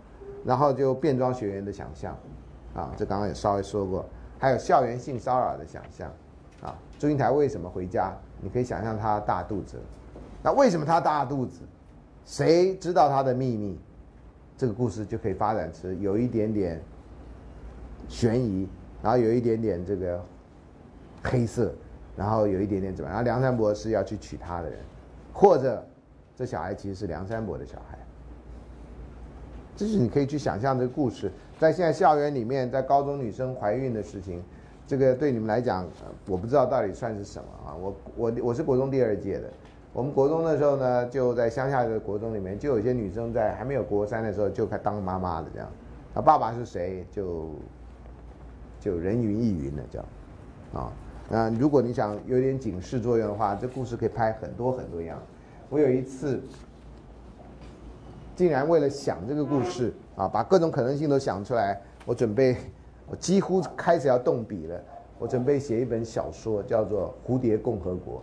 [0.44, 2.16] 然后就变装学员的想象
[2.74, 4.04] 啊，这刚刚也稍微说过，
[4.38, 6.10] 还有校园性骚扰的想象
[6.62, 6.74] 啊。
[6.98, 8.12] 祝英台为什么回家？
[8.40, 9.78] 你可以想象她大肚子。
[10.42, 11.60] 那为什么他大肚子？
[12.24, 13.78] 谁知道他的秘密？
[14.56, 16.80] 这个故事就可以发展成有一点点
[18.08, 18.68] 悬疑，
[19.02, 20.22] 然后有一点点这个
[21.22, 21.72] 黑色，
[22.14, 23.16] 然后有一点点怎么样？
[23.16, 24.78] 然后梁山伯是要去娶她的人，
[25.32, 25.84] 或者
[26.36, 27.98] 这小孩其实是梁山伯的小孩。
[29.74, 34.42] 这是你可以去想象这个故事，在现在校园里面，在高中女生怀孕的事情，
[34.86, 35.88] 这个对你们来讲，
[36.26, 37.74] 我不知道到底算是什么啊？
[37.74, 39.50] 我我我是国中第二届的。
[39.92, 45.68] 我们国中的时候呢，就在乡下的国中里面，就有些女生在还没有国三的时候就开当妈妈的这样，
[46.14, 47.50] 啊，爸爸是谁就
[48.78, 50.06] 就人云亦云的这样，
[50.74, 50.92] 啊，
[51.28, 55.20] 那如果你想有点警示作用的话，这故事可以拍很多很多样。
[55.68, 56.40] 我有一次
[58.36, 62.56] 竟然为了想这个故事啊，把各种可能性都想出来，我准备
[63.08, 64.80] 我几乎开始要动笔了，
[65.18, 68.18] 我准备写一本小说，叫做《蝴蝶共和国》。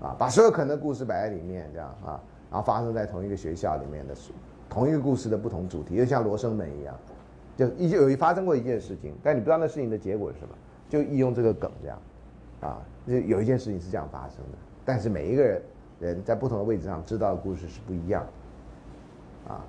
[0.00, 2.20] 啊，把所有可能的故事摆在里面，这样啊，
[2.50, 4.14] 然后发生在同一个学校里面的，
[4.68, 6.94] 同一个故事的不同主题，就像罗生门一样，
[7.56, 10.54] 就一有一发生过一件事情，但你不知道那事情的结果是什么，
[10.88, 11.98] 就利用这个梗这样，
[12.60, 15.62] 啊，就有一件事情是这样发生的，但是每一个人
[15.98, 18.26] 人在不同的位置上知道的故事是不一样，
[19.48, 19.64] 啊，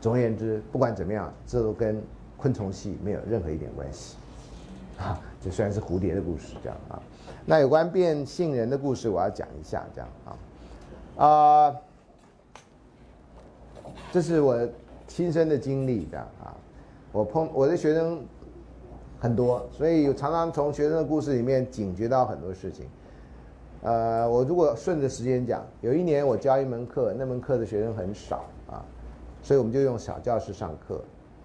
[0.00, 2.00] 总而言之，不管怎么样，这都跟
[2.36, 4.16] 昆虫系没有任何一点关系，
[4.98, 7.02] 啊，这虽然是蝴蝶的故事，这样啊。
[7.44, 11.76] 那有关变性人的故事，我要讲一下，这样啊，啊，
[14.12, 14.56] 这是我
[15.08, 16.54] 亲身的经历，这样啊，
[17.10, 18.24] 我碰我的学生
[19.18, 22.86] 很多，所以常常从学生的故事里面警觉到很多事情。
[23.82, 28.84] 呃，我如果顺着时间讲，有一年我教一门课，那门课的学生很少啊，
[29.42, 31.02] 所以我们就用小教室上课。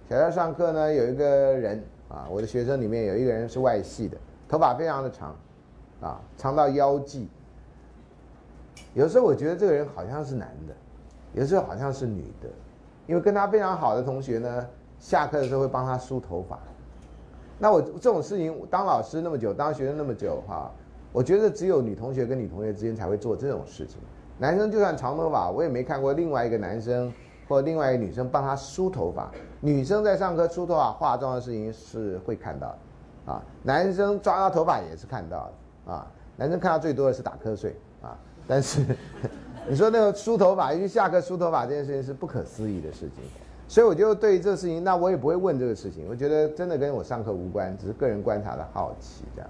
[0.07, 4.15] 小教室上课呢，有一个人啊，我的学生里面有一个人是外系的，
[4.47, 5.35] 头发非常的长。
[6.01, 7.27] 啊，长到腰际。
[8.93, 10.73] 有时候我觉得这个人好像是男的，
[11.33, 12.49] 有时候好像是女的，
[13.05, 14.67] 因为跟他非常好的同学呢，
[14.99, 16.59] 下课的时候会帮他梳头发。
[17.59, 20.71] 那我这种事情当老师那么久，当学生那么久哈，
[21.11, 23.97] 我觉得只有女同学跟女同学之间才会做这种事情。
[24.37, 27.11] 男生就算长头发，我也没看过另外一个男生
[27.47, 29.31] 或另外一个女生帮他梳头发。
[29.59, 35.53] 女生在上课梳头发、化妆的事情是会看到的，啊，男生抓他头发也是看到的。
[35.87, 36.05] 啊，
[36.35, 38.81] 男生看到最多的是打瞌睡啊，但是
[39.67, 43.23] 你说那个梳头发，因为下课梳头发这件事情是不可思议的事情，
[43.67, 49.49] 所以我就对这个事情，那我也不会问这个事情，我觉得真的跟我上课无关，只是个人观察的好奇这样。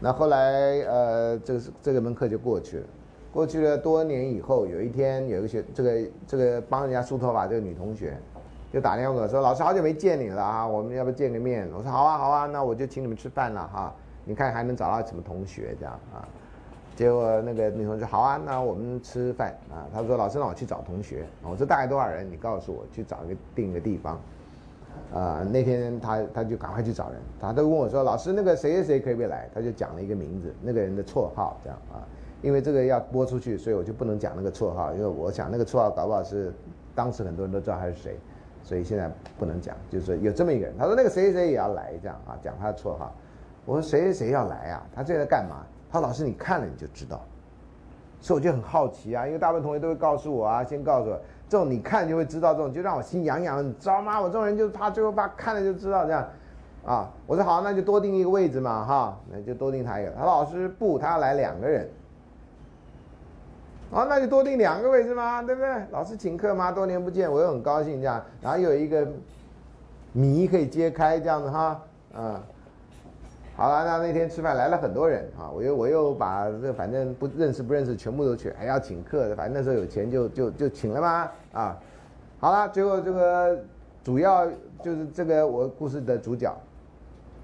[0.00, 2.86] 那后来呃，这个这个门课就过去了，
[3.32, 8.16] 过去了多年以后，有一天有一个学这个这个帮人家梳头发这个女同学
[8.72, 11.68] 就打电话给我说，老师好久没见你了啊，我们要不见个面？
[11.72, 13.94] 我说好啊好啊，那我就请你们吃饭了哈。
[14.24, 16.26] 你看还能找到什么同学这样啊？
[16.94, 19.88] 结果那个女同学好啊，那我们吃饭啊。
[19.92, 22.30] 他说老师让我去找同学，我说大概多少人？
[22.30, 24.20] 你告诉我去找一个定一个地方。
[25.14, 29.48] 啊，那天他他就赶快去找人，他都问我说老师那个谁谁谁可不可以来？
[29.54, 32.04] 他就讲了一个名字，那个人的绰号这样啊。
[32.42, 36.52] 因为这个要播出去，所以我就不能讲那个绰号，因为我想那个绰号搞不好是
[36.94, 38.18] 当时很多人都知道他是谁，
[38.62, 39.74] 所以现在不能讲。
[39.88, 43.14] 就是有这么一个人，他说那个谁谁谁也要来这样啊，讲他的绰号。
[43.64, 44.82] 我说谁谁谁要来啊？
[44.94, 45.64] 他这在干嘛？
[45.90, 47.20] 他说老师你看了你就知道。
[48.20, 54.20] 所以我就很好奇啊，因为大部分同学都会告诉我啊，先告诉我这种你看就会知道这种，就让我心痒痒，你知道吗？
[54.20, 56.24] 我这种人就怕最后怕看了就知道这样，
[56.86, 60.12] 啊，我说好，那就多订一个位置嘛，哈，那就多订他一个。
[60.12, 61.90] 他老师不，他要来两个人，
[63.90, 65.68] 啊，那就多订两个位置嘛，对不对？
[65.90, 69.04] 老师请客嘛，多年不见，我又很高兴这样，然后有一个
[70.12, 71.82] 谜可以揭开这样子哈，
[72.16, 72.40] 嗯。
[73.54, 81.78] 好了，那那天吃饭来了很多人啊，我又我又把这反正不认识不认识全部都去，还要请客，反正那时候有钱就就就请了嘛啊。
[82.40, 83.58] 好了，最后这个
[84.02, 84.46] 主要
[84.82, 86.52] 就是这个我故事的主角，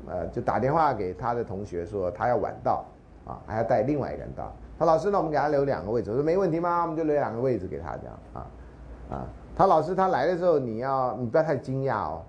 [0.09, 2.85] 呃，就打电话给他的同学说他要晚到
[3.26, 4.51] 啊，还要带另外一个人到。
[4.78, 6.82] 他老师，那我们给他留两个位置，我说没问题吗？
[6.82, 8.47] 我们就留两个位置给他这样啊
[9.10, 9.26] 啊。
[9.55, 12.22] 他老师他来的时候你要你不要太惊讶哦，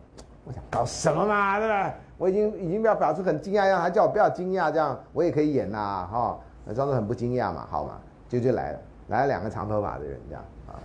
[0.43, 1.93] 我想搞什么嘛，对吧？
[2.20, 7.94] 我已经已经表表示很惊讶样，还叫我不要惊讶，这样我也可以演呐，哈那，装作很不惊讶嘛，好嘛，
[8.28, 10.76] 就就来了，来了两个长头发的人这样啊，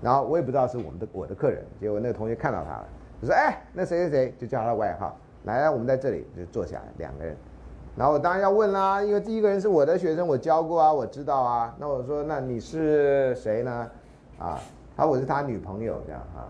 [0.00, 2.86] 然后我也不知道是我们的我的客人，结果那个同学看到他了，
[3.20, 7.36] 就说哎，那谁谁谁，就叫他的外号，来，我们在这里就坐下来两个人，
[7.94, 13.90] 然后我当然要问啦，因为第一个人是我的学生，我教过啊，我知道啊，那我说那你是谁呢？
[14.38, 14.58] 啊，
[14.96, 16.48] 他我是他女朋友这样啊，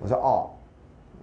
[0.00, 0.50] 我说哦。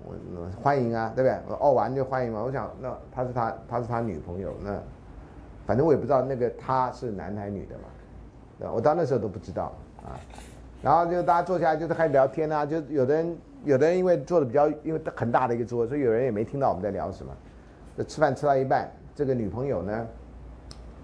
[0.04, 1.40] 我欢迎啊，对不对？
[1.48, 2.42] 我哦完就欢迎嘛。
[2.44, 4.80] 我想那他是他他是他女朋友，那
[5.66, 7.84] 反正我也不知道那个他是男还是女的嘛，
[8.58, 8.74] 对吧？
[8.74, 9.72] 我到那时候都不知道
[10.04, 10.18] 啊。
[10.82, 17.32] 然后就大家坐下来就是开始聊天啊，就有的人有的人因为坐的比较因为很大的一个桌，所以有人也没听到我们在聊什么。
[17.98, 20.08] 就吃饭吃到一半，这个女朋友呢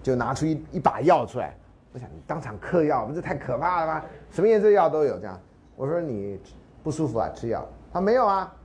[0.02, 1.54] 就拿出一一把药出来，
[1.92, 4.02] 我想你当场嗑药，不是太可怕了吗？
[4.30, 5.38] 什么颜色药都有这样。
[5.76, 6.40] 我说你
[6.82, 7.62] 不舒服啊，吃药。
[7.92, 8.55] 他没有啊。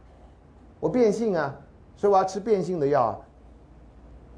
[0.81, 1.55] 我变性啊，
[1.95, 3.17] 所以我要吃变性的药。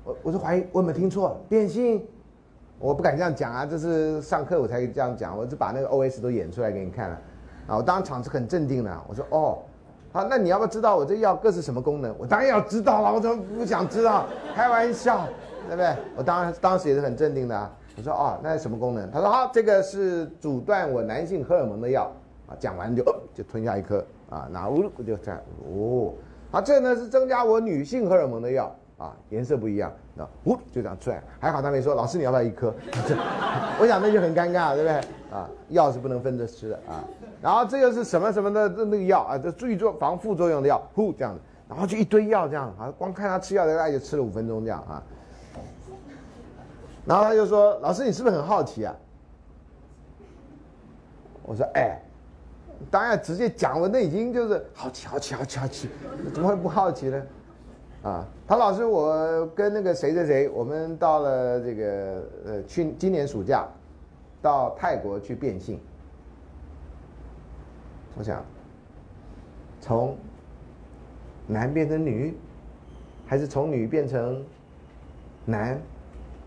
[0.03, 2.05] 我我就怀疑我有没有听错，变性，
[2.77, 7.21] 我不敢这样讲啊，这是上课我才这样讲，我就把那个 O S 都演出来给你看了。
[7.67, 9.59] 啊，我当场是很镇定的，我说哦，
[10.11, 12.13] 好，那你要不要知道我这药各是什么功能？
[12.19, 14.25] 我当然要知道了，我怎么不想知道？
[14.53, 15.25] 开玩笑，
[15.69, 15.95] 对不对？
[16.17, 17.71] 我当然当时也是很镇定的。
[17.95, 19.09] 我说哦，那是什么功能？
[19.09, 22.11] 他说好，这个是阻断我男性荷尔蒙的药。
[22.45, 23.01] 啊，讲完就
[23.33, 26.11] 就吞下一颗啊，那呜就这样哦。
[26.53, 32.71] 啊，这呢是增加我女性荷尔蒙的药啊，颜色不一样，那呜就这样出来，还好他没说，老师你要不要一颗？
[33.81, 34.93] 我想那就很尴尬，对不对？
[35.35, 37.03] 啊，药是不能分着吃的啊。
[37.41, 45.01] 然后这个是什么什么的那个药啊，这注意做防副作用的药，呼这样的，然后就一堆药这样啊，光看他吃药大概就吃了五分钟这样啊。
[47.03, 48.95] 然后他就说，老师你是不是很好奇啊？
[51.41, 51.99] 我说哎。
[52.89, 55.89] 当然直接讲，我那已经就是好奇，好奇，好奇，好奇，
[56.33, 57.23] 怎么会不好奇呢？
[58.03, 63.67] 啊，唐老师，我跟那个谁谁谁，我们到了这个呃，去今年暑假
[64.41, 65.79] 到泰国去变性。
[68.17, 68.43] 我想
[69.79, 70.17] 从
[71.47, 72.37] 男变成女，
[73.25, 74.43] 还是从女变成
[75.45, 75.79] 男？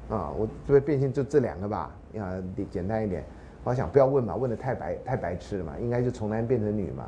[0.08, 2.24] 啊，我这边变性就这两个吧，要
[2.70, 3.24] 简单一点。
[3.66, 7.04] 我想不要问嘛，问的太白太白痴了嘛，应该就从男变成女嘛，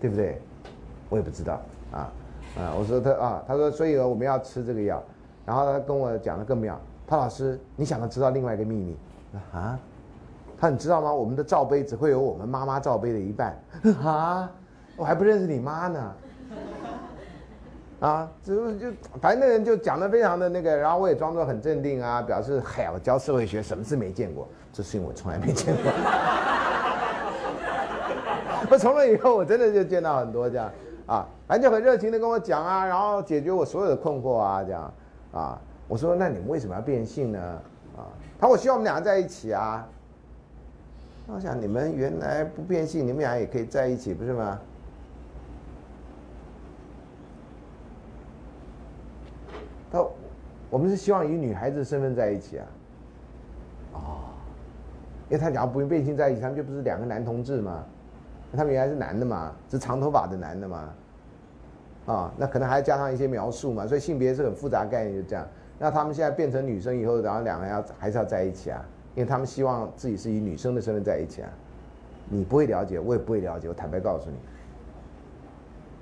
[0.00, 0.40] 对不对？
[1.10, 1.60] 我也不知道
[1.92, 2.10] 啊
[2.58, 2.72] 啊！
[2.78, 5.02] 我说他啊，他说所以我们要吃这个药，
[5.44, 6.80] 然后他跟我讲的更妙。
[7.06, 8.96] 他老师，你想要知道另外一个秘密
[9.52, 9.78] 啊？
[10.58, 11.12] 他你知道吗？
[11.12, 13.54] 我们的罩杯只会有我们妈妈罩杯的一半
[14.02, 14.50] 啊！
[14.96, 16.14] 我还不认识你妈呢。
[18.00, 18.86] 啊，就就
[19.20, 25.84] 反正那人就讲的非常的那个，然后我也装作很镇定啊，表示嗨，我教社会学什么事没见过，这事情我从来没见过。
[28.70, 30.70] 我从那以后我真的就见到很多这样
[31.06, 34.92] 啊，反正就很热情的跟我讲啊，然后解决我所有的困惑啊，这样
[35.32, 35.58] 啊，
[35.88, 37.38] 我说那你们为什么要变性呢？
[37.96, 38.04] 啊，
[38.38, 39.86] 他说我希望我们两个在一起啊。
[41.28, 44.60] 我想你们原来不变性，你们俩也可以在一起，不是吗？
[49.90, 50.04] 他，
[50.70, 52.66] 我们是希望以女孩子的身份在一起啊，
[53.94, 54.00] 哦，
[55.28, 57.84] 因为他讲不用变性在一起，他们就不是两个男同志嘛？
[58.56, 60.88] 他们原来是男的嘛，是长头发的男的嘛，
[62.06, 65.46] 啊，那可能还要加上一些描述嘛，所以性别是很复杂概念，就这样。
[65.78, 68.82] 那他们现在变成女生以后，然后两个人要还是要在一起啊？
[69.14, 71.48] 因为他们希望自己是以女生的身份在一起啊。
[72.28, 73.68] 你不会了解，我也不会了解。
[73.68, 74.36] 我坦白告诉你，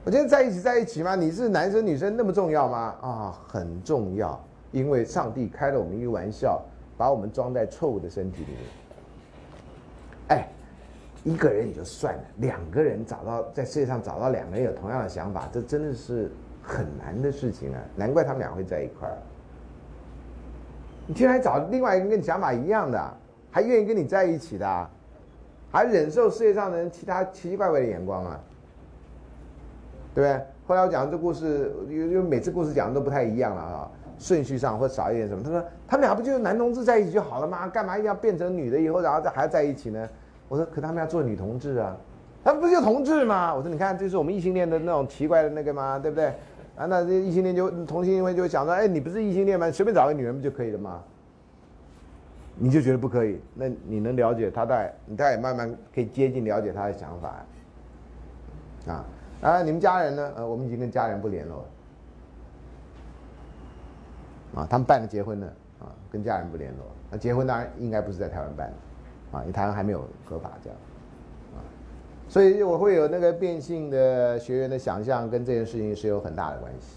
[0.05, 1.15] 我今天在一起在一起吗？
[1.15, 2.95] 你是男生女生那么重要吗？
[3.01, 4.39] 啊，很重要，
[4.71, 6.61] 因为上帝开了我们一个玩笑，
[6.95, 8.61] 把我们装在错误的身体里面。
[10.29, 10.47] 哎，
[11.25, 16.31] 一个人也就算了，两个人找到在世界上找到两个人有同样的想法，这真的是
[16.63, 17.81] 很难的事情啊！
[17.97, 19.17] 难怪他们俩会在一块儿。
[21.07, 23.15] 你居然找另外一个跟你想法一样的，
[23.51, 24.91] 还愿意跟你在一起的？
[25.73, 28.39] 还忍受世界上的人其他奇奇怪怪的眼光啊，
[30.15, 30.41] 对不对？
[30.66, 35.43] 后来我讲这故事，因为每次故事讲的都不太一样了啊，顺序上或少一点什么。
[35.43, 37.69] 他说他们俩不就是男同志在一起就好了吗？
[37.69, 40.09] 干嘛一定要变成女的以后，然后再还在一起呢？
[40.49, 41.97] 我说可他们要做女同志啊，
[42.45, 43.55] 他们不就同志吗？
[43.55, 45.99] 我说你看，这是我们异性恋的那种奇怪的那个吗？
[45.99, 46.27] 对不对？
[46.77, 49.70] 啊，那这异性恋就同性恋就想说，哎，你不是异性恋吗？
[49.70, 51.03] 随便找个女人不就可以了吗？
[52.57, 57.45] 你就觉得不可以，那你能了解他大概，你大概慢慢可以接近了解他的想法，
[58.93, 59.05] 啊
[59.45, 59.62] 啊！
[59.62, 60.33] 你们家人呢？
[60.37, 61.59] 呃，我们已经跟家人不联络
[64.55, 65.47] 了，啊，他们办了结婚了，
[65.81, 66.87] 啊，跟家人不联络。
[67.11, 70.79] 那结婚当然应该不是在台湾办的，啊，因为台湾还没有合法这样，
[71.55, 71.61] 啊，
[72.27, 76.97] 所以我会有那个变性的学员的想象，跟这件事情是有很大的关系，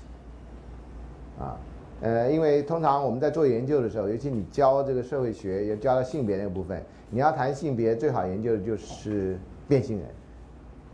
[1.39, 1.59] 啊。
[1.99, 6.79] 呃，因为通常我们在做研究的时候，尤其你教这个社会学，也教到性别那个部分，
[7.09, 9.35] 你要谈性别，最好研究的就是
[9.67, 10.07] 变性人，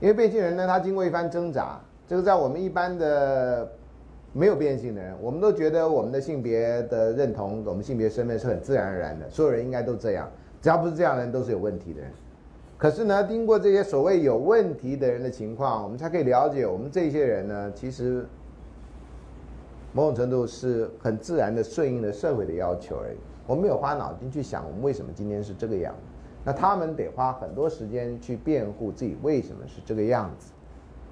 [0.03, 3.71] 因为变性人呢，他经过一番挣扎，这个在我们一般的
[4.33, 10.29] 没有变性的人，我们都觉得我们的性别的认同，我们性别身份是很自然而然的，所有人应该都这样，
[10.61, 12.11] 只要不是这样的人，都是有问题的人。
[12.77, 18.25] 可是呢，经过这些所谓有问题的人的情况，我们才可以了解，我们这些人呢，其实。
[19.95, 23.17] 某种程度是很自然的顺应了社会的要求而已。
[23.45, 26.12] 我们没有花脑筋去想我们为什么今天是这个样子。
[26.45, 30.51] 那他们得花很多时间去辩护自己为什么是这个样子，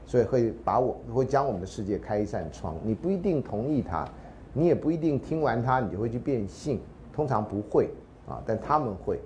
[0.05, 2.75] 所以会把我会将我们的世界开一扇窗。
[2.83, 4.05] 你不一定同意他，
[4.53, 6.81] 你也不一定听完他你就会去变性，
[7.13, 7.89] 通常不会
[8.27, 9.19] 啊，但他们会。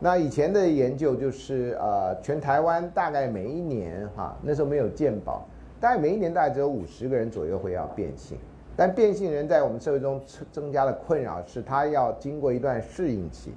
[0.00, 5.44] 那以前的研究就是呃，全台湾大概每一年哈，那时候没有健保，
[5.80, 8.36] 大概每一年大概只有五十个人左右会要变性。
[8.76, 10.20] 但变性人在我们社会中
[10.52, 13.52] 增加的困扰是，他要经过一段适应期，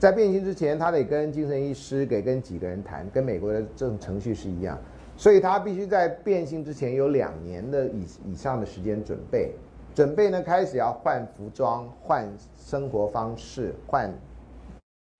[0.00, 4.78] 在变性之前，他得跟精神医师给跟几个人谈，跟美国的这种程序是一样，
[5.14, 9.52] 所以他必须在变性之前有两年的以以上的时间准备，
[9.94, 14.10] 准备呢开始要换服装、换生活方式、换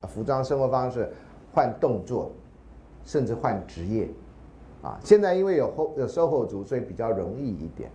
[0.09, 1.12] 服装、生活方式、
[1.55, 2.32] 换动作，
[3.05, 4.09] 甚至换职业，
[4.81, 7.90] 啊，现在因为有后有售后族，所以比较容易一点。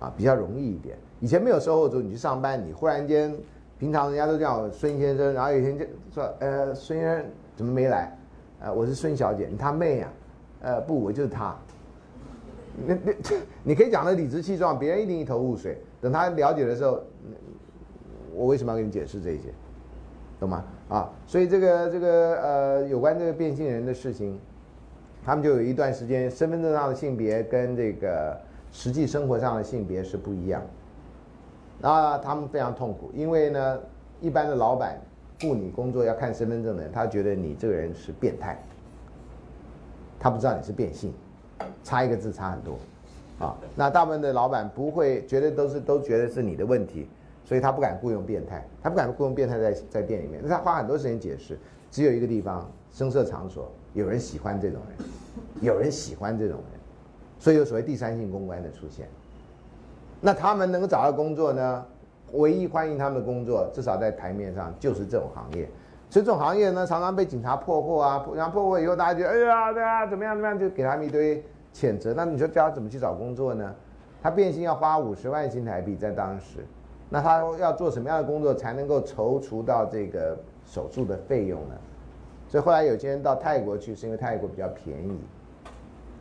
[0.00, 0.96] 啊，比较容易一点。
[1.20, 3.36] 以前没有售后组，你去上班，你忽然间，
[3.80, 7.24] 平常人家都叫孙先生，然后有一天就说，呃，孙先生
[7.56, 8.14] 怎么没来？
[8.60, 10.12] 呃，我是孙小姐，你他妹呀？
[10.60, 11.56] 呃，不，我就是他。
[12.86, 15.78] 那 那你可以讲的理直气壮，别人一定一头雾水。
[15.98, 17.02] 等他了解的时候，
[18.34, 19.48] 我为什么要跟你解释这些？
[20.38, 20.62] 懂吗？
[20.90, 24.38] 啊，所以这个这个呃，有关这个变性人的事情，
[25.24, 28.38] 他们就有一段时间，身份证上的性别跟这个。
[28.72, 30.62] 实际生活上的性别是不一样，
[31.80, 33.80] 那他们非常痛苦，因为呢，
[34.20, 35.00] 一般的老板
[35.40, 38.62] 雇你工作要看身份证的人，他觉得你这个人是变态，
[40.18, 41.12] 他不知道你是变性，
[41.82, 42.78] 差一个字差很多，
[43.38, 47.08] 啊，那大部分的老板不会，觉得都是都觉得是你的问题，
[47.44, 51.58] 所以他不敢雇佣变态，他不敢雇佣变态在在店里面，那他花很多时间解释，
[51.90, 55.08] 只有一个地方，声色场所，有人喜欢这种人，
[55.62, 56.80] 有人喜欢这种人。
[57.38, 59.08] 所以有所谓第三性公关的出现，
[60.20, 61.84] 那他们能够找到工作呢？
[62.32, 65.68] 唯一欢迎他们的工作，至少在台面上就是这种行业。
[66.08, 71.42] 所以这种行业呢，常常被警察破获啊，然后破获以后，大家觉得哎呀，对啊，怎么样怎么样，就给他们一堆
[71.74, 72.12] 谴责。
[72.14, 73.74] 那你说叫他怎么去找工作呢？
[74.22, 76.58] 他变性要花五十万新台币在当时，
[77.08, 81.74] 那他要做什么样的工作才能够筹除到这个手术的费用呢？
[82.46, 85.20] 所以后来有些人到泰国去，是因为泰国比较便宜。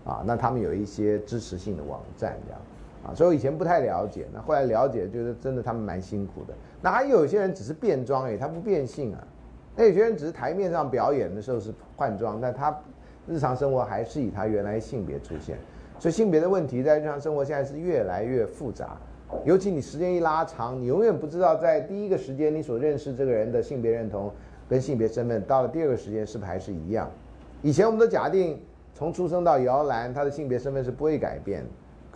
[0.06, 2.62] 啊，那他们有一些支持性的网站这样，
[3.04, 6.54] 啊，所以我以前不太了解，那后来了解，觉得真的他们蛮辛苦的。
[6.82, 9.24] 那还有些人只是变装哎，他不变性啊。
[9.76, 12.78] 那有些人只是台面上表演的时候是换装，但他
[13.28, 15.58] 日常生活还是以他原来性别出现。
[15.98, 18.98] 所以性别的问题在日常生活现在是越来越复杂，
[19.46, 24.32] 尤其你时间一拉长，你永远不知道在第一个时间你所认识这个人的性别认同
[24.68, 27.10] 跟性别身份，到了第二个时间是不是还是一样？
[27.62, 28.60] 以前我们都假定。
[28.92, 31.64] 从出生到摇篮，他的性别身份是不会改变。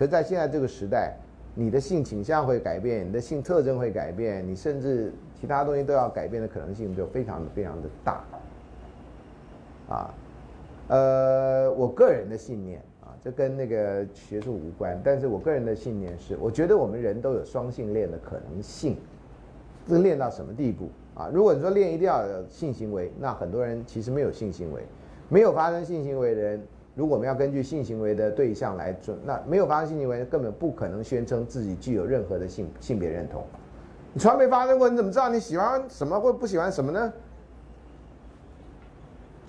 [0.04, 1.16] 可是，在现在这个时代，
[1.56, 8.22] 你的性倾向会改变，你的性特征会改变，你甚至其他东西都要改变的可能性就非常非常的大。
[9.88, 10.14] 啊，
[10.90, 18.98] 呃，我个人的信念啊，这跟那个学术无关，但是我个人的信念是，我觉得我们人都有双性恋的可能性。
[19.88, 21.30] 这练到什么地步啊？
[21.34, 24.82] 如果你说练一定要有性行为，那很多人其实没有性行为，
[25.30, 26.62] 没有发生性行为的人，
[26.96, 33.44] 如果我们要根据性行为的对象来准，那没有发生性行为根本不可能宣称自己具有任何的性性别认同。
[34.14, 37.14] 你从来没发生过，你怎么知道你喜欢什么或不喜欢什么呢？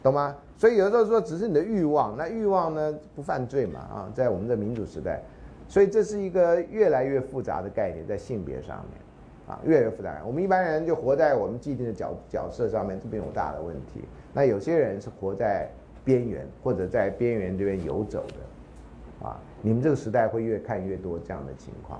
[0.02, 0.36] 懂吗？
[0.56, 5.20] 所以有的时候说只是你的欲望，那欲望呢不犯罪嘛啊，在我们的民主时代，
[5.68, 9.00] 所以这是一个越来越复杂的概念，在性别上面。
[9.46, 10.22] 啊，越来越复杂。
[10.24, 14.02] 我们一般人就活在我们既定的角角色上面，这边有大的问题。
[14.32, 15.68] 那有些人是活在
[16.04, 21.98] 边缘，或者在边缘这边游走的，啊，你们这个时代会越看越多这样的情况，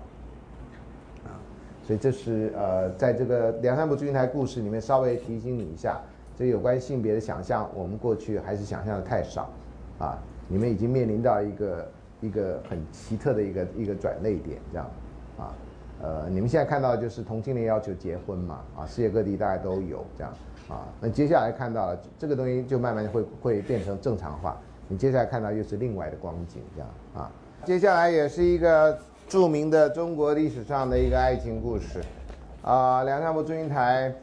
[1.25, 1.41] 啊，
[1.83, 6.01] 所以这是呃，在这个梁山伯祝英台故事里面稍微提醒你一下，
[6.37, 9.51] 这有关性别的想象，我们过去还是想象的太少，
[9.99, 10.19] 啊，
[10.49, 11.89] 你们已经面临到一个
[12.21, 14.91] 一个很奇特的一个一个转捩点，这样，
[15.39, 15.55] 啊。
[16.03, 18.61] 呃，你们现在看到就是同性恋要求结婚嘛？
[18.77, 20.31] 啊，世界各地大概都有这样
[20.69, 20.89] 啊。
[21.01, 24.57] 那接下来看到了这个东西就慢慢会会变成正常化。
[24.89, 27.31] 你接下来看到又是另外的光景这样啊。
[27.65, 32.01] 接下来也是一个著名的中国历史上的一个爱情故事
[32.63, 33.03] 啊。
[33.05, 34.15] 梁山伯祝英台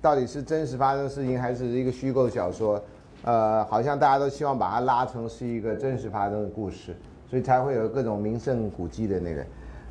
[0.00, 2.82] 到底是真实发生的事情还是一个虚构小说？
[3.24, 6.92] 呃，好像大家都希望把它拉成是一个真实发生的故事，
[7.30, 9.44] 所以才会有各种名胜古迹的那个。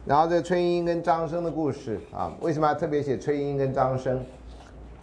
[0.06, 4.20] 然后这崔莺莺跟张生的故事啊，为什么要特别写崔莺莺跟张生？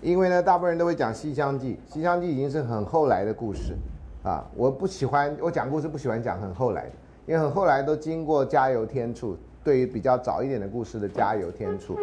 [0.00, 3.76] 因为呢，大部分人都会讲《西厢记》，《西厢记》已经是很后来的故事
[4.22, 4.44] 啊。
[4.54, 6.92] 我不喜欢我讲故事，不喜欢讲很后来的，
[7.26, 9.36] 因为很后来都经过加油添醋。
[9.64, 11.94] 对于比较早一点的故事的加油添醋，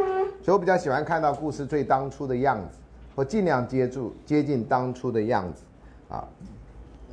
[0.43, 2.77] 所以我比较喜欢看到故事最当初的样子，
[3.15, 5.63] 或尽量接住接近当初的样子
[6.07, 6.27] 啊。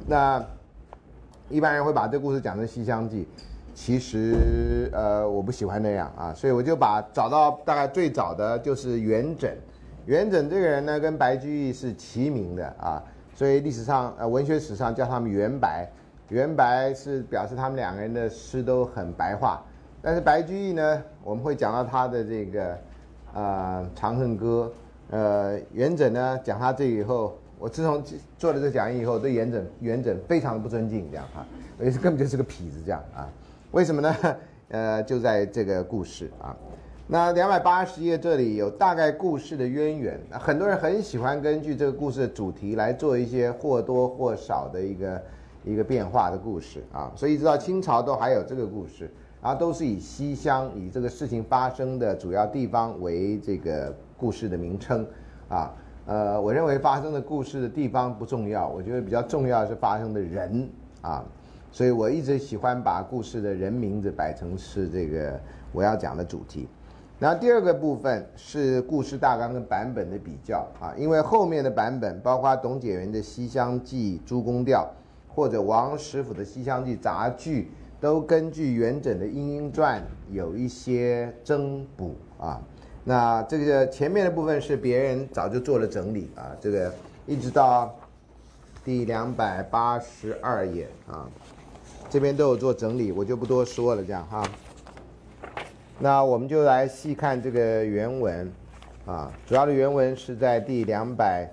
[0.06, 0.44] 那
[1.48, 3.26] 一般人会把这故事讲成《西厢记》。
[3.72, 9.52] 其实，呃，我不喜欢那样啊，所以我就把找到大概最早的就是元稹。
[10.06, 13.02] 元稹这个人呢，跟白居易是齐名的啊，
[13.34, 15.88] 所以历史上呃文学史上叫他们元白。
[16.28, 19.62] 元白是表示他们两个人的诗都很白话，
[20.00, 22.78] 但是白居易呢，我们会讲到他的这个
[23.34, 24.72] 呃《长恨歌》。
[25.10, 28.02] 呃，元稹呢讲他这以后，我自从
[28.38, 31.44] 做了这讲义以后，对元稹元稹非常的不尊敬，这样哈，
[31.78, 33.28] 而且根本就是个痞子这样啊。
[33.72, 34.16] 为什么呢？
[34.70, 36.56] 呃，就在这个故事啊，
[37.08, 40.18] 那两百八十页这里有大概故事的渊源。
[40.30, 45.22] 很多人很喜欢根据这个故事的主题来做一些或多或少的一个
[45.64, 49.10] 一个变化的故事啊，所以一直到清朝都还有这个故事，
[49.42, 55.04] 然后都是以西乡以这个事情发生的主要地方为这个故事的名称
[55.48, 55.74] 啊。
[56.06, 60.68] 呃，我认为发生的故事的地方不重要，我觉得比较重要是发生的人
[61.00, 61.24] 啊。
[61.72, 65.38] 所以我一直喜欢把故事的人名字摆成是这个
[65.72, 66.68] 我要讲的主题。
[67.22, 74.92] 然后第二个部分是故事大纲跟版本的比较啊，因为后面的版本包括董解元的《西厢记》诸公调，
[75.28, 77.70] 或者王实甫的《西厢记》杂剧，
[78.00, 80.00] 都根据元稹的《莺莺传》
[80.32, 82.60] 有一些增补啊。
[83.04, 86.92] 那这个前面的部分是别人早就做了整理啊，这个
[87.24, 87.94] 一直到
[88.84, 91.30] 第两百八十二页啊。
[92.10, 94.42] 这边都有做整理，我就不多说了，这样哈。
[96.02, 98.52] 那我们就来细看这个原文，
[99.06, 101.48] 啊，主要的原文是在第两百，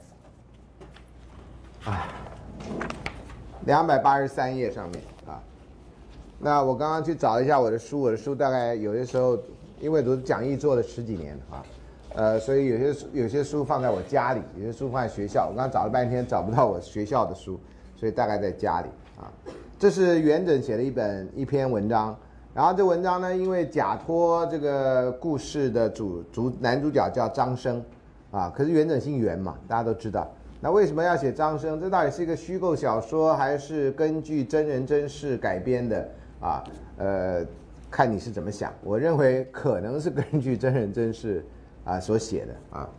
[1.86, 2.10] 啊，
[3.68, 5.40] 两百八十三页上面啊。
[6.40, 9.38] 那我刚刚去找一下我的书，我的书大概有些时候，
[9.80, 11.64] 因为读讲义做了十几年啊，
[12.16, 15.48] 呃，所以有些书有些书放在我家里，有些书放在学校。
[15.48, 17.60] 我刚刚找了半天找不到我学校的书，
[17.96, 18.88] 所以大概在家里
[19.22, 19.30] 啊。
[19.78, 22.18] 这是元稹写的一本一篇文章，
[22.54, 27.82] 然后这文章呢，因为假托这个故事的主主男主角叫张生，
[28.32, 30.30] 啊，可是元稹姓元嘛，大家都知道。
[30.60, 31.80] 那为什么要写张生？
[31.80, 36.10] 这到底是一个虚构小说，还是根据真人真事改编的？
[36.42, 36.64] 啊，
[36.98, 37.46] 呃，
[37.92, 38.74] 看你是怎么想。
[38.84, 41.46] 我认为可能是根据真人真事
[41.86, 42.90] 啊所写的啊，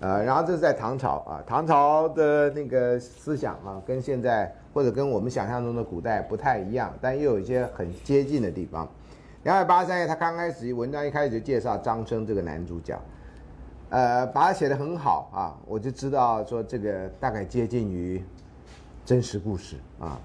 [0.00, 4.54] 呃，然后这是在唐朝啊，唐朝的那个思想啊，跟现在。
[4.74, 8.88] 或者跟我们想象中的古代不太一样，但又有一些很接近的地方。
[9.44, 13.00] 两百八十三页，他刚开始文章一开始就介绍张生这个男主角，
[13.90, 18.20] 呃，把他写得很好啊，我就知道说这个大概接近于
[19.04, 20.18] 真实故事啊。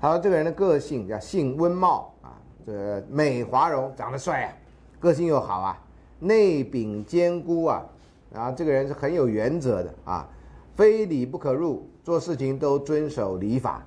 [0.00, 4.52] 他说这个人的个性叫性温茂啊，这美华容，长得帅啊，
[4.98, 5.78] 个性又好啊，
[6.20, 7.84] 内秉坚固啊，
[8.32, 10.28] 然后这个人是很有原则的啊，
[10.74, 13.82] 非礼不可入，做事情都遵守礼法，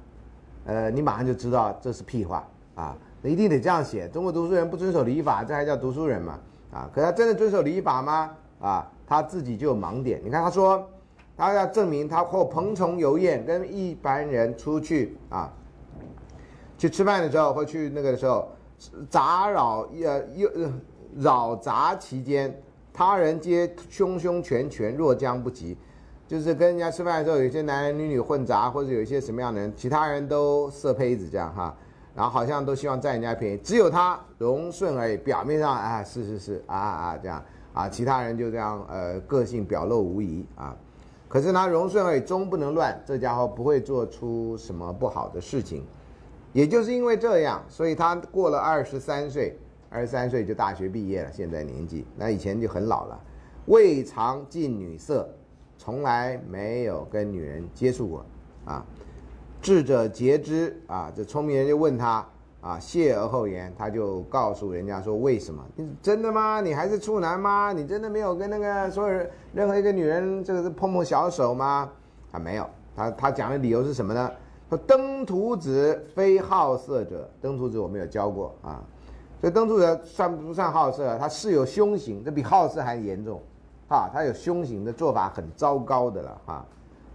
[0.66, 4.08] 呃，你马上就知道这是屁话啊，一定得这样写。
[4.10, 6.40] 中国读书人不遵守礼法，这还叫读书人吗？
[6.72, 8.32] 啊，可他真的遵守礼法吗？
[8.60, 10.22] 啊，他自己就有盲点。
[10.24, 10.90] 你看他说，
[11.38, 15.52] 他要证明他或蓬虫游宴，跟一般人出去啊，
[16.78, 18.50] 去吃饭的时候或去那个的时候，
[19.10, 20.50] 杂扰呃又
[21.16, 22.62] 扰杂其间，
[22.94, 25.76] 他人皆凶凶全全，若将不及，
[26.28, 31.76] 就是跟人家吃饭的时候，有些男男女女混杂，或者有一些什么样的人，其他人都色胚子这样哈，
[32.14, 37.44] 然后好像都希望占人家便宜，只有他柔顺而已，表面上啊是是是啊啊这样。
[37.74, 40.76] 啊，其他人就这样呃个性表露无遗啊，
[41.28, 45.84] 可是他容顺而已，终不能乱，这家伙不会做出什么不好的事情，
[46.52, 49.58] 也就是因为这样，所以他过了二十三岁。
[49.94, 53.20] 二十三岁就大学毕业了，现在年纪那以前就很老了，
[53.68, 55.30] 未尝近女色，
[55.78, 58.26] 从来没有跟女人接触过，
[58.66, 58.84] 啊，
[59.62, 62.28] 智者节之啊，这聪明人就问他
[62.60, 65.64] 啊，谢而后言，他就告诉人家说为什么？
[65.76, 66.60] 你真的吗？
[66.60, 67.72] 你还是处男吗？
[67.72, 71.88] 你真的没有跟那个所有人任何一个女人这个是碰碰小手吗？
[72.32, 74.32] 啊，没有，他他讲的理由是什么呢？
[74.70, 78.84] 说登徒子非好色者，登徒子我没有教过啊。
[79.44, 81.18] 所以登徒者算不算好色？
[81.18, 83.42] 他是有凶行，这比好色还严重，
[83.90, 86.66] 啊，他有凶行的做法很糟糕的了，哈。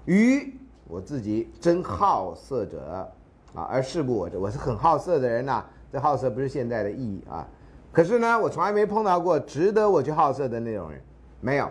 [0.05, 0.55] 于
[0.87, 3.11] 我自己真好色者，
[3.55, 5.65] 啊，而事不我者，我是很好色的人呐。
[5.91, 7.49] 这好色不是现在的意义啊。
[7.91, 11.01] 可是呢，我从来没碰到过值得我去好色的那种人，
[11.41, 11.67] 没有。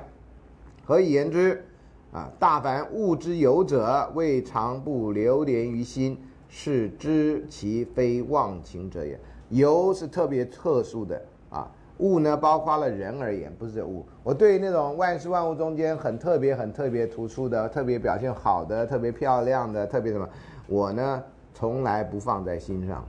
[0.83, 1.63] 何以言之？
[2.11, 6.19] 啊，大凡物之有者，未尝不流连于心，
[6.49, 9.19] 是知其非忘情者也。
[9.49, 14.05] 油是特别特殊的啊，物呢包括了人而言，不是物。
[14.23, 20.27] 我对那种万事万物中间很特别、很特别突出的、特别表现好的、特别漂亮的、特别什么，
[20.67, 23.07] 我呢从来不放在心上，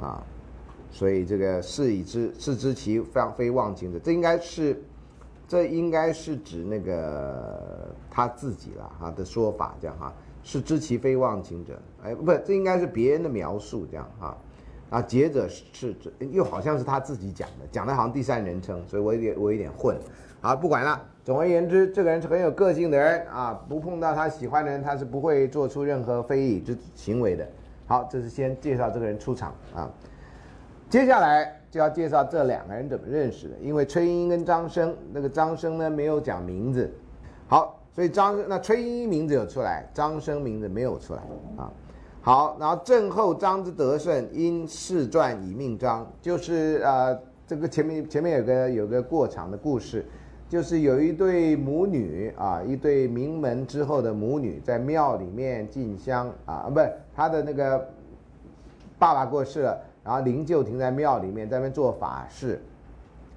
[0.00, 0.22] 啊，
[0.90, 4.82] 所以这个是以知是知其非非忘情者，这应该是，
[5.46, 14.36] 这应该是指那个他自己了哈的说法，这样哈，是知其非忘情者，哎，不，这应该是别人的描述，这样哈。
[14.90, 15.94] 啊，节者是
[16.32, 19.96] 又好像是他自己讲的，讲的好像第三人称，所以我有点我有点混。
[20.40, 21.00] 好，不管了。
[21.22, 27.46] 总而言之，这个人是很有个性的人啊，不碰到他喜欢的人，他是不会做出任何非议之行为的。
[27.86, 29.88] 好，这是先介绍这个人出场啊。
[30.88, 36.92] 接下来就要介绍这两个人怎么认识的，因为崔莺莺跟张生，那个张生呢没有讲名字。
[37.46, 41.20] 好，所以张那崔莺莺名字有出来，张生名字没有出来
[41.56, 41.70] 啊。
[42.22, 50.04] 好，然后正后张之德胜，因事传以命张，就是呃，这个前面前面有个有个过场的故事，
[50.46, 57.88] 就是有一对母女啊，一对名门之后的母女在庙里面进香啊，不是他的那个
[58.98, 62.60] 爸爸过世了，然后灵柩停在庙里面，在那边做法事，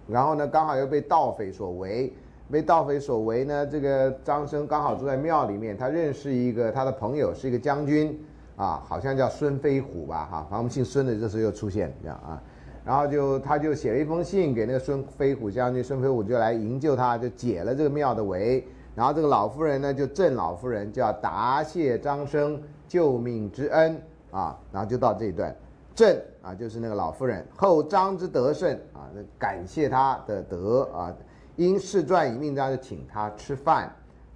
[0.09, 2.11] 然后呢，刚好又被盗匪所围，
[2.51, 8.19] 被盗匪所围呢，这个张生刚好住在庙里面，他认识一个他的朋友，是一个将军。
[8.55, 12.41] 啊，好像叫孙飞虎吧，哈，反正我们姓孙的这时候又出现这样啊，
[12.85, 18.63] 然后就他就写了一封信给那个孙飞虎将军，孙飞虎就来营救他，就解了这个庙的围，
[18.93, 23.99] 然后这个老夫人呢就郑老夫人就要答谢张生救命之恩
[24.29, 25.55] 啊，然后就到这一段，
[25.95, 31.11] 郑啊就是那个老夫人，后张之得胜啊，那感谢他的德啊，
[31.55, 33.91] 因世传以命张就请他吃饭，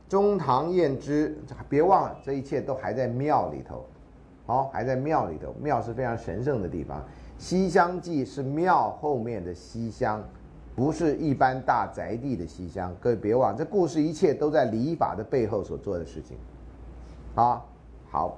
[0.10, 1.38] 中堂宴之，
[1.70, 3.86] 别忘了这一切都还在庙里头。
[4.48, 5.54] 好，还在庙里头。
[5.62, 7.04] 庙是非常神圣的地方。
[7.38, 10.24] 西厢记是庙后面的西厢，
[10.74, 12.96] 不是一般大宅地的西厢。
[13.02, 16.38] 各位别忘，这故事一切都在礼法的背后所做的事情。
[17.36, 17.62] 啊，
[18.10, 18.38] 好，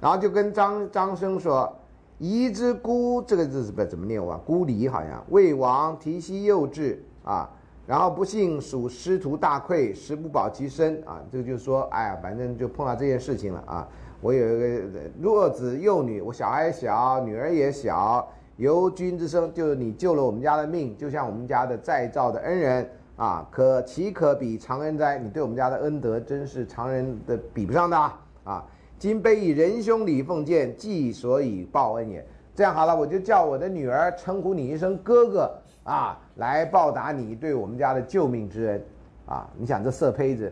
[0.00, 1.70] 然后就跟张张生说
[2.18, 4.40] ：“夷之孤，这个字是怎么念啊？
[4.46, 5.22] 孤离好像。
[5.28, 7.50] 魏王提膝幼稚啊，
[7.86, 11.22] 然后不幸属师徒大溃，食不保其身啊。
[11.30, 13.86] 这个就是说，哎呀，反正就碰到这件事情了啊。”
[14.24, 18.26] 我有一个弱子幼女，我小孩小，女儿也小，
[18.56, 25.18] 由君之生，就是你救了我们家的命，就像我们家的再造的恩人啊，可岂可比常人哉？
[25.18, 27.98] 你对我们家的恩德，真是常人的比不上的
[28.44, 28.64] 啊！
[28.98, 32.26] 今卑以仁兄礼奉见，既所以报恩也。
[32.54, 38.82] 这样好了，我就叫我的女儿称呼你一声哥哥啊，来报答你对我们家的救命之恩
[39.26, 39.50] 啊！
[39.54, 40.50] 你想这色胚子，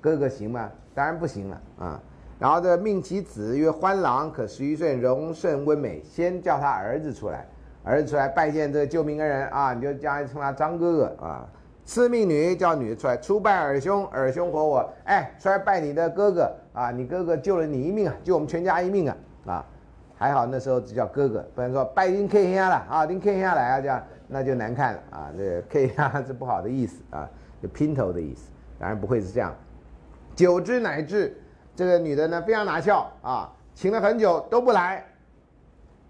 [0.00, 0.70] 哥哥行吗？
[0.94, 2.00] 当然不行了啊！
[2.38, 6.02] 然后这命其子曰欢郎，可十余岁，容甚温美。
[6.04, 7.46] 先叫他儿子出来，
[7.82, 11.48] 儿子出来拜见这个救命恩人啊，你就将来称他张哥哥啊。
[11.84, 19.16] 次命女叫女出来，初拜尔兄，尔兄活我，哎，出来拜你的哥哥啊，你哥哥救了你一命啊，救我们全家一命啊。
[19.46, 19.64] 啊，
[20.14, 27.28] 还好那时候只叫哥哥，不然说拜您 K 下了啊，您 K 下来啊，这样那就难看了啊，这 K 下是不好的意思啊，
[27.62, 29.52] 就姘头的意思，当然不会是这样。
[30.36, 31.34] 久之乃至，
[31.78, 35.06] 这个女的呢非常拿笑啊，请了很久都不来，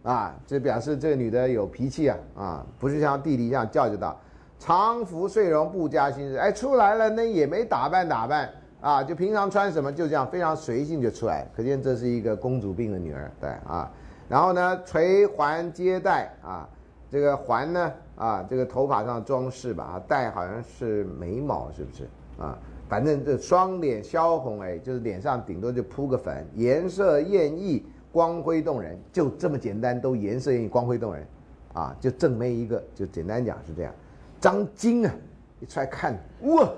[0.02, 4.18] 啊，这表示这个女的有脾气啊啊，不是像弟弟一样叫就到。
[4.58, 6.36] 常服睡容，不加心事。
[6.36, 8.50] 哎，出来了，那也没打扮打扮
[8.80, 11.46] 啊，就平常穿什么就这样，非常随性就出来。
[11.54, 13.90] 可见这是一个公主病的女儿，对啊。
[14.26, 16.66] 然后呢，垂环接带啊，
[17.10, 22.08] 这个环呢啊，这个头发上装饰吧啊，带好像是眉毛，是不是
[22.42, 22.56] 啊？
[22.88, 31.26] 反正这双脸消红，哎，就是脸上顶多就铺个粉，颜色艳丽，光辉动人，就这么简单，都颜色艳丽，光辉动人，
[31.74, 33.92] 啊，就正妹一个，就简单讲是这样。
[34.40, 35.14] 张晶啊，
[35.60, 36.68] 一出来看，哇，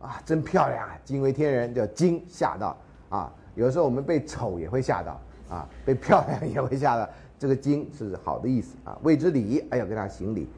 [0.00, 2.76] 啊，真漂亮啊，惊为天人，叫惊吓到
[3.10, 3.32] 啊。
[3.54, 5.20] 有时候我们被丑也会吓到
[5.50, 7.06] 啊，被漂亮也会吓到。
[7.38, 10.48] 这个惊是好的意思啊，谓之礼，哎呀，跟他行礼。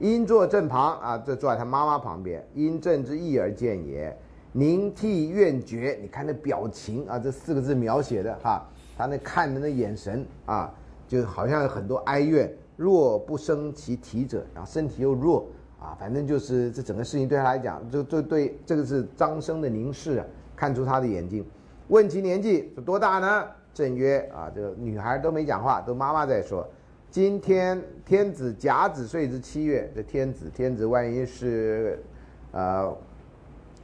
[0.00, 2.44] 因坐正旁啊，这坐在他妈妈旁边。
[2.54, 4.16] 因正之意而见也，
[4.52, 5.96] 凝涕怨绝。
[6.00, 8.66] 你看那表情啊，这四个字描写的哈，
[8.96, 10.74] 他那看人的眼神啊，
[11.06, 12.50] 就好像有很多哀怨。
[12.76, 15.46] 若不生其体者，然后身体又弱。
[15.78, 21.44] 啊，反正就是这整个事情对他来讲，就就对这个是张生的凝视啊，看出他的眼睛。
[21.88, 23.44] 问其年纪是多大呢？
[23.72, 26.66] 正曰啊，这个女孩都没讲话，都妈妈在说。
[27.10, 32.00] 今天天子甲子岁之七月，这天子天子万一是，
[32.52, 32.96] 呃，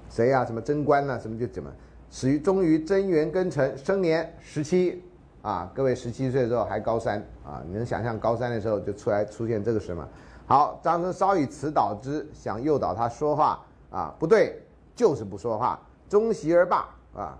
[0.08, 0.44] 谁呀？
[0.44, 1.18] 什么贞观呢？
[1.18, 1.68] 什么就怎么？
[2.08, 5.02] 始于终于贞元庚辰生年十七
[5.42, 10.08] 啊，各位十七岁的时候还高三啊，你能想象高三的时候就出来出现这个事吗？
[10.46, 14.62] 好，张生稍以辞导之，想诱导他说话啊，不对，
[14.94, 17.36] 就是不说话，终席而罢啊。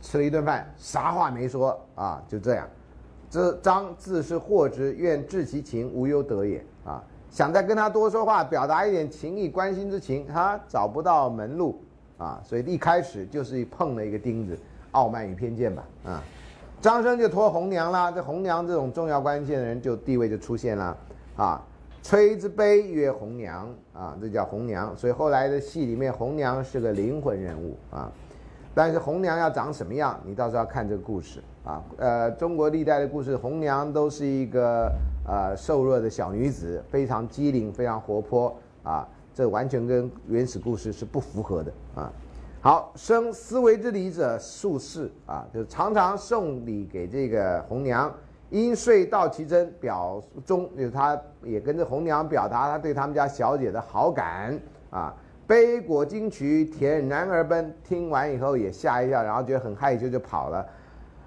[0.00, 2.68] 吃了一顿饭，啥话没说啊，就这样。
[3.30, 7.00] 这张自是惑之，愿治其情，无忧得也啊。
[7.30, 11.80] 想再跟他多说话，表达一点情意、关心之情，他找不到门路
[12.18, 14.58] 啊，所以一开始就是碰了一个钉子，
[14.90, 16.22] 傲慢与偏见吧啊。
[16.80, 20.96] 张生就托红娘啦，这红娘这种重要关键的人，就地位就出现了。
[21.36, 21.62] 啊，
[22.02, 24.96] 崔之悲曰红娘啊，这叫红娘。
[24.96, 28.10] 所以后来的戏里面，红娘是个灵魂人物啊。
[28.74, 31.82] 但是红娘要长什么样，你到时候要看这个故事啊。
[31.98, 34.92] 呃，中国历代的故事，红娘都是一个
[35.26, 39.06] 呃瘦弱的小女子，非常机灵，非常活泼啊。
[39.32, 42.12] 这完全跟原始故事是不符合的啊。
[42.60, 48.12] 好，生思维之礼者，术士啊，就常常送礼给这个红娘。
[48.50, 54.58] 因遂道其真，表忠，就是他也跟着红娘表达他对他们家小姐的好感
[54.90, 55.14] 啊。
[55.46, 57.72] 杯果金曲，舔然而奔。
[57.84, 60.66] 听完以后也吓一跳，然后觉得很害羞就跑了。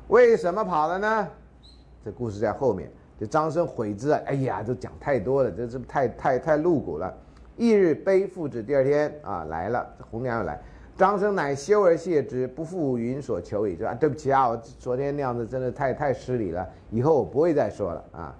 [0.07, 1.27] 为什么跑了呢？
[2.03, 2.91] 这故事在后面。
[3.19, 7.13] 就张生悔之啊，哎呀，都讲太多了，这这太太太露骨了。
[7.57, 10.59] 翌日悲复旨，第二天啊来了，红娘又来。
[10.97, 13.75] 张生乃羞而谢之，不负云所求矣。
[13.75, 18.35] 就啊，对不起啊，我昨天那样子真的太太失礼了，以后我不会再说了啊。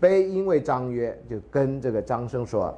[0.00, 2.76] 悲因为张曰，就跟这个张生说：“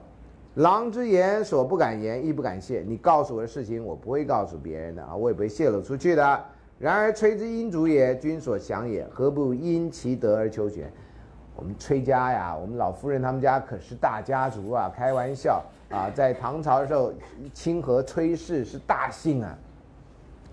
[0.54, 2.84] 狼之言所不敢言，亦不敢泄。
[2.86, 6.44] 你告诉我的事情，我不会告诉别人的啊，我也不会泄露出去的。
[6.78, 10.90] 然而崔之阴主也，君所想也，何不因其德而求全？
[11.54, 17.12] 我们崔家呀，我们老夫人他们家可是大家族啊，开玩笑。”啊，在唐朝的时候，
[17.54, 19.58] 清河崔氏是大姓啊，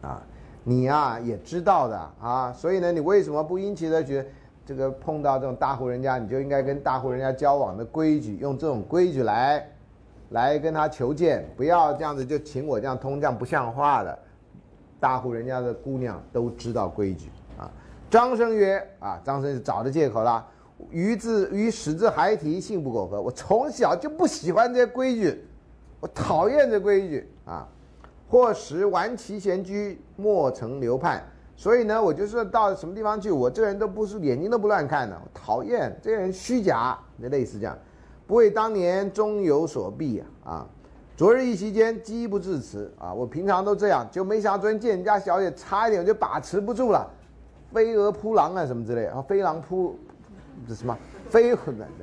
[0.03, 0.21] 啊，
[0.63, 4.23] 你呀也知道的啊，所以呢，你为什么不因其德觉
[4.63, 9.67] 这个碰到这种大户人家，你就应该跟大户人家交往的规矩，用这种规矩来，
[10.29, 14.19] 来跟他求见，不要这样子就请我这样通，这样不像话的。
[15.03, 17.69] 大户人家的姑娘都知道规矩啊。
[18.09, 20.47] 张生曰：啊，张生是找的借口了。
[20.91, 23.21] 于自于始自孩提，性不苟合。
[23.21, 25.45] 我从小就不喜欢这些规矩，
[25.99, 27.67] 我讨厌这规矩啊。
[28.30, 31.21] 或时顽其闲居，莫曾流盼。
[31.57, 35.21] 所以呢，我就说到什么地方去，我这人都不是眼睛都不乱看的。
[35.34, 37.77] 讨厌这个人虚假，那类似这样，
[38.25, 40.65] 不为当年终有所避啊！
[41.15, 43.14] 昨日一席间，饥不自持啊！
[43.14, 47.07] 我平常都这样，就没想到昨天见人家小姐，差一点我就把持不住了，
[47.72, 49.95] 飞蛾扑狼啊什么之类啊，飞狼扑。
[50.68, 50.98] 这什么
[51.30, 51.56] 飞？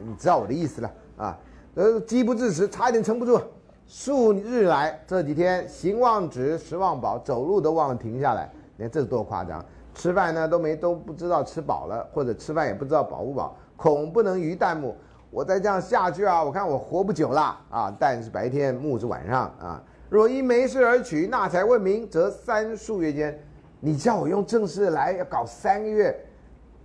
[0.07, 1.37] 你知道我的意思了啊？
[1.75, 3.41] 呃，饥不自食，差一点撑不住。
[3.89, 8.49] 数日来，这几天行忘止，食忘饱，走路都忘了停下来。
[8.77, 9.65] 你看这多夸张！
[9.93, 13.57] 吃饭呢都没都不知道吃饱了，或者吃饭也不知道饱不饱。
[13.77, 14.95] 恐不能于旦暮。
[15.31, 17.97] 我再这样下去啊，我看我活不久了啊！
[18.01, 19.81] 旦是白天，暮是晚上啊。
[20.09, 23.39] 若因没事而取，那才问名，则三数月间。
[23.79, 26.19] 你叫我用正事来，要搞三个月。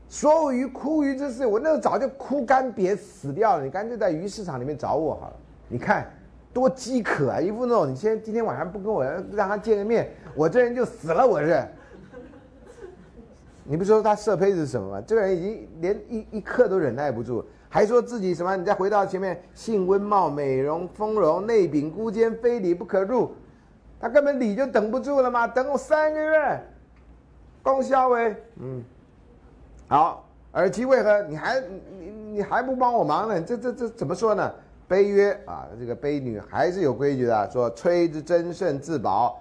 [0.07, 3.63] 所有鱼枯鱼之事，我那个早就枯干瘪死掉了。
[3.63, 5.35] 你干脆在鱼市场里面找我好了。
[5.67, 6.05] 你看
[6.53, 7.41] 多饥渴啊！
[7.41, 9.03] 一副那种，你先今天晚上不跟我
[9.33, 11.25] 让他见个面，我这人就死了。
[11.25, 11.65] 我是。
[13.63, 15.03] 你不说他色胚子是什么吗？
[15.07, 17.43] 这个人已经连一一刻都忍耐不住。
[17.75, 18.55] 还说自己什么？
[18.55, 23.33] 你再回到前面，性温貌，美容丰容，内禀孤坚，非礼不可入。
[23.99, 25.45] 他根本礼就等不住了吗？
[25.45, 26.63] 等我三个月，
[27.61, 28.81] 功效为嗯，
[29.89, 31.21] 好，而其为何？
[31.23, 31.59] 你还
[31.99, 33.41] 你你还不帮我忙呢？
[33.41, 34.49] 这这这怎么说呢？
[34.87, 39.37] 卑曰啊，这个卑女还是有规矩的，说吹之真慎自保。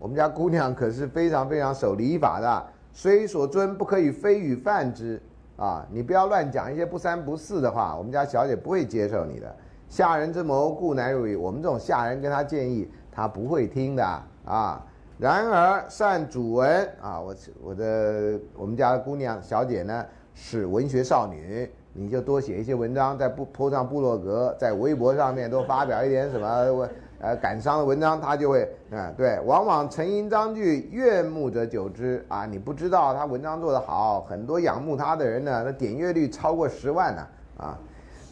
[0.00, 5.22] 我们家姑娘可是非常非常守礼法的，虽所尊不可以非语犯之。
[5.58, 9.52] 啊，你不要乱讲一些不三不四的话，我们家小姐不会接受你的。
[9.88, 11.34] 下人之谋，故乃汝矣。
[11.34, 14.04] 我们这种下人跟他建议，他不会听的
[14.44, 14.86] 啊。
[15.18, 26.88] 然而善主文啊，我我的我们家的姑娘小姐呢是文学少女，你就多写一些文章，在布铺上部落格，在微博上面多发表一点什么。
[27.20, 28.62] 呃，感伤的文章他就会，
[28.92, 32.46] 啊，对，往往沉吟章句，悦目者久之啊。
[32.46, 37.26] 你不知道他文章做得好，很多仰慕他的人呢，那点阅率超过十万呢
[37.56, 37.78] 啊。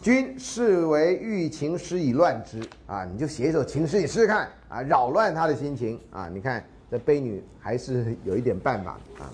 [0.00, 6.28] 君视为欲情诗以乱之啊，你就写一首情诗，你试试看啊，扰乱他的心情啊。
[6.32, 9.26] 你看这悲女还是有一点办法啊。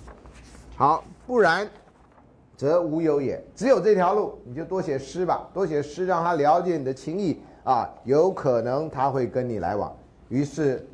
[0.77, 1.69] 好，不然
[2.57, 7.39] 则无有也，只有这条路，你就多写诗吧，多写诗让他了解你的情意。
[7.65, 9.95] 啊，有可能他会跟你来往，
[10.29, 10.85] 于是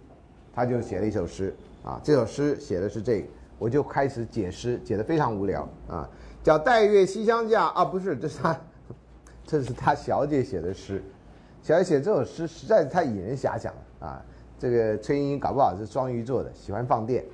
[0.54, 2.00] 他就写了一首诗啊。
[2.04, 3.28] 这首诗写的是这个，
[3.58, 6.08] 我就开始解诗，解的非常无聊啊。
[6.42, 8.60] 叫《待月西厢架》啊，不是，这是他，
[9.46, 11.02] 这是他小姐写的诗。
[11.62, 14.22] 小姐写这首诗实在是太引人遐想了啊。
[14.58, 17.24] 这个崔莺莺搞不好是双鱼座的，喜欢放电。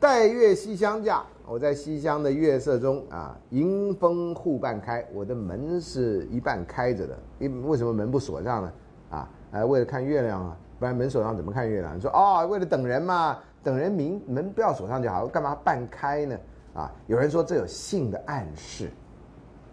[0.00, 8.72] 待月西厢架，我在西厢的月色中啊，迎风户半开，我的门是一半开着的，因为什么门不锁上呢？
[9.10, 11.96] 啊，呃，为了看月亮啊，不然门锁上怎么看月亮？
[11.96, 16.38] 你说哦，为了等人嘛，等人明门不要锁上就好，干嘛半开呢？
[16.74, 18.90] 啊，有人说这有性的暗示，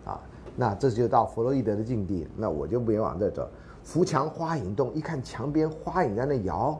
[0.06, 0.20] 啊，
[0.56, 3.48] 那这就到弗洛伊德的境地，那我就不用往这走。
[3.84, 6.80] 扶墙花影动，一看墙边花影在那摇，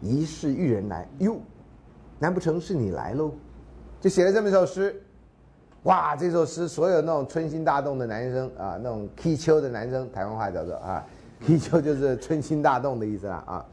[0.00, 1.36] 疑是玉人来，哟。
[2.18, 3.32] 难不成是你来喽？
[4.00, 4.98] 就写了这么一首诗，
[5.82, 6.16] 哇！
[6.16, 11.04] 这首诗所有那种春心大动的男生啊，那种踢秋的男生，台湾话叫做啊，
[11.44, 13.66] 踢秋就是春心大动的意思啦啊，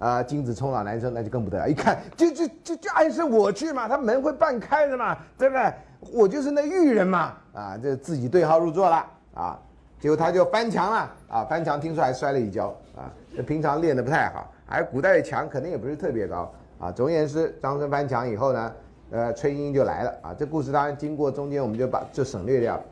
[0.00, 5.72] 啊，精子冲脑男生那就更不得了，一看就就就就暗示我去嘛，他门会半开的嘛，对不对？
[6.12, 9.58] 我就是那玉人嘛，啊，就自己对号入座了啊，
[10.00, 13.06] 结果他就翻墙了啊，翻墙听说还摔了一跤啊，
[13.36, 16.52] 这平常练的不太好，而古代的墙肯定也不是特别高。
[16.80, 18.72] 啊，总而言之，张生翻墙以后呢，
[19.10, 20.34] 呃，崔莺莺就来了啊。
[20.34, 22.84] 这故事当然经过中间，我们就把就省略掉了。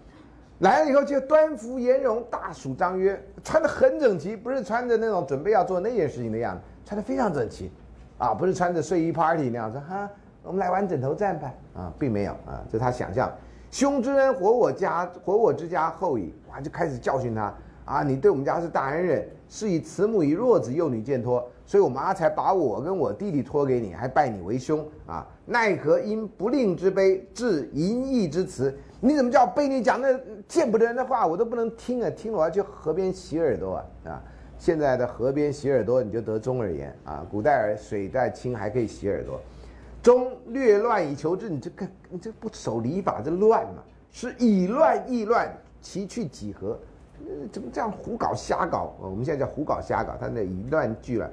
[0.60, 7.70] 来了以后就端服颜容，大暑张曰，穿的很整齐，不是穿着那种准备要做那件事情的样子，穿的非常整齐，
[8.16, 10.09] 啊，不是穿着睡衣 party 那样子哈，
[10.43, 13.30] 我们来玩枕头战吧，啊，并没有啊，这他想象。
[13.70, 17.52] 兄之恩，活我家，活我之家后矣，哇，就开始教训他
[17.86, 21.48] 啊，你对我们家是大恩人，是以慈母以弱子幼女见托。
[21.64, 25.26] 所以我们阿才把我跟我弟弟托给你，还拜你为兄啊！
[25.46, 28.76] 奈何因不令之卑，致淫逸之词？
[29.00, 30.08] 你怎么叫被你讲那
[30.46, 32.10] 见不得人的话，我都不能听啊！
[32.10, 33.84] 听了我要去河边洗耳朵啊！
[34.04, 34.22] 啊！
[34.58, 37.26] 现在的河边洗耳朵，你就得中耳炎啊！
[37.30, 39.40] 古代耳水再清还可以洗耳朵，
[40.02, 43.82] 中略乱以求治，你这个你这不守礼法，这乱嘛？
[44.10, 46.78] 是以乱易乱，其去几何？
[47.52, 48.94] 怎么这样胡搞瞎搞？
[49.01, 51.30] 我们现在叫胡搞瞎搞，他那以乱俱乱。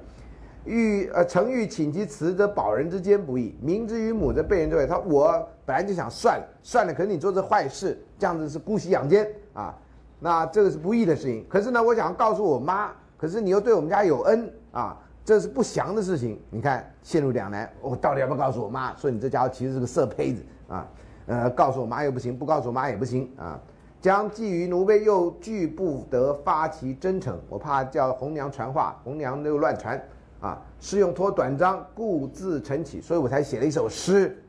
[0.65, 4.87] 欲呃，诚欲请其辞，则保人之间不义；明之于母，则被人之为。
[4.87, 9.77] 他我本来就想算了算了，可是你做这坏事，这样子是姑息养奸啊，
[10.21, 11.45] 那这个是不义的事情。
[11.49, 16.39] 可是呢，我想告诉我妈，可是你又对我们家有恩啊，这是不祥的事情。
[16.49, 20.87] 你看陷入两难，我到底要不要告诉我妈，说你这家伙其实是个色胚子啊？
[21.25, 23.59] 呃，告诉我妈又不行，不告诉我妈也不行啊。
[24.03, 29.97] 将寄于奴婢，又拒不得发其真诚，我怕叫红娘传话，红娘又乱传。
[30.41, 34.43] 啊，是用托短章，故自成起，所以我才写了一首诗，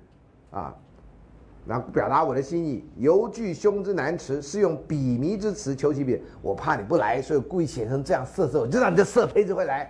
[0.50, 0.74] 啊，
[1.64, 2.84] 然后表达我的心意。
[2.96, 6.20] 犹惧兄之难辞，是用笔迷之词求其别。
[6.42, 9.88] 我怕你不来，所以故意写成这样色色，我就让你这色胚子会来。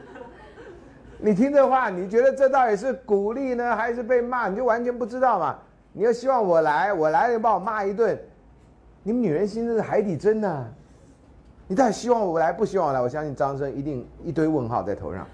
[1.20, 4.48] 你听这话，你觉得这到底是鼓励呢，还是被骂？
[4.48, 5.58] 你就完全不知道嘛。
[5.92, 8.18] 你又希望我来，我来了把我骂一顿，
[9.06, 10.64] 你们女人心真是海底针呐！
[11.68, 13.00] 你到底希望我来，不希望我来？
[13.00, 15.24] 我相信张生一定一堆问号在头上，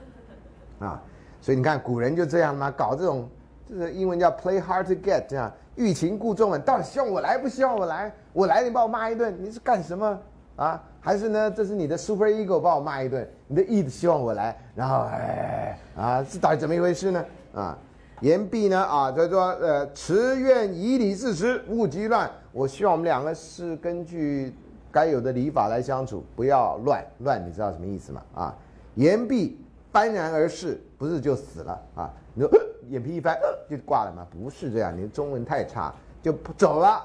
[0.78, 1.02] 啊！
[1.40, 3.26] 所以你看古人就这样嘛，搞这种，
[3.66, 6.58] 就是英文叫 play hard to get，这样欲擒故纵啊！
[6.58, 8.12] 到底希望我来，不希望我来？
[8.34, 10.20] 我来你把我骂一顿，你是干什么
[10.56, 10.78] 啊？
[11.00, 11.50] 还是呢？
[11.50, 17.24] 这是你的 super ego 把我骂一顿，你的 id 希望我来，然后哎啊，这到底怎么一回事呢？
[17.54, 17.78] 啊，
[18.20, 22.30] 言毕呢啊，就说呃，持愿以礼事时，勿激乱。
[22.52, 24.54] 我希望我们两个是根据。
[24.94, 28.22] 该有的礼法来相处，不要乱乱，你知道什么意思吗？
[28.34, 28.54] 啊，
[28.94, 29.58] 言毕
[29.90, 32.10] 幡然而逝，不是就死了啊？
[32.34, 32.50] 你说
[32.90, 34.26] 眼皮一翻就挂了吗？
[34.30, 37.02] 不是这样，你中文太差，就走了，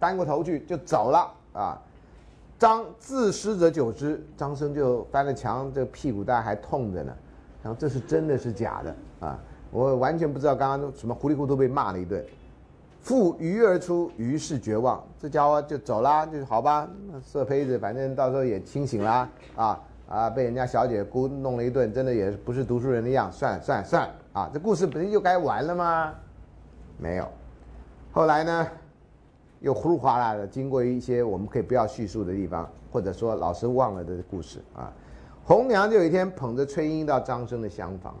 [0.00, 1.78] 翻过头去就走了啊。
[2.58, 7.14] 张自失者久之，张生就翻了墙，这屁股蛋还痛着呢。
[7.62, 9.38] 然后这是真的是假的啊？
[9.70, 12.24] 我完全不知道刚刚什么糊里糊涂被骂了一顿。
[13.04, 16.88] 负鱼而出，于是绝望，这家伙就走啦，就好吧，
[17.22, 26.14] 色胚子，反正到时候也清醒啦，啊啊，被人家小姐姑弄了一顿，真的也不是读书人的样，算算算，啊，这故事不是就该完了吗？
[26.96, 27.28] 没有，
[28.10, 28.66] 后来呢，
[29.60, 34.90] 又呼噜哗啦的，经过一些我们可以不要叙述的地方，或者说老师忘了的故事啊，
[35.44, 38.14] 红娘就有一天捧着翠英到张生的厢房，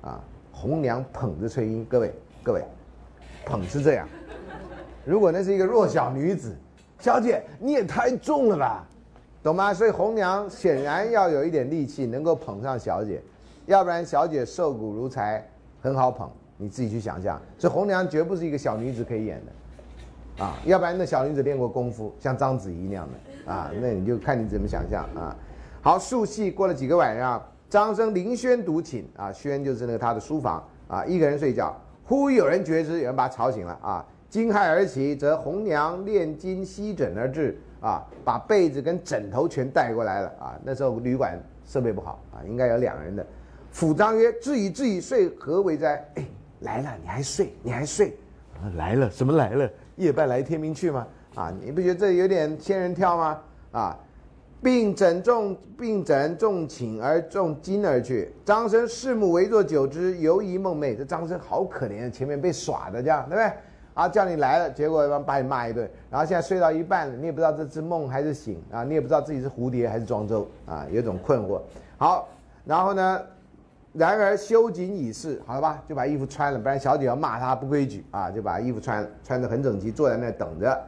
[0.00, 0.18] 啊，
[0.50, 2.10] 红娘捧着翠英，各位
[2.42, 2.64] 各位。
[3.44, 4.08] 捧是这样，
[5.04, 6.54] 如果那是一个弱小女子，
[6.98, 8.86] 小姐你也太重了吧，
[9.42, 9.74] 懂吗？
[9.74, 13.20] 所以红娘显然要有一点力气，能够捧上小姐，
[13.66, 15.44] 要不然小姐瘦骨如柴，
[15.82, 17.40] 很好捧，你自己去想象。
[17.58, 25.36] 所以红娘绝不是一个小女子可以演的，啊，要不然那小女子练过功夫，像章子怡那样的，啊，那你就看你怎么想象啊。
[25.82, 31.76] 好，数戏过了几个晚上，张生临轩独寝，啊，轩就是那个他的书房，啊，一个人睡觉。
[32.04, 34.06] 忽有人觉知，有人把他吵醒了啊！
[34.28, 40.58] 惊骇而起，则红娘炼金吸枕而至啊，把被子跟枕头全带过来了啊！
[40.64, 43.24] 那时候旅馆设备不好啊，应该有两人的。
[43.70, 46.26] 府张曰：“至矣至矣，睡何为哉？”哎，
[46.60, 47.54] 来了，你还睡？
[47.62, 48.16] 你还睡？
[48.54, 49.70] 啊，来了，什么来了？
[49.96, 51.06] 夜半来天明去吗？
[51.34, 53.40] 啊，你不觉得这有点仙人跳吗？
[53.72, 53.98] 啊！
[54.62, 58.32] 并枕重，并枕重寝而重金而去。
[58.44, 60.96] 张生视目围坐久之，犹疑梦寐。
[60.96, 63.52] 这张生好可怜，前面被耍的这样，对不对？
[63.94, 65.90] 啊，叫你来了，结果把你骂一顿。
[66.08, 71.60] 然后现在睡到一半了，你也不知道这是梦还是醒啊，你也不知道自己是蝴蝶还是庄周啊，有种困惑。
[71.98, 72.28] 好，
[72.64, 73.20] 然后呢，
[73.92, 80.80] 然而修锦已逝，好了吧，就把衣服穿了，不然小姐要骂他不规矩啊，就把衣服穿，穿得很整齐，坐在那等着。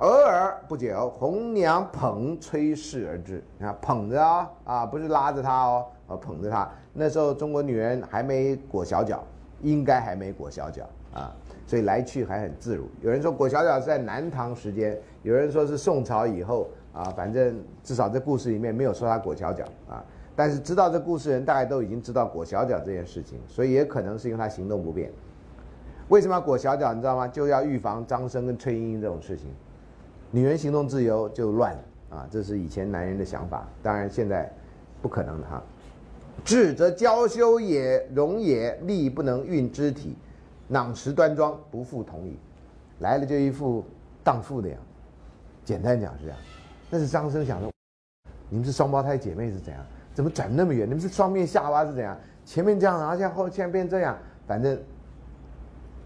[0.00, 6.66] 偶尔不久，红娘捧崔氏而至，你看捧着啊啊，不是拉着他哦，啊捧着他。
[6.94, 9.22] 那时候中国女人还没裹小脚，
[9.60, 11.30] 应该还没裹小脚啊，
[11.66, 12.88] 所以来去还很自如。
[13.02, 20.02] 有人说裹小脚是在南唐时间，有人说是宋朝以后啊，反正至少这故事里面没有说她裹小脚啊。
[20.34, 25.12] 但是知道这故事人大概都已经知道裹小脚这件事情，所以也可能是因为她行动不便。
[26.08, 26.94] 为什么要裹小脚？
[26.94, 27.28] 你知道吗？
[27.28, 29.50] 就要预防张生跟崔莺莺这种事情。
[30.30, 31.76] 女人行动自由就乱
[32.08, 32.26] 啊！
[32.30, 34.50] 这是以前男人的想法，当然现在
[35.02, 35.62] 不可能的哈。
[36.44, 40.16] 智则娇羞也，容也，力不能运肢体，
[40.68, 42.38] 囊实端庄，不复同矣。
[43.00, 43.84] 来了就一副
[44.22, 44.84] 荡妇的样子，
[45.64, 46.38] 简单讲是这样。
[46.88, 47.70] 那是张生想说，
[48.48, 49.82] 你们是双胞胎姐妹是怎样？
[50.14, 50.88] 怎么转那么远？
[50.88, 52.16] 你们是双面下巴是怎样？
[52.44, 54.16] 前面这样，然后现在后现在变这样，
[54.46, 54.80] 反正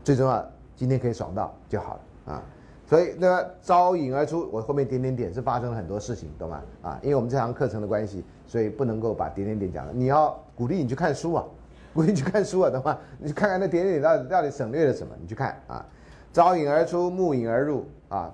[0.02, 0.44] 最重要，
[0.74, 2.42] 今天可以爽到就好了啊。
[2.86, 6.60] 所以那个招引而出，我后面点点点是发生了很多事情，懂吗？
[6.82, 9.92] 啊，因为我们这堂课程的关系，所以不能够把点点点讲了。
[9.94, 11.44] 你要鼓励你去看书啊，
[11.94, 12.98] 鼓励你去看书啊，懂吗？
[13.18, 15.14] 你去看看那点点点到底到底省略了什么？
[15.18, 15.84] 你去看啊，
[16.32, 18.32] 招引而出，目引而入啊。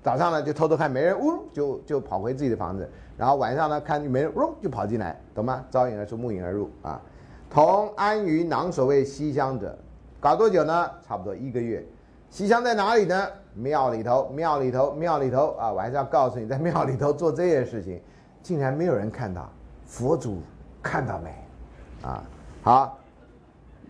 [0.00, 5.64] 早上呢就偷偷看没人，呜就就跑回自己的房子，然后晚上呢看没人，呜就跑进来，懂吗？
[5.70, 7.00] 招引而出，目引而入啊。
[7.50, 9.76] 同安于囊所谓西厢者，
[10.20, 10.88] 搞多久呢？
[11.04, 11.84] 差不多一个月。
[12.30, 13.28] 西厢在哪里呢？
[13.54, 15.72] 庙里头，庙里头，庙里头啊！
[15.72, 18.00] 我还是要告诉你，在庙里头做这件事情，
[18.42, 19.50] 竟然没有人看到，
[19.84, 20.40] 佛祖
[20.82, 21.34] 看到没？
[22.06, 22.22] 啊，
[22.62, 22.98] 好，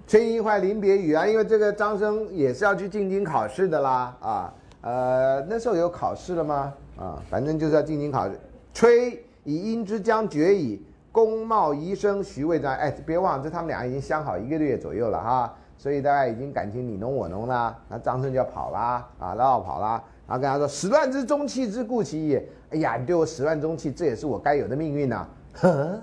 [0.06, 6.72] 春莺坏临别语啊，因为这个张生也是要去进京考试的啦，啊，呃，那时候有考试了吗？
[6.96, 8.40] 啊，反正就是要进京考试。
[8.72, 10.82] 吹以音之将绝矣，
[11.12, 12.74] 公茂遗生，徐渭章。
[12.74, 15.54] 哎，别忘了，这他们俩已经相好一个月左右了哈。
[15.78, 25.28] 所以大家已经感情你侬我侬啦，那张顺就要跑啦，啊，绕要跑啦，然后跟他说：“始乱之终弃之故其也。”哎呀，你对我始乱终弃，这也是我该有的命运呐。
[25.54, 26.00] 呵，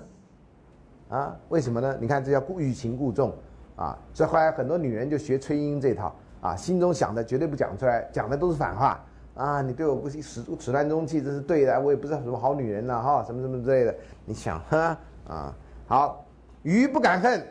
[1.14, 1.96] 啊，为什么呢？
[2.00, 3.32] 你看这叫故欲擒故纵
[3.76, 3.96] 啊。
[4.14, 8.98] 所以后来很多女人就学崔莺这套啊，心中想的绝对不讲出来，讲的都是反话。
[9.34, 13.94] 啊，你对我不是始始乱终弃，这是对的，我也不是什么好女人了哈，什么什么之类的。
[14.24, 14.98] 你想哈
[15.28, 15.54] 啊，
[15.86, 16.24] 好，
[16.62, 17.46] 鱼不敢恨，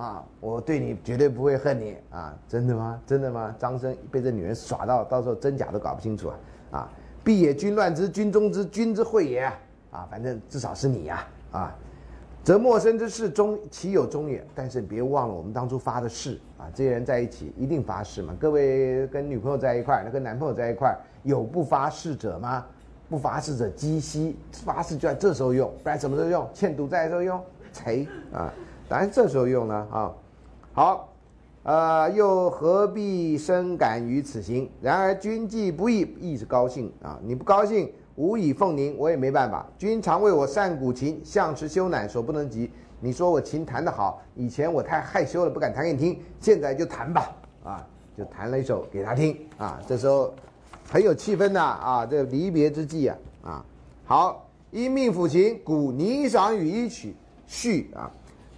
[0.00, 2.98] 啊，我对你绝对不会恨你啊，真的吗？
[3.06, 3.54] 真的吗？
[3.58, 6.36] 张生被这女人耍到，到时候真假都搞不清楚啊
[6.70, 6.92] 啊！
[7.22, 9.40] 必也君乱之，君中之，君之惠也
[9.90, 11.76] 啊，反正至少是你呀啊。
[12.42, 14.42] 则陌生之事终岂有终也？
[14.54, 16.64] 但是别忘了我们当初发的誓啊！
[16.74, 18.34] 这些人在一起一定发誓嘛。
[18.40, 22.64] 各位跟女朋友在一块儿，那跟男朋友在一块儿，有不发誓者吗？
[23.10, 26.48] 不发誓者鸡息，发誓就在这时候用，不然什么时候用？
[26.54, 27.38] 欠赌债的时候用？
[28.32, 28.50] 啊？
[28.90, 30.12] 当然这时候用呢啊。
[30.72, 31.08] 好，
[31.62, 34.68] 呃，又何必深感于此行？
[34.82, 37.16] 然而君既不义，亦是高兴啊！
[37.22, 37.92] 你不高兴？
[38.16, 39.64] 无以奉宁，我也没办法。
[39.78, 42.68] 君常为我善鼓琴，向持修乃手不能及。
[42.98, 46.20] 你说我琴弹得好，以前我太害羞了，不敢弹给你听。
[46.40, 47.30] 现在就弹吧，
[47.62, 47.86] 啊，
[48.18, 49.80] 就弹了一首给他听啊。
[49.86, 50.34] 这时候
[50.90, 53.64] 很有气氛呐，啊，这离别之际啊，啊，
[54.04, 57.14] 好，因命抚琴，鼓霓裳羽衣曲
[57.46, 58.10] 序啊。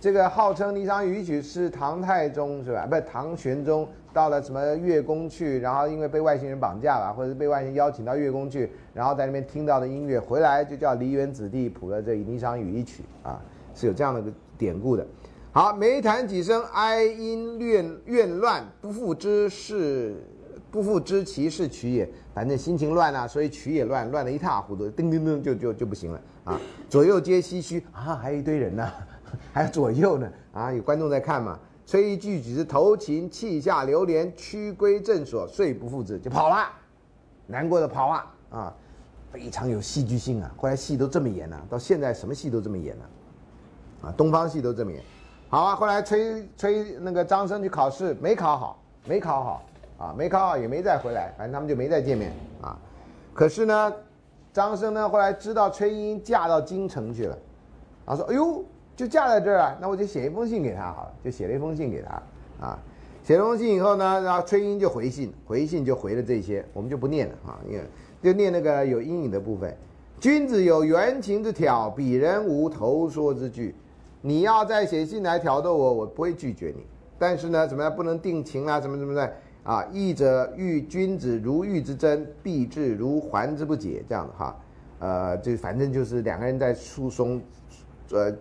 [0.03, 2.85] 这个号称《霓裳羽衣曲》是唐太宗是吧？
[2.85, 13.41] 不是唐玄宗到了什么月宫去，然后因为被外星人绑架了，或者是被外星人邀请到月宫去，然后在那边听到的音乐，回来就叫梨园子弟谱了这《霓裳羽衣曲》啊，
[13.77, 15.07] 是有这样的个典故的。
[15.53, 20.17] 好，每弹几声，哀音怨怨乱，不复知是
[20.73, 22.11] 不复知其是曲也。
[22.35, 26.61] 反正心情乱啊，所以曲也乱，乱得一塌糊涂，噔噔噔就就就不行了啊！
[26.91, 28.91] 左右皆唏嘘啊，还有一堆人呢。
[29.53, 31.59] 还左右呢啊，有观众在看嘛？
[31.85, 36.69] 吹一句只是投琴，泣下流连，屈归正所，遂不复之，就跑了，
[37.49, 38.75] 难过的跑啊啊，
[39.33, 40.51] 非常有戏剧性啊！
[40.57, 45.03] 后来戏都这么演了，到现在什么戏都这么演了，啊，东方戏都这么演。
[45.51, 49.63] 好啊，后来崔崔那个张生去考试，没考好，没考好
[49.99, 52.33] 啊，没考好也没再回来，反正他们就没再见面
[52.63, 52.79] 啊。
[53.35, 53.93] 可是呢，
[54.53, 57.37] 张生呢后来知道崔莺莺嫁到京城去了，
[58.07, 58.65] 然后说：“哎呦。”
[58.95, 62.23] 就架在这儿啊，那我就写一封信给他好了，就写了一封信给他，
[62.67, 62.79] 啊，
[63.25, 67.85] 写了封信以后呢，然后崔莺就回信，回信就回了这些，我们就不念了啊，因为
[68.23, 69.75] 就念那个有阴影的部分。
[70.21, 73.75] 君子有缘情之挑，鄙人无投说之句。
[74.21, 76.85] 你要再写信来挑逗我，我不会拒绝你。
[77.19, 78.79] 但是呢，怎么样不能定情啊？
[78.79, 79.33] 怎么怎么的
[79.65, 79.85] 啊？
[79.91, 84.57] 义者欲君子如玉之真，必至如环之不解，这样的哈，
[85.01, 87.41] 呃，就反正就是两个人在诉讼，
[88.11, 88.33] 呃。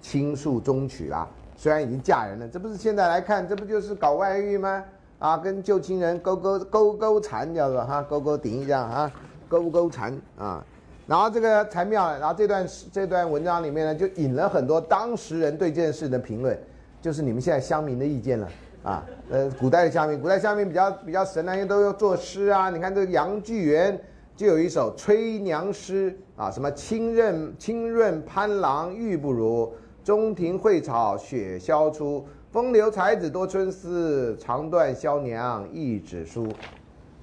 [0.00, 4.84] 倾诉终曲啦，虽然已经嫁人了，这不是现在来看，这不就是搞外遇吗？
[5.18, 9.12] 啊，跟旧情人勾勾勾勾缠，叫做哈勾勾顶一下哈，
[9.48, 10.64] 勾勾缠啊。
[11.08, 16.56] 然后这个才妙，然后这段这段文章里面呢，就引了很多当时人对这件事的评论，
[17.02, 18.48] 就是你们现在乡民的意见了
[18.84, 19.04] 啊。
[19.28, 22.70] 呃，古代的乡民，古代乡民比较比较神啊，因为都要作诗啊。
[22.70, 24.00] 你看这个杨巨源
[24.36, 29.72] 就有一首吹娘诗啊，什么清润清润潘郎玉不如。
[30.08, 36.48] 中庭蕙草雪消初，风流才子多春思，长断萧娘一纸书。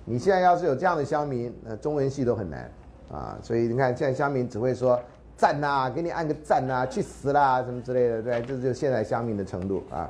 [0.03, 2.72] 你现在要是有这样的乡民，那中文系都很难
[3.12, 3.40] 啊。
[3.41, 5.02] 所以你看，现在乡民只会说
[5.36, 10.07] 赞呐，给你按个赞呐，去死啦什么之类的，对，这就是现在乡民的程度啊。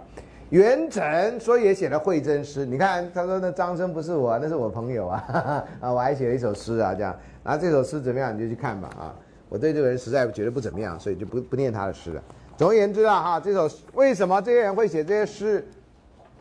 [0.49, 9.15] 元稹说也写了会真诗，你看他说那张生不是我，那是我朋友啊啊，我还写了一首诗啊，这样，然后这首诗怎么样，你就去看吧啊。
[9.47, 12.21] 我对这个人实在觉得不怎么样，所以就不不念他的诗了。
[12.57, 15.67] 总而言之啊，哈，这首为什么这些人会写这些诗？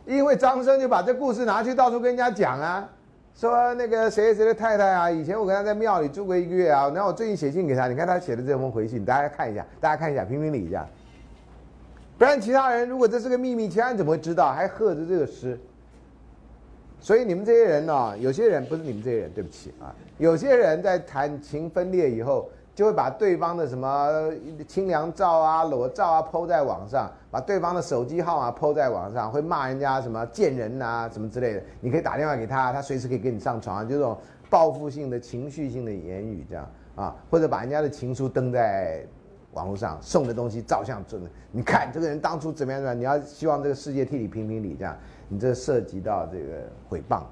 [0.07, 2.89] 因为张生就把这故事拿去到处跟人家讲啊，
[3.35, 10.87] 说那个谁谁的太太啊，以前我跟他在庙里住过一个月啊，然后我最近写信给他，你看他写的这封回信，大家看一下，大家看一下，评评理一下。
[12.17, 14.53] 不然其他人如果这是个秘密，其他人怎么会知道？
[14.53, 15.59] 还贺着这个诗。
[17.01, 22.49] 所以你们这些人呢，有些人不是你们这些人，对不起啊，有些人在谈情分裂以后。
[22.75, 24.33] 就会把对方的什么
[24.67, 31.63] 清凉照啊、裸照啊抛在网上，把对方的手机号码抛在网上，会骂人家什么贱人呐、什么之类的。
[31.81, 34.19] 你可以打电话给他，他随时可以跟你上床，就这种
[34.51, 39.07] 报复性的情绪性的言语这样啊，或者把人家的情书登在
[39.53, 44.97] 网络上，送的东西照相真的，你看这个人当初怎么样怎么样，你要希望这个世界替你评评理这样，
[45.29, 47.23] 你这涉及到这个诽谤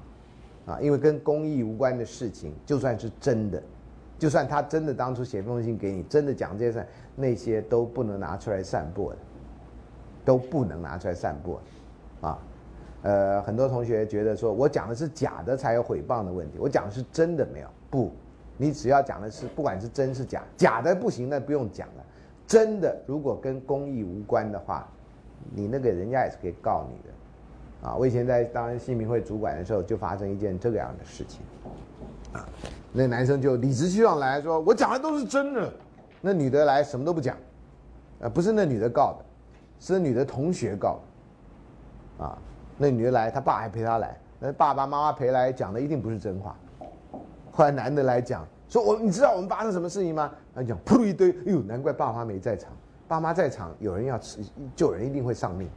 [0.71, 3.61] 啊，因为跟公益无关的事情，就算是真的。
[4.23, 6.87] 就算他真的当初写封信给你，真的讲这些事，
[7.17, 9.19] 那些都不能拿出来散播的，
[10.25, 11.61] 都不能拿出来散播，
[12.21, 12.39] 啊，
[13.03, 18.13] 呃，很多同学觉得说我讲的是假的才有诽谤的问题，我讲的是真的没有，不，
[18.57, 22.05] 你只要讲的是不管是真是假，假的不行，那不用讲了，
[22.47, 24.87] 真的如果跟公益无关的话，
[25.53, 31.41] 你那个人家也是可以告你的，啊，我以前在当新民会主管的时候就发生一件这个样的事情。
[32.33, 32.49] 啊，
[32.93, 35.73] 那男生就理直气壮来说：“我讲的都是真的。”
[36.21, 37.37] 那女的来什么都不讲，
[38.21, 39.25] 啊，不是那女的告的，
[39.81, 41.01] 是女的同学告
[42.19, 42.39] 的，啊，
[42.79, 46.57] 那女的来，他爸还陪她来，那爸爸妈妈陪来讲的一定不是真话。
[47.51, 52.71] 后来男的来讲说：“我你知道我们发生什么事情吗？”他讲噗一堆，哎呦，难怪爸妈没在场，
[53.09, 54.41] 爸妈在场，有人要吃
[54.75, 55.69] 救人一定会丧命，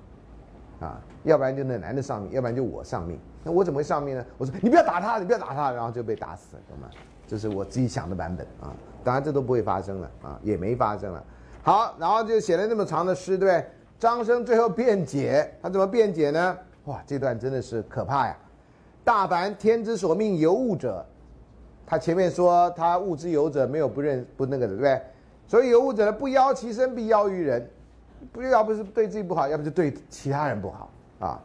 [0.79, 3.19] 啊，要不然就那男的丧命，要不然就我丧命。
[3.45, 4.25] 那我怎么会上面呢？
[4.39, 6.89] 我说你不要打他，你不要打他，然后就被打死了，懂吗？
[7.27, 8.73] 这是我自己想的版本啊。
[9.03, 11.23] 当然这都不会发生了啊，也没发生了。
[11.61, 13.65] 好，然后就写了那么长的诗，对不对？
[13.99, 16.57] 张生最后辩解，他怎么辩解呢？
[16.85, 18.35] 哇，这段真的是可怕呀！
[19.03, 21.05] 大凡天之所命有物者，
[21.85, 25.01] 他前面说他物之有者，没有不认不那个的，对不对？
[25.47, 27.69] 所以有物者不邀其身，必邀于人。
[28.33, 30.89] 不要不是对自己不好，要不就对其他人不好
[31.19, 31.39] 啊。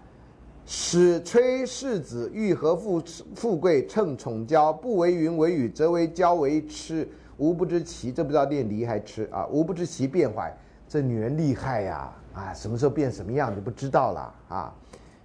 [0.73, 3.03] 使崔世子欲和富
[3.35, 7.09] 富贵，乘宠骄，不为云为雨，则为骄为痴。
[7.39, 9.45] 吾不知其这不知道念离还吃啊？
[9.51, 10.57] 吾不知其变坏，
[10.89, 12.17] 这女人厉害呀！
[12.33, 14.73] 啊，什么时候变什么样就不知道了啊！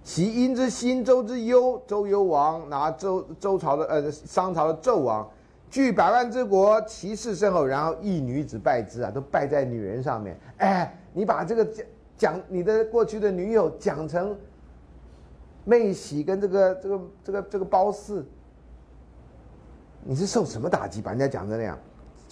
[0.02, 5.30] 其因之心，周之忧，周幽王拿周周朝的呃商朝的纣王，
[5.70, 10.36] 据百万之国，其势甚厚，然后一女子败之啊，都败在女人上面。
[10.56, 11.86] 哎，你把这个讲
[12.18, 14.36] 讲你的过去的女友讲成。
[15.66, 18.24] 妹喜跟这个这个这个这个褒姒，
[20.04, 21.02] 你是受什么打击？
[21.02, 21.76] 把人家讲成那样，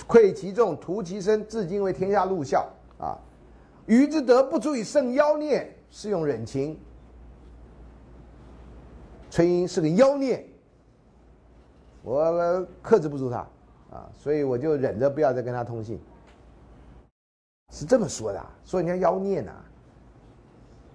[0.07, 3.19] 愧其众，图其身，至今为天下戮笑啊！
[3.87, 6.79] 余之德不足以胜妖孽，是用忍情。
[9.31, 10.49] 崔英是个妖孽，
[12.05, 13.39] 我克制不住他
[13.91, 15.99] 啊，所以我就忍着不要再跟他通信。
[17.73, 19.53] 是这么说的，说人家妖孽呢？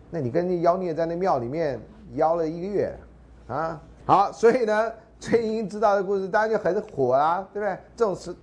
[0.10, 1.78] 那你跟那妖孽在那庙里面？
[2.16, 2.94] 邀了一个月，
[3.48, 7.78] 啊，好，所以呢， 崔莺知道的故事，当然就很火啊，对不对？
[7.96, 8.36] 这种事，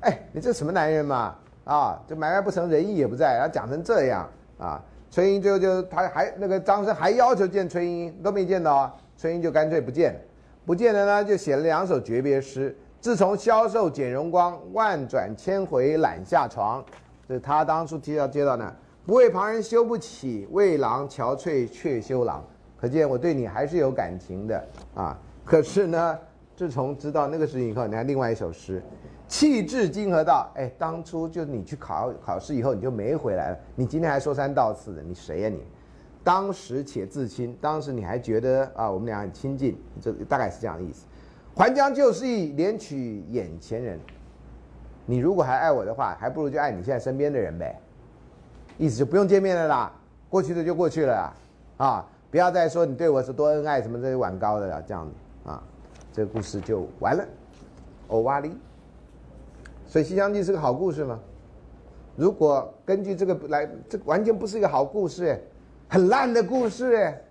[0.00, 1.34] 哎，你这什么男人嘛？
[1.64, 4.28] 啊，这买卖不成仁义也不在，然后讲成这样
[4.58, 4.82] 啊。
[5.10, 8.94] 崔莺最后就他还那个张生还要求见崔莺，都没见到啊。
[9.16, 10.20] 崔莺就干脆不见，
[10.66, 12.76] 不见了呢，就写了两首诀别诗。
[13.00, 16.84] 自从销售减荣光，万转千回懒下床，
[17.28, 18.74] 这他当初提到接到呢，
[19.06, 22.42] 不为旁人羞不起，为郎憔悴却羞郎。
[22.84, 24.62] 可见我对你还是有感情的
[24.94, 25.18] 啊！
[25.42, 26.18] 可是呢，
[26.54, 28.82] 自从知道那个事情以后，你看另外一首诗，
[29.26, 30.52] 气至今何道？
[30.54, 33.58] 哎，当初就你去考考试以后，你就没回来了。
[33.74, 35.62] 你今天还说三道四的，你谁呀你？
[36.22, 41.06] 当时且自亲，当时你还觉得啊，我们俩很亲近，这大概是这样的意思。
[41.56, 43.98] 还将旧事忆，怜取眼前人。
[45.06, 47.80] 你如果还爱我的话，还不如就爱你现在身边的人呗。
[48.76, 49.90] 意思就不用见面了啦，
[50.28, 51.32] 过去的就过去了
[51.78, 52.06] 啊。
[52.34, 55.62] 不要再说你对我是多恩爱什么这些碗糕的了，这样子啊，
[56.12, 57.24] 这个故事就完了。
[58.08, 58.50] 欧瓦里，
[59.86, 61.20] 所以《西厢记》是个好故事吗？
[62.16, 65.40] 如果根据这个来，这完全不是一个好故事，哎，
[65.88, 67.22] 很烂的故事，哎，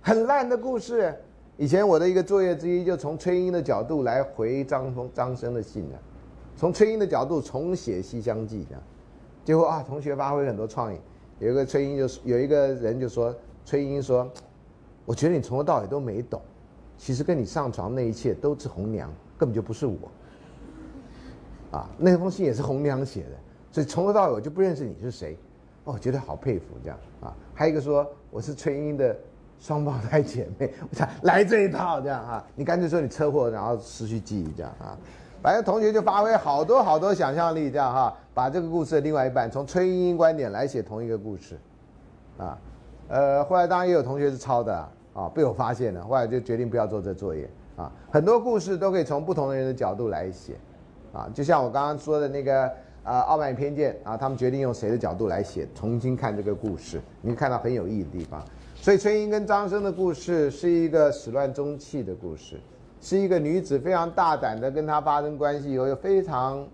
[0.00, 1.14] 很烂的故事。
[1.58, 5.98] 以前我的一个作业之一，就从崔莺的角度来回张峰、张生的信的，
[6.56, 8.82] 从崔莺的角度重写《西厢记》这样。
[9.44, 10.98] 结果啊，同学发挥很多创意，
[11.40, 13.36] 有一个崔莺就有一个人就说。
[13.68, 14.26] 崔英说
[15.04, 16.40] ：“我觉得你从头到尾都没懂，
[16.96, 19.98] 其实跟你上床那一切都是红娘，根本就不是我。
[21.72, 23.36] 啊，那封信也是红娘写的，
[23.70, 25.36] 所以从头到尾我就不认识你是谁。
[25.84, 27.36] 哦，觉得好佩服这样啊。
[27.52, 29.14] 还有一个说我是崔英的
[29.58, 32.42] 双胞胎姐妹， 我想来这一套这样啊。
[32.54, 34.96] 你干脆说你车祸然后失去记忆这样啊。
[35.42, 41.58] 反正同学就发挥好多好多想象力这样哈，把这个故事的另外一半从崔莺观点来写同一个故事，
[42.38, 42.58] 啊。”
[43.08, 47.90] 呃，后来当然也有同学是抄的啊，被我发现了，后来就决定不要做这作业啊。
[48.10, 50.54] 很多故事都可以从不同的人的角度来写，
[51.12, 52.70] 啊，就像我刚刚说的那个
[53.02, 58.44] 啊，傲慢与偏见啊，他们决定用谁的角度来写，重新看这个故事，你看到很有意义的地方。
[58.76, 62.60] 所以崔莺跟张生的故事是一个始乱终弃的故事，
[63.00, 66.64] 是一个女子非常大胆的跟他发生关系以后，又非常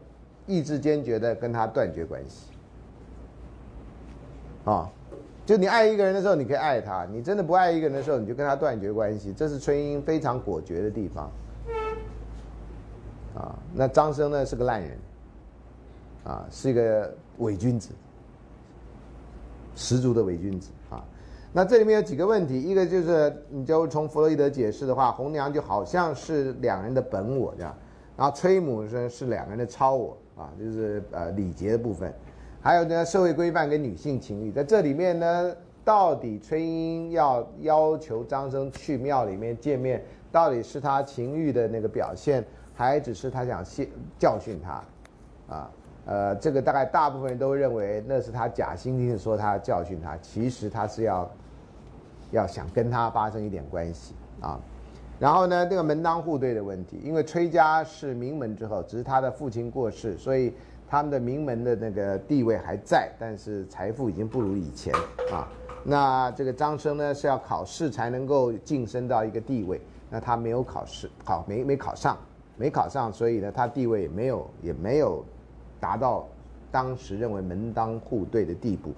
[0.46, 2.48] 意志坚决的跟他断绝关系，
[4.64, 4.90] 啊。
[5.46, 9.32] 就你爱一个人的时候，你可以爱他；你真的不爱一个人的时候，你就跟他断绝关系。
[9.32, 11.30] 这是崔英非常果决的地方。
[13.34, 14.96] 啊，那张生呢是个烂人，
[16.24, 17.90] 啊，是一个伪君子，
[19.74, 21.04] 十足的伪君子啊。
[21.52, 27.76] 那这里面有几个问题，一个就是你就从弗洛伊德解释的话，红娘就好像是两人的本我这样，
[28.16, 32.14] 然后崔母是是两个人的超我啊，就是呃礼节的部分。
[32.64, 35.54] 还有呢，社会规范跟女性情欲，在这里面呢，
[35.84, 42.42] 到底崔莺要要求张生去庙里面见面，到底是他情欲的那个表现，
[42.72, 43.84] 还只是他想教
[44.18, 45.54] 教训他？
[45.54, 45.70] 啊，
[46.06, 51.30] 呃，这个大概大部分人都认为那是他假惺惺的说他教训他，其实他是要
[52.30, 54.58] 要想跟他发生一点关系啊。
[55.18, 60.54] 然后呢，这个门当户对的问题，因为崔家是名门之后，只是他的父亲过世，所以
[60.94, 64.94] 他们的名门的那个地位还在，但是财富已经不如以前
[65.32, 65.48] 啊。
[65.82, 72.16] 那这个张生呢是要考试才能够晋升到一个地位，那他没有考试，考没没考上，
[72.56, 75.24] 没考上，所以呢他地位也没有也没有
[75.80, 76.28] 达到
[76.70, 78.92] 当时认为门当户对的地步。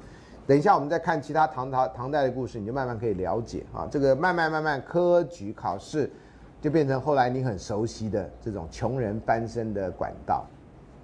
[0.47, 3.89] 等一下我们再看其他唐唐唐代的故事，你就慢慢可以了解啊。
[3.90, 6.10] 这个慢慢慢慢科举考试
[6.60, 10.44] 就变成后来你很熟悉的这种穷人翻身的管道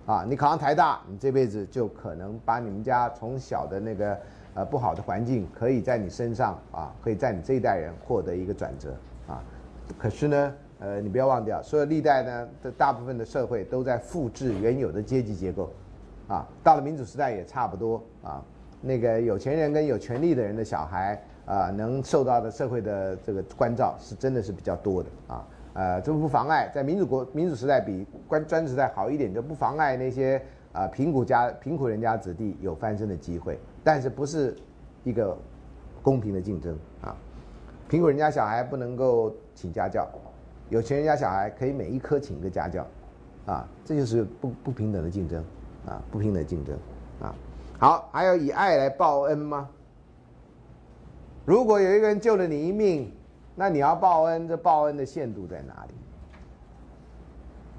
[0.06, 0.24] 啊。
[0.28, 4.18] 你考上台大，你这辈子就可能把你们家从小的那个。
[4.54, 8.94] 呃，不好的环境可以在你身上啊，可以在你这一代人获得一个转折
[9.26, 9.42] 啊。
[9.96, 15.72] 可是呢，呃，你不要忘掉，所有历代呢的大部分的社会都在复制原有的阶级结构，
[16.28, 18.44] 啊，到了民主时代也差不多啊。
[18.82, 25.48] 那个有钱人跟有权力的人的小孩啊，能受到的社会的这个关照是真的是比较多的啊。
[25.74, 30.40] 呃，这不妨碍在民主国民主时代比专专时代好一点，就不妨碍那些
[30.72, 33.58] 啊贫苦家贫苦人家子弟有翻身的机会。
[33.82, 34.56] 但是不是
[35.02, 35.36] 一个
[36.02, 37.16] 公平的竞争啊？
[37.88, 40.08] 贫苦人家小孩不能够请家教，
[40.68, 42.86] 有钱人家小孩可以每一科请一个家教，
[43.44, 45.44] 啊，这就是不不平等的竞争
[45.86, 46.76] 啊，不平等竞争
[47.20, 47.34] 啊。
[47.78, 49.68] 好，还有以爱来报恩吗？
[51.44, 53.12] 如果有一个人救了你一命，
[53.54, 55.94] 那你要报恩，这报恩的限度在哪里？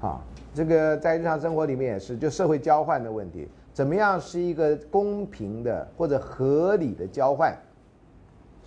[0.00, 0.20] 好，
[0.54, 3.48] 这个在日常生活里面也是，就社会交换的问题。
[3.72, 7.56] 怎么样是一个公平的或者合理的交换？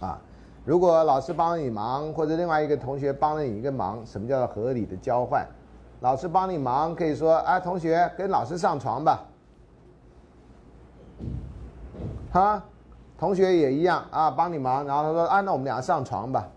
[0.01, 0.19] 啊，
[0.65, 5.47] 如果老师帮你忙，或者另外一个同学帮了你一个忙，什么叫做合理的交换？
[6.01, 9.25] 老师帮你忙，可以说啊，同学跟老师上床吧。
[12.31, 12.63] 哈，
[13.17, 16.47] 同学也一样啊，帮你忙，然后他说啊，那我们俩上床吧。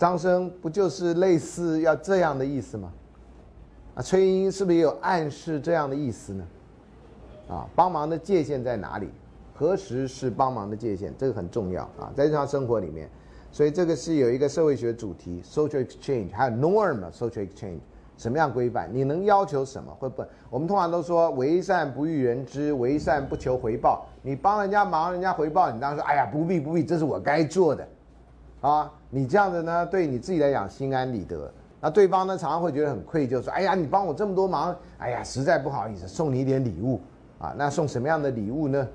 [0.00, 2.90] 张生不就是类似要这样的意思吗？
[3.96, 6.44] 啊，崔莺是不是也有暗示这样的意思呢？
[7.50, 9.10] 啊，帮忙的界限在哪里？
[9.54, 11.12] 何时是帮忙的界限？
[11.18, 13.10] 这个很重要啊，在日常生活里面，
[13.52, 17.80] 所以这个是有一个社会学主题，social exchange，还有 norm social exchange，
[18.16, 18.88] 什么样规范？
[18.90, 19.94] 你能要求什么？
[19.98, 20.24] 会不？
[20.48, 24.06] 我们通常都说为善不欲人知，为善不求回报。
[24.22, 27.86] 你帮人家忙，人家回报你，当然说，哎呀，不必不必，这是我该做的，
[28.60, 31.50] 啊，你这样子呢，对你自己来讲心安理得。
[31.80, 37.00] 那对方呢，常常会觉得很愧疚，说：“哎呀，你帮我这么多忙，哎呀，实在不好意思，送你一点礼物
[37.38, 37.54] 啊。
[37.56, 38.88] 那送什么样的礼物呢？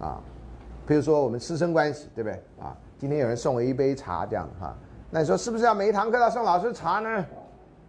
[0.00, 0.20] 啊，
[0.86, 2.40] 比如说我们师生关系，对不对？
[2.60, 4.76] 啊，今天有人送我一杯茶，这样哈，
[5.10, 7.24] 那你说是不是要每一堂课要送老师茶呢？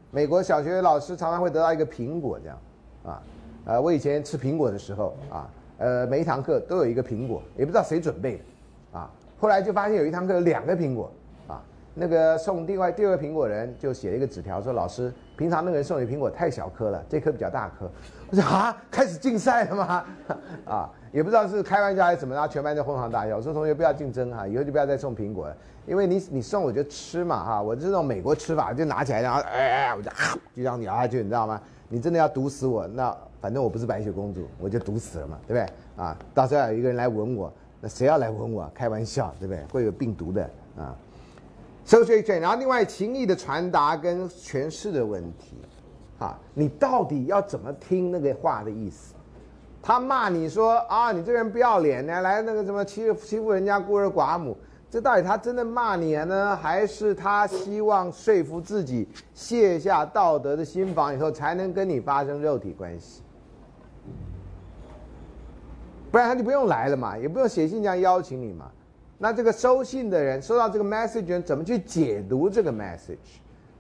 [0.10, 2.58] 美国小学老师常常会得到一个苹果，这样
[3.06, 3.22] 啊，
[3.66, 8.44] 呃，我以前吃苹果的时候啊，呃，每一堂课都有一个苹果，也不知道谁准备的，
[9.40, 11.12] 后来就发现有一堂课有两个苹果。”
[11.48, 11.62] 啊
[12.00, 17.90] 那个送另外第二个苹果人就写了一个纸条说：“老师，平常那个人送你苹果太小颗了，这颗比较大颗。”
[18.30, 20.06] 我说：“啊，开始竞赛了吗？”
[20.64, 23.36] 啊，也不知道是开玩笑还是怎么，然后全班就哄堂大笑。
[23.38, 25.58] 我说：“同学不要竞争哈，以后就不要再送苹果了，
[25.88, 31.60] 因为你你送我就吃嘛哈，我这种美国吃法就拿起来然后哎哎，我就啊就这样咬下去，你知道吗？
[31.90, 36.04] 你真的要毒死我，那反正我不是白雪公主，我就毒死了嘛，对不对？
[36.04, 38.70] 啊，到时候有一个人来吻我，那谁要来吻我？
[38.74, 39.64] 开玩笑，对不对？
[39.72, 40.96] 会有病毒的啊。”
[41.86, 45.56] 收税权然后另外情谊的传达跟诠释的问题，
[46.20, 49.14] 啊，你到底要怎么听那个话的意思？
[49.82, 54.58] 他骂你说啊，你这人不要脸呢，来那个什么欺欺负人家孤儿寡母，
[54.92, 63.22] 这到底他真的骂你呢，还是他希望说服自己卸下道德的心防以后，才能跟你发生肉体关系？
[66.12, 68.72] 不然他就不用来了嘛，也不用写信这样邀请你嘛。
[69.18, 73.18] 那这个收信的人收到这个 message 怎么去解读这个 message？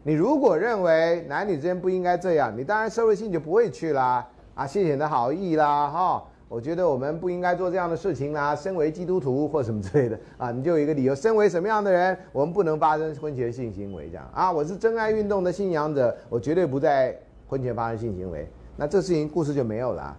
[0.03, 4.27] 你如果认为男女之间不应该这样，你当然收了信就不会去啦。
[4.55, 8.55] 啊，谢谢你的好意啦，哈，我觉得我们不应该做这样的事情啦。
[8.55, 11.13] 身为基督徒或什么之类的啊，你就有一个理由。
[11.13, 14.51] 身为什么样的人，我们不能发生婚前性行为这样啊？
[14.51, 17.15] 我是真爱运动的信仰者，我绝对不在
[17.47, 18.49] 婚前发生性行为。
[18.75, 20.17] 那这事情故事就没有了。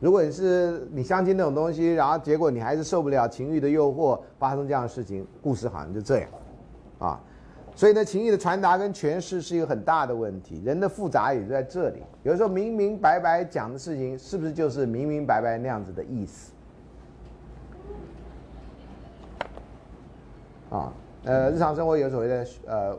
[0.00, 6.28] 如果你是你相亲那种东西，然后结果你还是受不了情欲的诱惑，发生这样的事情，故事好像就这样。
[7.00, 7.20] 啊，
[7.74, 12.02] 所以呢，情欲的传达跟诠释是一个很大的问题，人的复杂也在这里。
[12.22, 16.52] 有时候明明白白讲的事情，是不是就是明明白白那样子的意思？
[20.70, 20.92] 啊，
[21.24, 22.96] 呃，日常生活有所谓的呃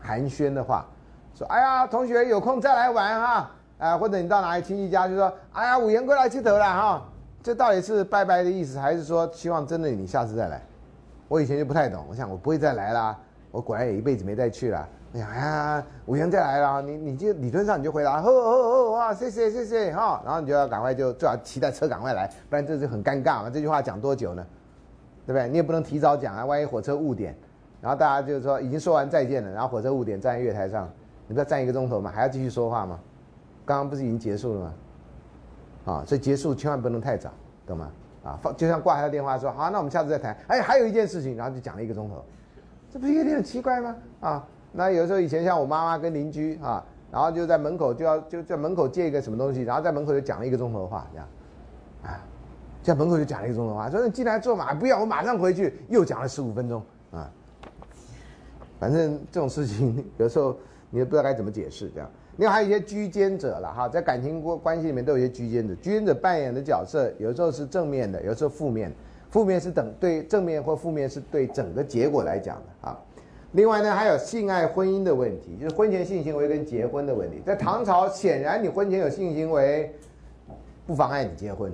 [0.00, 0.86] 寒暄的话，
[1.34, 3.50] 说，哎呀，同学，有空再来玩哈。
[3.80, 7.02] 啊，或者你到哪里亲戚家就说，哎呀，五言过来接头了哈，
[7.42, 10.62] 这到底是拜拜的意思，还是说希望真的你下次再来？
[11.26, 13.18] 我以前就不太懂，我想我不会再来啦，
[13.50, 14.88] 我果然也一辈子没再去了。
[15.14, 23.50] 哎呀，五元再来了，你你就理论上你就回答，哦哦哦哇，谢谢谢谢哈，然后你就要赶快就最好期待车赶快来，不然这就很尴尬嘛。
[23.50, 24.46] 这句话讲多久呢？
[25.26, 25.48] 对不对？
[25.48, 27.34] 你也不能提早讲啊，万一火车误点，
[27.80, 30.88] 然后大家就是说已经说完再见了，然后火车误点站在月台上，
[31.26, 32.98] 你不要站一个钟头嘛，还要继续说话吗？
[33.70, 34.74] 刚刚不是已经结束了吗？
[35.84, 37.30] 啊，所以结束千万不能太早，
[37.64, 37.88] 懂吗？
[38.24, 40.36] 啊，放就像挂他的电话说好，那我们下次再谈。
[40.48, 42.24] 哎，还有一件事情，然后就讲了一个钟头，
[42.92, 43.96] 这不是有点奇怪吗？
[44.18, 44.44] 啊？
[44.72, 51.28] 那有时候以前像我妈妈跟邻居啊，然后就在门口就要就在门口借一个什么东西，然后在门口就讲了一个钟头的话，这样，
[52.02, 52.18] 啊，
[52.82, 56.82] 在门口就讲了一个钟头话，说你进来坐嘛，不要我马上回去，又讲了十五分钟
[57.12, 57.30] 啊。
[58.80, 60.56] 反正这种事情有时候
[60.90, 62.10] 你也不知道该怎么解释，这样。
[62.40, 68.90] 另外还有一些居间者了哈，在感情关关系里面都有一些居间者，居间者扮演的角色有时候是正面的，有时候负面，
[69.30, 72.98] 负面是等对正面或负面是对整个结果来讲的啊。
[73.52, 77.42] 另外呢，还有性爱婚姻的问题，就是婚前性行为跟结婚的问题。
[77.44, 79.94] 在唐朝，显然你婚前有性行为，
[80.86, 81.70] 不妨碍你结婚，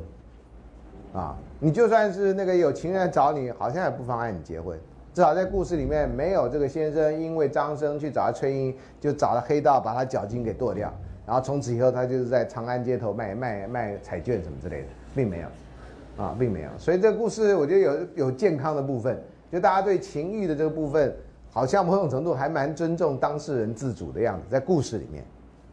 [1.13, 4.77] 啊，你就算是那个有情人找你，好像也不妨碍你结婚。
[5.17, 10.93] 至少在故事里面，没有这个先生因为张生去找他崔莺，就找了黑道把他脚筋给剁掉，
[11.25, 16.71] 然后从此以后他就是在长安街头卖卖卖彩券什么之类的，并没有，啊，并没有。
[16.77, 19.19] 所以这个故事我觉得有有健康的部分，
[19.51, 21.17] 就大家对情欲的这个部分。
[21.51, 25.25] 好像某种程度还蛮尊重当事人自主的样子，在故事里面，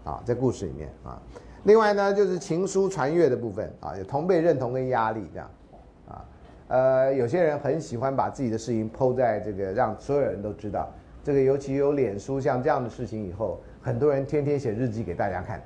[0.05, 1.21] 啊，在故事里面啊，
[1.65, 5.51] 另外呢，就是情书传阅的部分啊，有同辈认同跟压力这样，
[6.73, 10.91] 呃，有些人很喜欢把自己的事情抛在这个让所有人都知道，
[11.23, 15.61] 这个尤其有脸书像这样的事情以后，很多人天天写日记给大家看，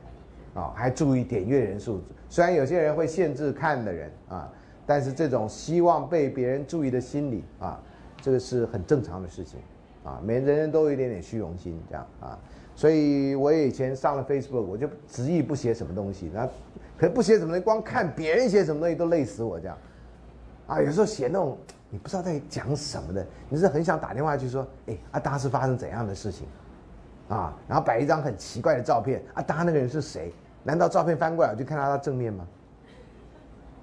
[0.53, 4.51] 啊，还注意点阅人数，虽然有些人会限制看的人啊，
[4.85, 7.81] 但是这种希望被别人注意的心理啊，
[8.21, 9.61] 这个是很正常的事情。
[10.03, 12.37] 啊，每人人都有一点点虚荣心，这样啊，
[12.75, 16.45] 所以我以前上了 Facebook，我就执意不写什么东西，那
[16.97, 19.77] 可不写什么东西，光看别人写什么东西都累死我这样，
[20.67, 21.57] 啊，有时候写那种
[21.89, 26.47] 你不知道在讲什么的，你是很想打电话去说，哎，啊，当时发生怎样的事情，
[27.29, 30.31] 啊，然后摆一张很奇怪的照片，啊，当那个人是谁？
[30.63, 32.45] 难道照片翻过来我就看到他正面吗？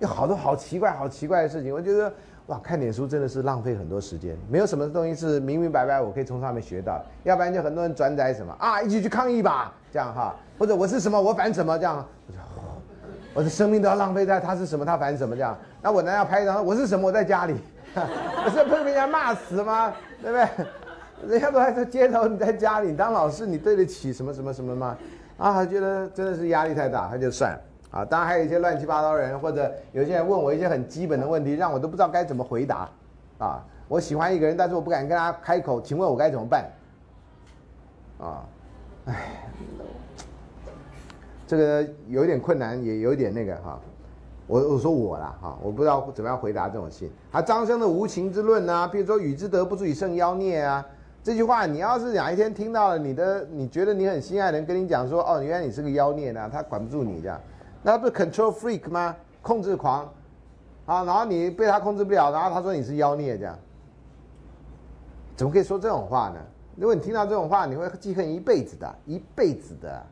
[0.01, 2.13] 有好多好奇怪、好奇怪的事情，我觉得。
[2.49, 12.07] 哇，看脸书真的是浪费很多时间，没有什么东西是明明白白我可以从上面学到，要不然就很多人转载什么啊，一起去抗议吧，这样哈，或者我是什么我反什么这样，
[12.54, 12.54] 我
[13.35, 17.55] 我的生命都要浪费在他是什么他反什么这样，那我难道拍一张我是什么我在家里，
[17.93, 19.93] 不是被人家骂死吗？
[20.23, 20.67] 对不对？
[21.29, 24.97] 人家都还在街头，你在家里你当老师，你对得起什么什么什么吗？
[25.37, 27.59] 啊，觉得真的是压力太大，他就算。
[27.91, 32.89] 啊，当然还有一些乱七八糟人，或者有些人问我一些很基本的问题，让我都不知道该怎么回答。
[33.39, 36.65] 啊，我喜欢一个人，但是我不敢跟他开口，请问我该怎么办？
[38.19, 38.43] 啊，
[39.07, 39.44] 唉，
[41.57, 43.81] 这个有点困难，也有点那个哈。
[44.47, 47.11] 我我说我啦哈，我不知道怎么样回答这种信。
[47.33, 50.87] 他张生的无情之论啊，比如说与之德不足以胜妖孽啊，
[51.23, 57.41] 这句话你要是哪一天听到了，你的你觉得你很心爱的人跟你讲说，哦，原来你是个妖孽呢，他管不住你这样。
[57.83, 59.17] 那不是 control freak 吗？
[59.41, 60.05] 控制狂，
[60.85, 63.59] 啊，然后你被他控制不了，然后他说你是妖孽，这样，
[65.37, 66.37] 怎么可以说这种话呢？
[66.77, 70.05] 如果你听到这种话，你会记恨一辈子的，一辈子的，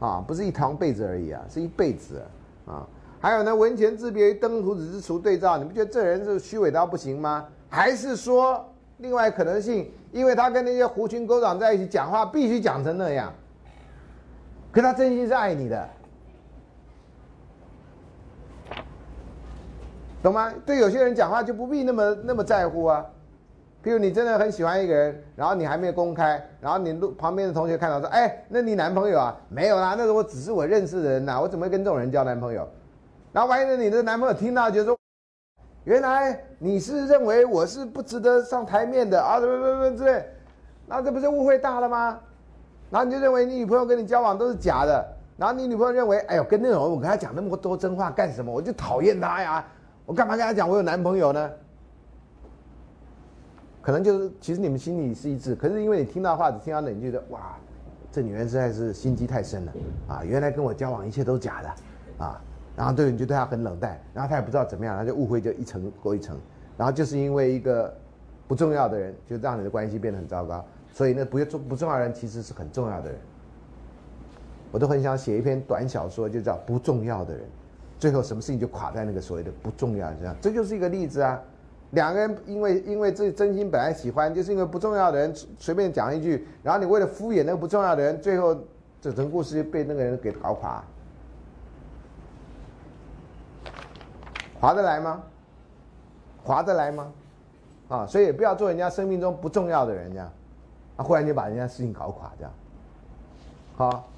[0.00, 2.20] 啊，不是一堂被子而已啊，是一辈子
[2.66, 2.86] 啊。
[3.20, 7.46] 还有呢，文前自别于登徒子之除对照，你不觉得这人是虚伪到不行吗？
[7.70, 8.62] 还是说
[8.98, 13.32] 另外可能性，因为他跟那些狐群狗党在一起讲话，必须讲成那样，
[14.70, 15.88] 可他真心是爱你的。
[20.22, 20.52] 懂吗？
[20.66, 23.04] 对有些人讲话就不必那么那么在乎啊。
[23.84, 32.66] 譬如你真的很喜欢一个人，然后你还没有公开，然后你路旁边的同学看到说：“哎，那你男朋友啊？”没有啦，那是我只是我认识的人呐，我怎么会跟这种人交男朋友？
[33.30, 34.96] 然后万一你的男朋友听到就说
[35.84, 40.24] ：“原来你是认为我是不值得上台面的啊？”不不不之类，
[40.86, 42.18] 那这不是误会大了吗？
[42.90, 45.06] 然后你就认为你女朋友跟你交往都是假的，
[45.36, 48.50] 然后你女朋友认为：“哎呦，跟那种人我跟他讲那么多真话干什么？
[48.50, 49.62] 我就讨厌他呀。”
[50.06, 51.50] 我干嘛跟他讲我有男朋友呢？
[53.84, 57.54] 可能就是其实你们心里是一致，可是因为你听到话只听到那，你觉得哇，
[58.10, 59.72] 这女人实在是心机太深了
[60.08, 60.24] 啊！
[60.24, 62.40] 原来跟我交往一切都假的啊！
[62.74, 66.40] 然后对你就对她很冷淡，然后她也不知道怎么样，她就误会就一层过一层，
[66.78, 67.94] 然后就是因为一个
[68.48, 70.64] 不重要的人就让你的关系变得很糟糕。
[70.90, 73.18] 所以那不重不重要的人其实是很重要的人。
[74.72, 77.44] 我都很想写一篇短小说，就叫不重要的人，
[77.98, 81.38] 最后什么事情就垮在那个所谓的不重要这样，这就是一个例子啊。
[81.94, 88.56] 两个人因为因为这真心本来喜欢，就是因为不重要的人随便讲一句，然后你为了敷衍那个不重要的人，最后
[89.00, 90.84] 整成故事就被那个人给搞垮。
[94.60, 95.22] 划得来吗？
[96.42, 97.12] 划得来吗？
[97.88, 100.32] 啊，所以也不要做人家生命中不重要的人，这样，
[100.96, 102.52] 啊，忽然就把人家事情搞垮，这样。
[103.76, 104.08] 好，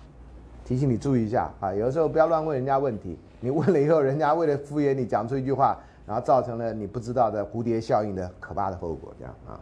[0.65, 9.61] 提醒你注意一下啊，有的时候不要乱问人家问题，你问了以后，人家为了敷衍你讲出一句话，然后造成了你不知道的蝴蝶效应的可怕的后果，这样啊。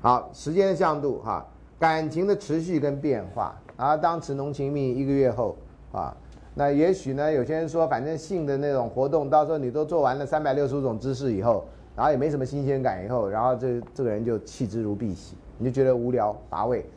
[0.00, 1.46] 好，时间的向度哈，
[1.78, 5.56] 感情的持续跟变化啊，当时浓情蜜意一个月后
[5.92, 6.16] 啊。
[6.56, 7.32] 那也许呢？
[7.32, 11.64] 有些人说，反正性的那种活动，到时候你都做完了三百六十五种姿势以后，
[11.96, 16.88] 然后也没什么新鲜感以后，然后这这个人就弃之如敝屣，你就觉得无聊乏味，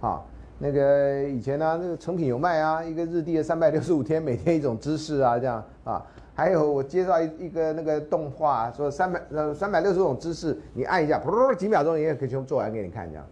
[0.00, 0.22] 啊，
[0.58, 6.02] 那个以前呢，那个成品有卖啊，一个日历的三百六十五天，每天一种姿势啊，这样啊，
[6.38, 13.26] 还有我介绍一一个那个动画，说三百呃三百六十种姿势，你按一下，噗几秒钟你也可以全部做完给你看这样。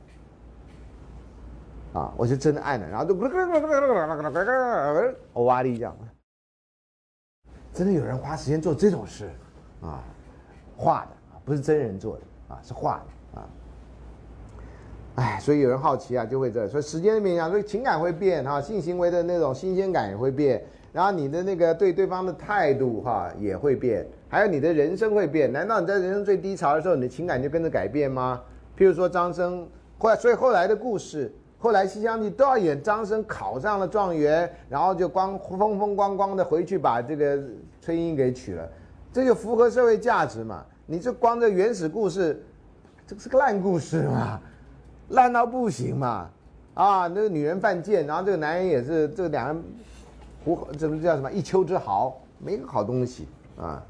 [1.93, 3.15] 啊，我就真的按了，然后就
[5.35, 5.97] 欧哇哩这样，
[7.73, 9.31] 真的有人花时间做这种事，
[9.81, 10.03] 啊，
[10.77, 11.11] 画的，
[11.45, 12.97] 不是真人做的啊，是画
[13.35, 13.49] 的啊，
[15.15, 20.61] 哎，所以有人好奇啊，就会这，所以时间的变化，所以情感会变哈，性行为的那种新鲜感也会变，
[20.97, 28.41] 然后你的那个对对方的态度哈也会变，还有你的人生会变，难道你在人生最低潮的时候，你的情感就跟着改变吗？
[28.79, 29.69] 譬如说张生，
[29.99, 31.31] 后来所以后来的故事。
[31.59, 37.43] 后来《西厢记》都要演张生考上了状元，然后就光风风光光的回去把这个
[37.81, 38.67] 崔莺给娶了，
[39.13, 40.65] 这就符合社会价值嘛？
[40.85, 42.43] 你这光这原始故事，
[43.07, 44.39] 这个是个烂故事嘛？
[45.09, 46.31] 烂到不行嘛？
[46.75, 49.65] 啊，那个女人犯贱，然后这个男人也是这两人，
[50.47, 53.27] 胡怎么叫什么一丘之貉，没个好东西
[53.59, 53.83] 啊。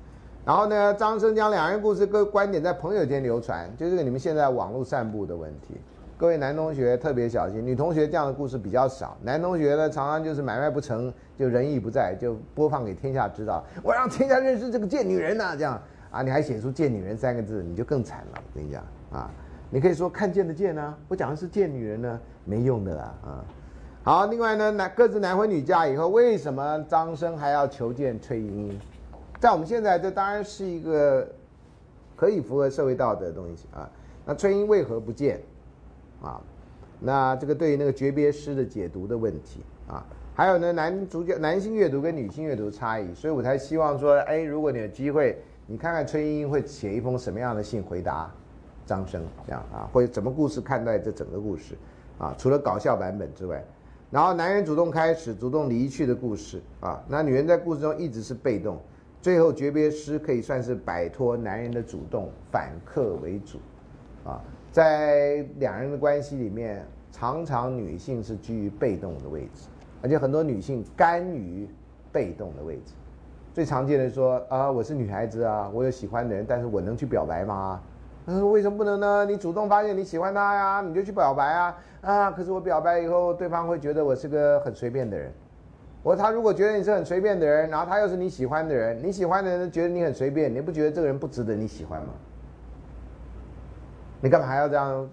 [0.43, 5.75] 然后呢，张生将两人故事各观点在朋友间流传，就这个你们现在网络散布的问题。
[6.17, 9.19] 各位男同学特别小心，女同学这样的故事比较少。
[9.23, 13.63] 男同学呢，常常就是买卖不成就仁义不在，就播放给天下知道。
[13.83, 15.79] 我让天下认识这个贱女人呐，这样
[16.11, 18.39] 啊，你还写出“贱女人”三个字，你就更惨了。
[18.39, 19.31] 我跟你讲啊，
[19.69, 23.45] 你可以说看见的见呢，我讲的是贱女人呢，没用的啊啊。
[24.07, 28.81] 好，另外呢，男各自男婚女嫁以后，为什么张生还要求见崔莺莺？
[29.41, 31.27] 在我们现在，这当然是一个
[32.15, 33.91] 可以符合社会道德的东西啊。
[34.25, 35.41] 那崔莺莺为何不见？
[36.23, 36.41] 啊，
[37.01, 45.37] 那这个对于那个诀别诗的解读的问题啊，还有呢，男主角男性阅读跟女性阅读差异，所以我才希望说，哎，如果你有机会，
[45.67, 48.33] 你看看崔莺莺会写一封什么样的信回答
[48.87, 51.75] 张生，这样啊，或者怎么故事看待这整个故事
[52.19, 53.61] 啊，除了搞笑版本之外，
[54.11, 58.79] 然后男人主动开始、主动离去的故事啊，那女人在故事中一直是被动，
[59.21, 63.59] 最后诀别诗可以算是摆脱男人的主动，反客为主
[64.25, 64.41] 啊。
[64.71, 69.69] 在两人的关系里面，常常女性是居于被动的位置，
[70.03, 71.69] 而且很多女性甘于
[72.13, 72.93] 被动的位置。
[73.53, 77.81] 最常见的说啊，我是女孩子啊，我有喜欢的人，但是我能去表白吗？
[78.27, 79.25] 嗯，为什么不能呢？
[79.25, 82.31] 你主动发现你喜欢他呀，你就去表白啊啊！
[82.33, 85.33] 可是我表白以后，对方会觉得我是个很随便的人。
[86.03, 92.09] 我他如果觉得你是很随便的人，然后他又是你喜欢的人，你喜欢的人觉得你很随便，你不觉得这个人不值得你喜欢吗？
[94.21, 95.09] 你干嘛还要这样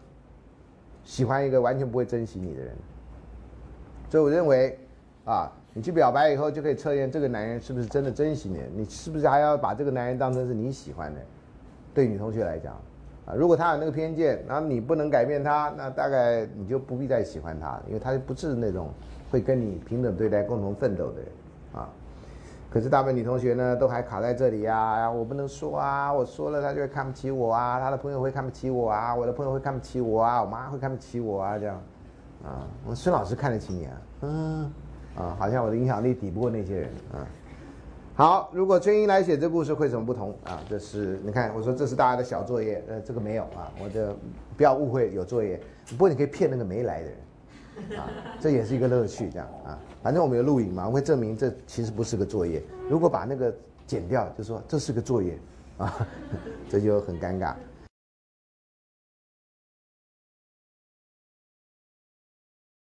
[1.03, 2.75] 喜欢一个完全不会珍惜你的人？
[4.09, 4.79] 所以我认为，
[5.25, 11.19] 啊，你去表白以后就可以测验这个男人是不是真的珍惜你，你是不是还要把这个男人当成是你喜欢的？
[11.93, 12.75] 对女同学来讲，
[13.25, 18.89] 啊，如果他有那个偏见，然后你不能改变他，那大概你就不必再喜欢他，因为他不是那种
[19.31, 21.27] 会跟你平等对待、共同奋斗的人，
[21.73, 21.89] 啊。
[22.69, 25.07] 可是大部分女同学呢，都还卡在这里呀！
[25.07, 31.79] 我不能说啊，我说了她就会看不起我啊，她的朋友会看不起我啊，我的朋友会看不起我啊，我妈会看不起我啊，这样，
[32.43, 34.71] 啊，孙老师看得起你啊，嗯，
[35.15, 37.21] 啊，好像我的影响力抵不过那些人啊。
[38.15, 40.61] 好，如果春英来写这故事会什么不同啊？
[40.69, 44.15] 这是你看，我说这是大家的小作业，呃，这个没有啊，我就
[44.55, 45.59] 不要误会有作业，
[45.89, 47.99] 不过你可以骗那个没来的人。
[47.99, 48.05] 啊，
[48.39, 52.61] 这也是一个乐趣，这样啊，反正我们有录影嘛，会证明这其实不是个作业。
[52.87, 53.51] 如果把那个
[53.87, 55.35] 剪掉，就说这是个作业，
[55.79, 56.07] 啊，
[56.69, 57.55] 这就很尴尬。